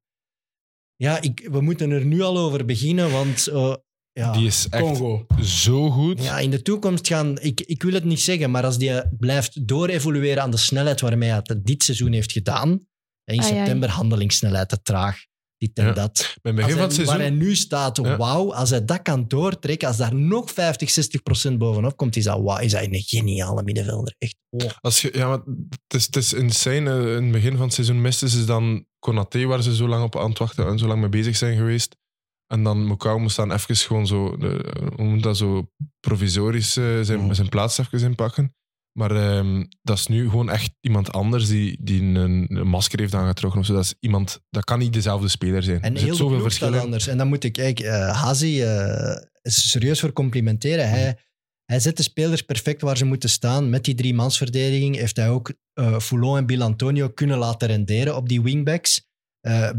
[0.96, 3.46] Ja, ik, we moeten er nu al over beginnen, want...
[3.46, 3.74] eh,
[4.12, 4.32] ja.
[4.32, 5.26] Die is echt Congo.
[5.42, 6.22] zo goed.
[6.22, 9.68] Ja, in de toekomst gaan, ik, ik wil het niet zeggen, maar als die blijft
[9.68, 12.86] doorevolueren aan de snelheid waarmee hij het dit seizoen heeft gedaan,
[13.24, 13.56] in Ai, ai.
[13.56, 15.16] september handelingssnelheid te traag,
[15.58, 15.92] dit en Ja.
[15.92, 16.12] dat.
[16.42, 17.38] Bij het Als begin van het waar hij seizoen...
[17.48, 18.16] nu staat, Ja.
[18.16, 22.24] wauw, als hij dat kan doortrekken, als daar nog 50, 60 procent bovenop komt, is
[22.24, 24.14] dat, wauw, is hij een geniale middenvelder.
[24.18, 24.36] Echt.
[24.50, 24.70] Oh.
[24.80, 25.38] Als je, ja, maar
[25.86, 26.90] het, is, het is insane.
[26.90, 30.04] eh, In het begin van het seizoen misten ze dan Konaté, waar ze zo lang
[30.04, 31.96] op aan het wachten en zo lang mee bezig zijn geweest.
[32.46, 35.70] En dan Mokau moest dan even gewoon zo, de, hoe moet dat zo,
[36.00, 38.54] provisorisch eh, zijn, zijn plaats even inpakken.
[38.98, 42.14] Maar ehm, dat is nu gewoon echt iemand anders die, die een,
[42.48, 43.60] een masker heeft aangetrokken.
[43.60, 43.74] Of zo.
[43.74, 45.82] Dat, is iemand, dat kan niet dezelfde speler zijn.
[45.82, 46.84] En er heel zoveel ploeg verschil staat in.
[46.84, 47.06] anders.
[47.06, 50.88] En dan moet ik, eh Hazi eh, is serieus voor complimenteren.
[50.88, 51.18] Hij,
[51.64, 53.70] hij zet de spelers perfect waar ze moeten staan.
[53.70, 58.28] Met die driemansverdediging heeft hij ook eh Foulon en Bill Antonio kunnen laten renderen op
[58.28, 59.08] die wingbacks.
[59.40, 59.70] Eh,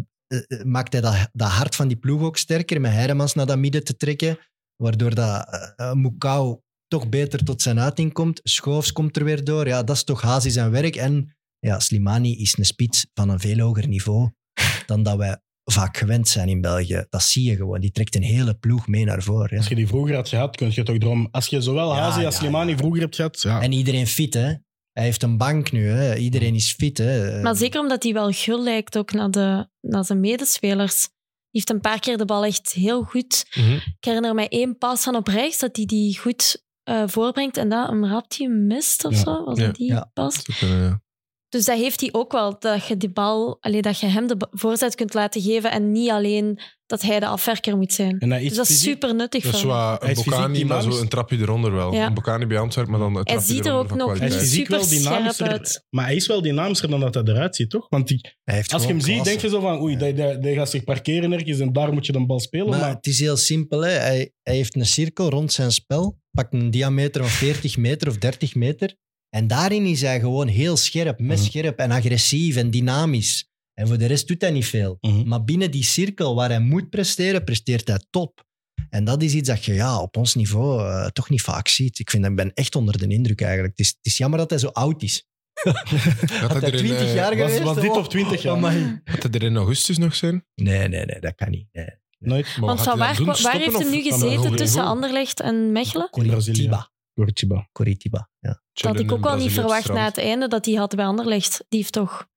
[0.63, 3.83] maakt hij dat, dat hart van die ploeg ook sterker, met Heiremans naar dat midden
[3.83, 4.37] te trekken,
[4.75, 5.47] waardoor dat
[5.93, 8.39] Mukau toch beter tot zijn uiting komt.
[8.43, 9.67] Schoofs komt er weer door.
[9.67, 10.95] Ja, dat is toch Hazi zijn werk.
[10.95, 14.29] En ja, Slimani is een spits van een veel hoger niveau
[14.85, 15.39] dan dat wij
[15.71, 17.05] vaak gewend zijn in België.
[17.09, 17.79] Dat zie je gewoon.
[17.79, 19.57] Die trekt een hele ploeg mee naar voren.
[19.57, 19.69] Als Ja.
[19.69, 21.27] je die vroeger had gehad, kun je toch erom...
[21.31, 22.77] Als je zowel Ja, Hazi als ja, Slimani ja.
[22.77, 23.41] vroeger hebt gehad...
[23.41, 23.61] Ja.
[23.61, 24.53] En iedereen fit, hè?
[24.91, 26.15] Hij heeft een bank nu, hè?
[26.15, 27.41] Iedereen is fit, hè?
[27.41, 31.01] Maar zeker omdat hij wel gul lijkt ook naar, de, naar zijn medespelers.
[31.01, 31.09] Hij
[31.49, 33.45] heeft een paar keer de bal echt heel goed.
[33.55, 33.73] Mhm.
[33.73, 37.69] Ik herinner mij één pas van op rechts dat hij die goed eh, voorbrengt en
[37.69, 39.17] dat een rapje mist of Ja.
[39.23, 39.43] zo.
[39.43, 39.65] Was Ja.
[39.65, 40.09] dat die Ja.
[40.13, 40.41] pas?
[40.59, 41.03] Ja.
[41.49, 44.47] Dus dat heeft hij ook wel, dat je die bal, allee, dat je hem de
[44.51, 48.19] voorzet kunt laten geven en niet alleen dat hij de afwerker moet zijn.
[48.19, 49.79] En hij is Dus dat is fysiek- super nuttig Dat is voor hem.
[49.79, 51.93] wel Hij een Bocani, maar zo een trapje eronder wel.
[51.93, 52.05] Ja.
[52.05, 54.17] Een Bocani bij Antwerpen, maar dan een Hij trapje ziet er eronder ook van nog
[54.19, 55.85] Hij is wel super scherp dynamischer, uit.
[55.89, 57.85] maar hij is wel dynamischer dan dat hij eruit ziet, toch?
[57.89, 60.37] Want die, Hij heeft als je hem ziet, denk je zo van oei, die, die,
[60.39, 62.69] die gaat zich parkeren ergens en daar moet je de bal spelen.
[62.69, 63.81] Maar Maar, het is heel simpel.
[63.85, 63.91] Hè.
[63.91, 68.17] Hij, hij heeft een cirkel rond zijn spel, pakt een diameter van 40 meter of
[68.17, 68.95] 30 meter.
[69.29, 73.49] En daarin is hij gewoon heel scherp, messcherp en agressief en dynamisch.
[73.73, 74.97] En voor de rest doet hij niet veel.
[75.01, 75.27] Mhm.
[75.27, 78.43] Maar binnen die cirkel waar hij moet presteren, presteert hij top.
[78.89, 81.99] En dat is iets dat je ja, op ons niveau eh, toch niet vaak ziet.
[81.99, 83.77] Ik, vind, dat- ik ben echt onder de indruk eigenlijk.
[83.77, 85.27] Het is, het is jammer dat hij zo oud is.
[85.63, 87.63] Had hij er in, 20 eh, jaar was, geweest?
[87.63, 88.55] was dit Oh, of 20 jaar?
[88.55, 89.01] amai.
[89.03, 90.45] Gaat hij er in augustus nog zijn?
[90.55, 91.67] Nee, nee, nee, dat kan niet.
[91.71, 91.89] Nee.
[92.25, 92.57] Nooit.
[92.57, 93.25] Maar Want van waar, doen?
[93.27, 94.83] heeft hij nu gezeten tussen?
[94.83, 96.09] Anderlecht en Mechelen?
[96.09, 96.89] Coritiba.
[97.13, 97.67] Coritiba.
[97.71, 98.61] Coritiba, ja.
[98.73, 101.65] Dat had ik ook wel niet verwacht na het einde dat hij had bij Anderlecht.
[101.69, 102.27] Die heeft toch,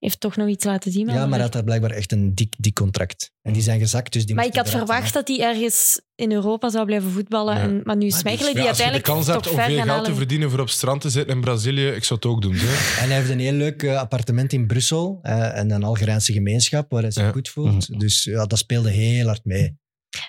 [0.00, 1.06] heeft toch nog iets laten zien.
[1.06, 3.32] Ja, maar hij had daar blijkbaar echt een dik, dik contract.
[3.42, 6.68] En die zijn gezakt, dus die Maar ik had verwacht dat hij ergens in Europa
[6.70, 7.54] zou blijven voetballen.
[7.54, 7.62] Ja.
[7.62, 9.52] En, maar nu is Maar Mechelen Ja, die als je de uiteindelijk kans hebt toch
[9.52, 12.30] om veel geld te verdienen voor op strand te zitten in Brazilië, ik zou het
[12.30, 12.54] ook doen.
[12.54, 16.90] En hij heeft een heel leuk eh, appartement in Brussel eh, en een Algerijnse gemeenschap
[16.90, 17.30] waar hij zich Ja.
[17.30, 17.88] goed voelt.
[17.88, 17.98] Mhm.
[17.98, 19.78] Dus ja, dat speelde heel hard mee.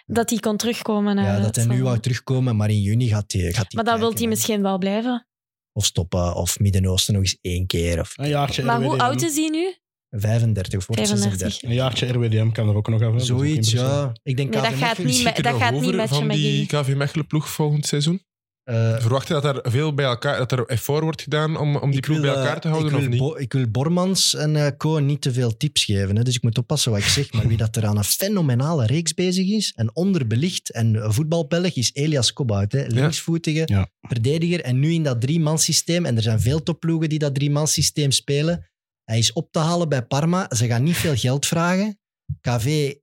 [0.05, 1.15] Dat hij kon terugkomen.
[1.15, 3.83] naar Ja, dat hij nu wou terugkomen, maar in juni gaat hij, gaat hij Maar
[3.83, 5.25] dan wil kijken, hij misschien wel blijven.
[5.73, 7.99] Of stoppen, of Midden-Oosten nog eens één keer.
[7.99, 9.75] Of Een jaartje Maar hoe oud is hij nu?
[10.09, 11.39] 35 of wordt 35.
[11.39, 11.69] 36.
[11.69, 13.23] Een jaartje RWDM kan er ook nog af.
[13.23, 14.13] Zoiets, ja.
[14.23, 17.27] Ik denk Nee, dat gaat niet met- dat gaat niet met die die- KV Mechelen
[17.27, 18.23] ploeg volgend seizoen?
[18.71, 21.91] Eh, Verwacht je dat er veel bij elkaar, dat er effort wordt gedaan om, om
[21.91, 23.19] die ploeg wil, bij eh, elkaar te houden ik of wil niet?
[23.19, 26.15] Bo- ik wil Bormans en eh Co niet te veel tips geven.
[26.15, 27.33] Hè, dus ik moet oppassen wat ik zeg.
[27.33, 31.89] Maar wie dat er aan een fenomenale reeks bezig is en onderbelicht en voetbalbelg is
[31.93, 32.71] Elias Kobout.
[32.71, 33.89] Hè, linksvoetige Ja.
[34.01, 34.61] verdediger.
[34.61, 36.05] En nu in dat drie-man-systeem.
[36.05, 38.69] En er zijn veel topploegen die dat drie-man-systeem spelen.
[39.03, 40.49] Hij is op te halen bij Parma.
[40.55, 41.99] Ze gaan niet veel geld vragen.
[42.41, 42.93] KV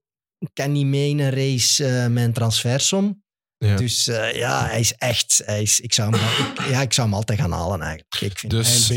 [0.53, 3.23] kan niet mee in een race eh, met een transfersom.
[3.65, 3.75] Ja.
[3.75, 5.41] Dus eh, ja, hij is echt...
[5.45, 8.21] Hij is, ik, zou hem, ik- ja, ik zou hem altijd gaan halen eigenlijk.
[8.31, 8.87] Ik vind Dus.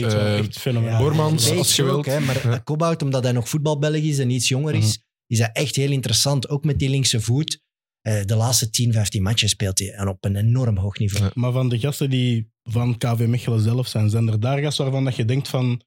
[0.99, 2.07] Bormans, Bates als je ook, wilt.
[2.07, 2.59] Hè, maar Ja.
[2.59, 5.07] Kobout, omdat hij nog voetbalbelg is en iets jonger is, Mhm.
[5.27, 6.49] is hij echt heel interessant.
[6.49, 7.61] Ook met die linkse voet.
[8.01, 11.25] Eh, de laatste 10, 15 matchen speelt hij en op een enorm hoog niveau.
[11.25, 11.31] Ja.
[11.35, 15.05] Maar van de gasten die van KV Mechelen zelf zijn, zijn er daar gasten waarvan
[15.05, 15.83] dat je denkt van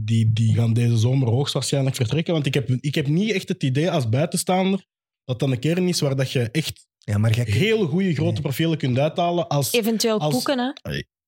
[0.00, 2.32] die, die gaan deze zomer hoogstwaarschijnlijk vertrekken.
[2.32, 4.84] Want ik heb, ik heb niet echt het idee als buitenstaander
[5.24, 8.32] dat dan een kern is waar dat je echt Ja, maar kunt- hele goede grote
[8.32, 8.40] Nee.
[8.40, 9.48] profielen kunt uithalen.
[9.48, 10.72] Als, Eventueel Als- boeken, hè.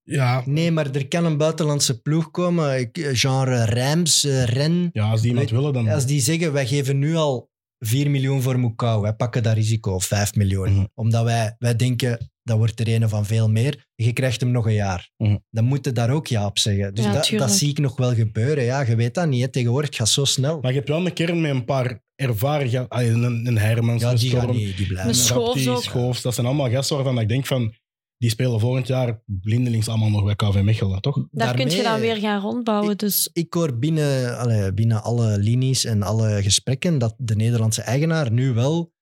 [0.03, 4.91] ja, Nee, maar er kan een buitenlandse ploeg komen, ik- genre Reims, eh, Ren.
[4.93, 5.89] ja, als die iemand willen, dan...
[5.89, 7.50] Als die zeggen, wij geven nu al
[7.85, 10.73] 4 miljoen voor Mukau, wij pakken dat risico, of 5 miljoen.
[10.73, 10.85] Mhm.
[10.95, 13.85] Omdat wij, wij denken, dat wordt er een van veel meer.
[13.95, 15.11] Je krijgt hem nog een jaar.
[15.17, 15.37] Mhm.
[15.51, 16.95] Dan moet je daar ook ja op zeggen.
[16.95, 18.65] Dus Ja, dat, dat zie ik nog wel gebeuren.
[18.65, 19.43] Ja, je weet dat niet.
[19.43, 19.49] Hè.
[19.49, 20.61] Tegenwoordig gaat het zo snel.
[20.61, 22.89] Maar je hebt wel een kern met een paar ervaren...
[22.89, 25.09] ah, Een, een Hermans, ja, een die gaan niet, die blijven.
[25.09, 25.83] Een Schoofs Rapti, ook.
[25.83, 26.23] Schoofs.
[26.23, 27.75] Dat zijn allemaal gasten waarvan ik denk van...
[28.21, 31.27] Die spelen volgend jaar blindelings allemaal nog bij KV Mechelen, toch?
[31.31, 32.97] Daar kun je dan weer gaan rondbouwen.
[32.97, 38.33] Dus Ik hoor binnen, allee, binnen alle linies en alle gesprekken dat de Nederlandse eigenaar
[38.33, 38.93] nu wel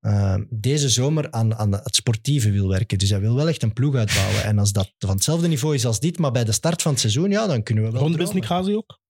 [0.00, 2.98] eh, deze zomer aan, aan het sportieve wil werken.
[2.98, 4.44] Dus hij wil wel echt een ploeg uitbouwen.
[4.44, 7.00] En als dat van hetzelfde niveau is als dit, maar bij de start van het
[7.00, 8.32] seizoen, ja, dan kunnen we wel Rond dromen.
[8.32, 9.00] Besnik Gazi ook?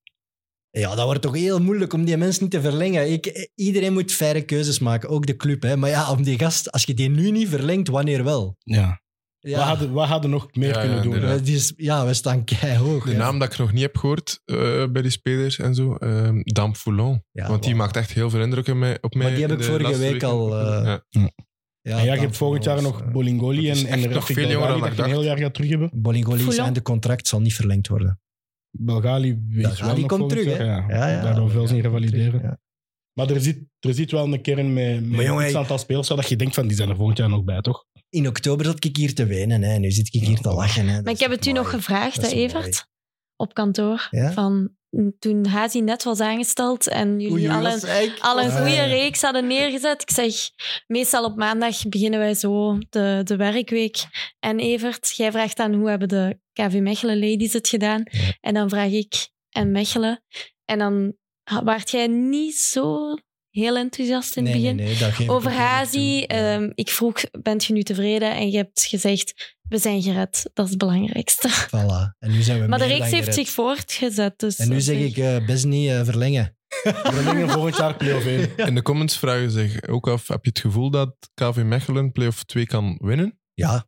[0.71, 3.13] Ja, dat wordt toch heel moeilijk om die mensen niet te verlengen.
[3.13, 5.63] Ik, iedereen moet faire keuzes maken, ook de club.
[5.63, 5.77] Hè.
[5.77, 8.57] Maar ja, om die gast, als je die nu niet verlengt, wanneer wel?
[8.59, 9.02] Ja.
[9.45, 11.15] Ja, Wat, hadden, wat hadden nog meer Ja, kunnen ja, doen?
[11.15, 11.39] inderdaad.
[11.39, 13.05] Eh, die is- ja we staan keihog.
[13.05, 13.17] De hè.
[13.17, 16.77] naam dat ik nog niet heb gehoord eh, bij die spelers en zo, ehm Damp
[16.77, 17.23] Foulon.
[17.33, 17.85] Ja, Want die wauw.
[17.85, 18.99] maakt echt heel veel indruk op mij.
[19.01, 20.29] Op mij die heb in ik de vorige laatste week weken.
[20.29, 21.03] al, eh, Ja.
[21.85, 24.27] Ja, en ja, je hebt volgend jaar nog eh, Bolingoli is en, en echt nog
[24.27, 25.91] veel jonger Belgali dan dat ik je een heel jaar gaat terug hebben.
[25.95, 28.21] Bolingoli zijn de contract zal niet verlengd worden.
[28.71, 31.81] Belgali is Belgali wel nog komt volgend terug, jaar, Ja, Ja, ja, Daardoor veel zien
[31.81, 32.41] Belgali komt revalideren.
[32.41, 32.61] terug, ja.
[33.13, 36.09] Maar er zit, er zit wel een kern met, met Maar jongen, een aantal spelers
[36.09, 37.85] waar dat je denkt van die zijn er volgend jaar nog bij, toch?
[38.13, 39.63] In oktober zat ik hier te wenen.
[39.63, 39.79] Hè.
[39.79, 40.89] Nu zit ik hier te lachen.
[40.89, 41.03] Hè.
[41.03, 42.87] Maar ik heb het u nog gevraagd, hè, Evert?
[43.37, 44.09] Op kantoor.
[44.11, 44.33] Ja?
[44.33, 44.77] Van,
[45.19, 48.85] toen Hazi net was aangesteld en jullie Oei, al een, al Ja, goede ja.
[48.85, 50.03] reeks hadden neergezet.
[50.03, 50.35] Ik zeg,
[50.87, 54.05] meestal op maandag beginnen wij zo de, de werkweek.
[54.39, 58.03] En Evert, jij vraagt dan hoe hebben de KV Mechelen ladies het gedaan?
[58.05, 58.37] Ja.
[58.41, 60.25] En dan vraag ik, en Mechelen?
[60.65, 61.15] En dan
[61.65, 63.15] waart jij niet zo
[63.53, 64.77] heel enthousiast in het Nee, begin?
[64.77, 68.35] nee, nee, Over Hazi, ehm, ik vroeg, bent je nu tevreden?
[68.35, 70.51] En je hebt gezegd, we zijn gered.
[70.55, 71.49] Dat is het belangrijkste.
[71.69, 72.17] Voilà.
[72.19, 73.35] En nu zijn we Maar de reeks heeft gered.
[73.35, 74.39] zich voortgezet.
[74.39, 76.57] Dus En nu zeg ik eh, best niet eh, verlengen.
[76.83, 78.57] Verlengen volgend jaar play-off 1.
[78.69, 82.45] In de comments vragen zich ook af, heb je het gevoel dat KV Mechelen play-off
[82.45, 83.39] 2 kan winnen?
[83.55, 83.87] Ja,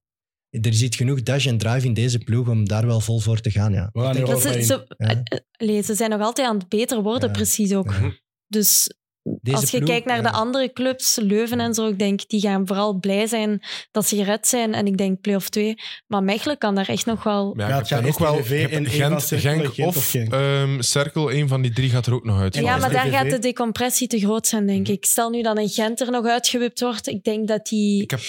[0.50, 3.50] er zit genoeg dash en drive in deze ploeg om daar wel vol voor te
[3.50, 3.72] gaan.
[3.72, 3.88] Ja.
[3.92, 4.64] We gaan Dat ze, in.
[4.64, 5.22] ze, Ja.
[5.24, 7.34] eh, allee, ze zijn nog altijd aan het beter worden, Ja.
[7.34, 7.90] precies ook.
[7.90, 8.12] Ja.
[8.46, 8.94] Dus
[9.24, 10.22] Deze als je ploeg, kijkt naar ja.
[10.22, 14.16] de andere clubs, Leuven en zo, ik denk, die gaan vooral blij zijn dat ze
[14.16, 14.74] gered zijn.
[14.74, 15.74] En ik denk play-off 2.
[16.06, 17.54] Maar Mechelen kan daar echt nog wel...
[17.56, 20.32] Ja, het gaat ook wel Gent, Genk Gent of of Genk.
[20.32, 22.54] ehm, Cerkel, een van die drie gaat er ook nog uit.
[22.54, 25.04] Ja, maar daar gaat de decompressie te groot zijn, denk ik.
[25.04, 27.06] Stel nu dat een Gent er nog uitgewipt wordt.
[27.06, 28.20] Ik denk dat die, Ik heb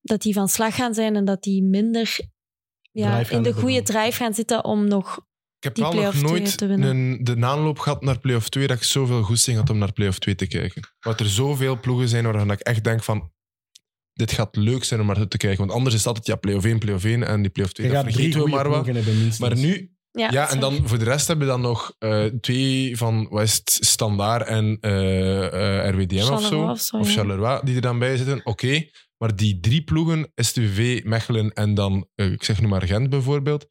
[0.00, 2.18] dat die van slag gaan zijn en dat die minder
[2.92, 5.20] ja, in de goede drive gaan zitten om nog...
[5.64, 9.22] Ik heb wel nog nooit een, de aanloop gehad naar play-off 2 dat ik zoveel
[9.22, 10.82] goesting had om naar play-off 2 te kijken.
[11.00, 13.32] Want er zoveel ploegen zijn waarvan ik echt denk van
[14.12, 15.58] dit gaat leuk zijn om naar te kijken.
[15.58, 17.92] Want anders is het altijd ja, play-off 1, play-off 1 en die play-off 2, Je
[17.92, 18.88] dat vergeten we maar wat.
[19.38, 22.96] Maar nu, Ja, ja, en dan voor de rest hebben we dan nog eh, twee
[22.96, 26.62] van wat is het, Standaard en eh, eh, RWDM of zo.
[26.62, 27.12] of zo, Of ja.
[27.12, 28.40] Charleroi, die er dan bij zitten.
[28.44, 28.86] Oké,
[29.18, 33.66] maar die drie ploegen, STV, Mechelen en dan, eh, ik zeg nu maar Gent bijvoorbeeld,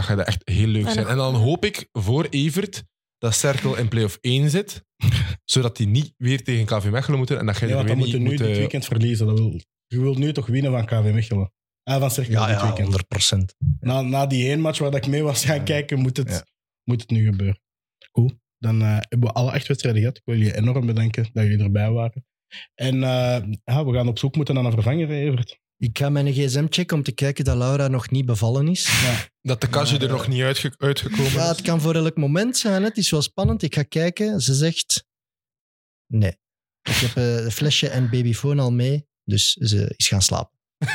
[0.00, 1.06] dat gaat echt heel leuk zijn.
[1.06, 2.84] En dan hoop ik voor Evert
[3.18, 4.84] dat Cirkel in play-off 1 zit,
[5.44, 7.98] zodat die niet weer tegen KV Mechelen moeten en dat jij Nee, er want weer
[7.98, 9.26] dan niet moeten nu dit eh, weekend verliezen.
[9.26, 11.52] Dat wil, je wilt nu toch winnen van KV Mechelen.
[11.82, 12.82] Ah, van Cercle Ja, dit ja, weekend.
[12.82, 13.54] 100 procent.
[13.80, 15.62] Na, na die één match waar dat ik mee was gaan Ja.
[15.62, 16.44] kijken, moet het, Ja.
[16.84, 17.60] moet het nu gebeuren.
[18.12, 18.34] Goed.
[18.58, 20.16] Dan eh, hebben we alle acht wedstrijden gehad.
[20.16, 22.24] Ik wil jullie enorm bedanken dat jullie erbij waren.
[22.74, 25.58] En eh, ja, we gaan op zoek moeten naar een vervanger, Evert.
[25.82, 28.88] Ik ga mijn gsm checken om te kijken dat Laura nog niet bevallen is.
[29.42, 31.48] dat de kasje er eh, nog niet uitge- uitgekomen Ja, is.
[31.48, 32.82] het kan voor elk moment zijn.
[32.82, 32.88] hè.
[32.88, 33.62] Het is wel spannend.
[33.62, 34.40] Ik ga kijken.
[34.40, 35.04] Ze zegt...
[36.06, 36.36] Nee.
[36.82, 39.06] Ik heb eh, een flesje en babyfoon al mee.
[39.24, 40.58] Dus ze is gaan slapen.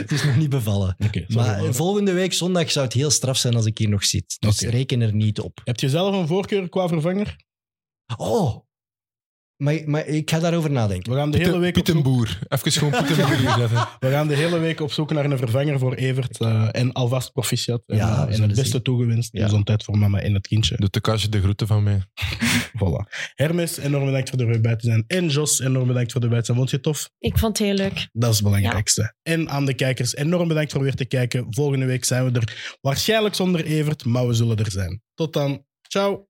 [0.00, 0.96] het is nog niet bevallen.
[1.28, 4.36] Maar volgende week zondag zou het heel straf zijn als ik hier nog zit.
[4.38, 5.60] Dus reken er niet op.
[5.64, 7.36] Heb je zelf een voorkeur qua vervanger?
[8.16, 8.65] Oh!
[9.56, 11.12] Maar, maar ik ga daarover nadenken.
[11.12, 12.26] We gaan de hele week op zoek.
[12.48, 13.88] Even gewoon Piet een Boer hier zetten.
[13.98, 16.38] we gaan de hele week op zoek naar een vervanger voor Evert.
[16.38, 17.82] eh, en alvast proficiat.
[17.86, 18.82] En, Ja, we eh, en het beste zien.
[18.82, 19.32] toegewenst.
[19.32, 19.42] Ja.
[19.44, 20.88] Gezondheid voor mama en het kindje.
[20.90, 22.00] De kasje de groeten van mij.
[22.84, 23.08] Voilà.
[23.34, 25.04] Hermes, enorm bedankt voor er bij te zijn.
[25.06, 26.56] En Jos, enorm bedankt voor de bij te zijn.
[26.56, 27.10] Vond je het tof?
[27.18, 28.08] Ik vond het heel leuk.
[28.12, 29.14] Dat is het belangrijkste.
[29.22, 31.46] En aan de kijkers, enorm bedankt voor weer te kijken.
[31.50, 35.02] Volgende week zijn we er waarschijnlijk zonder Evert, maar we zullen er zijn.
[35.14, 35.64] Tot dan.
[35.88, 36.28] Ciao.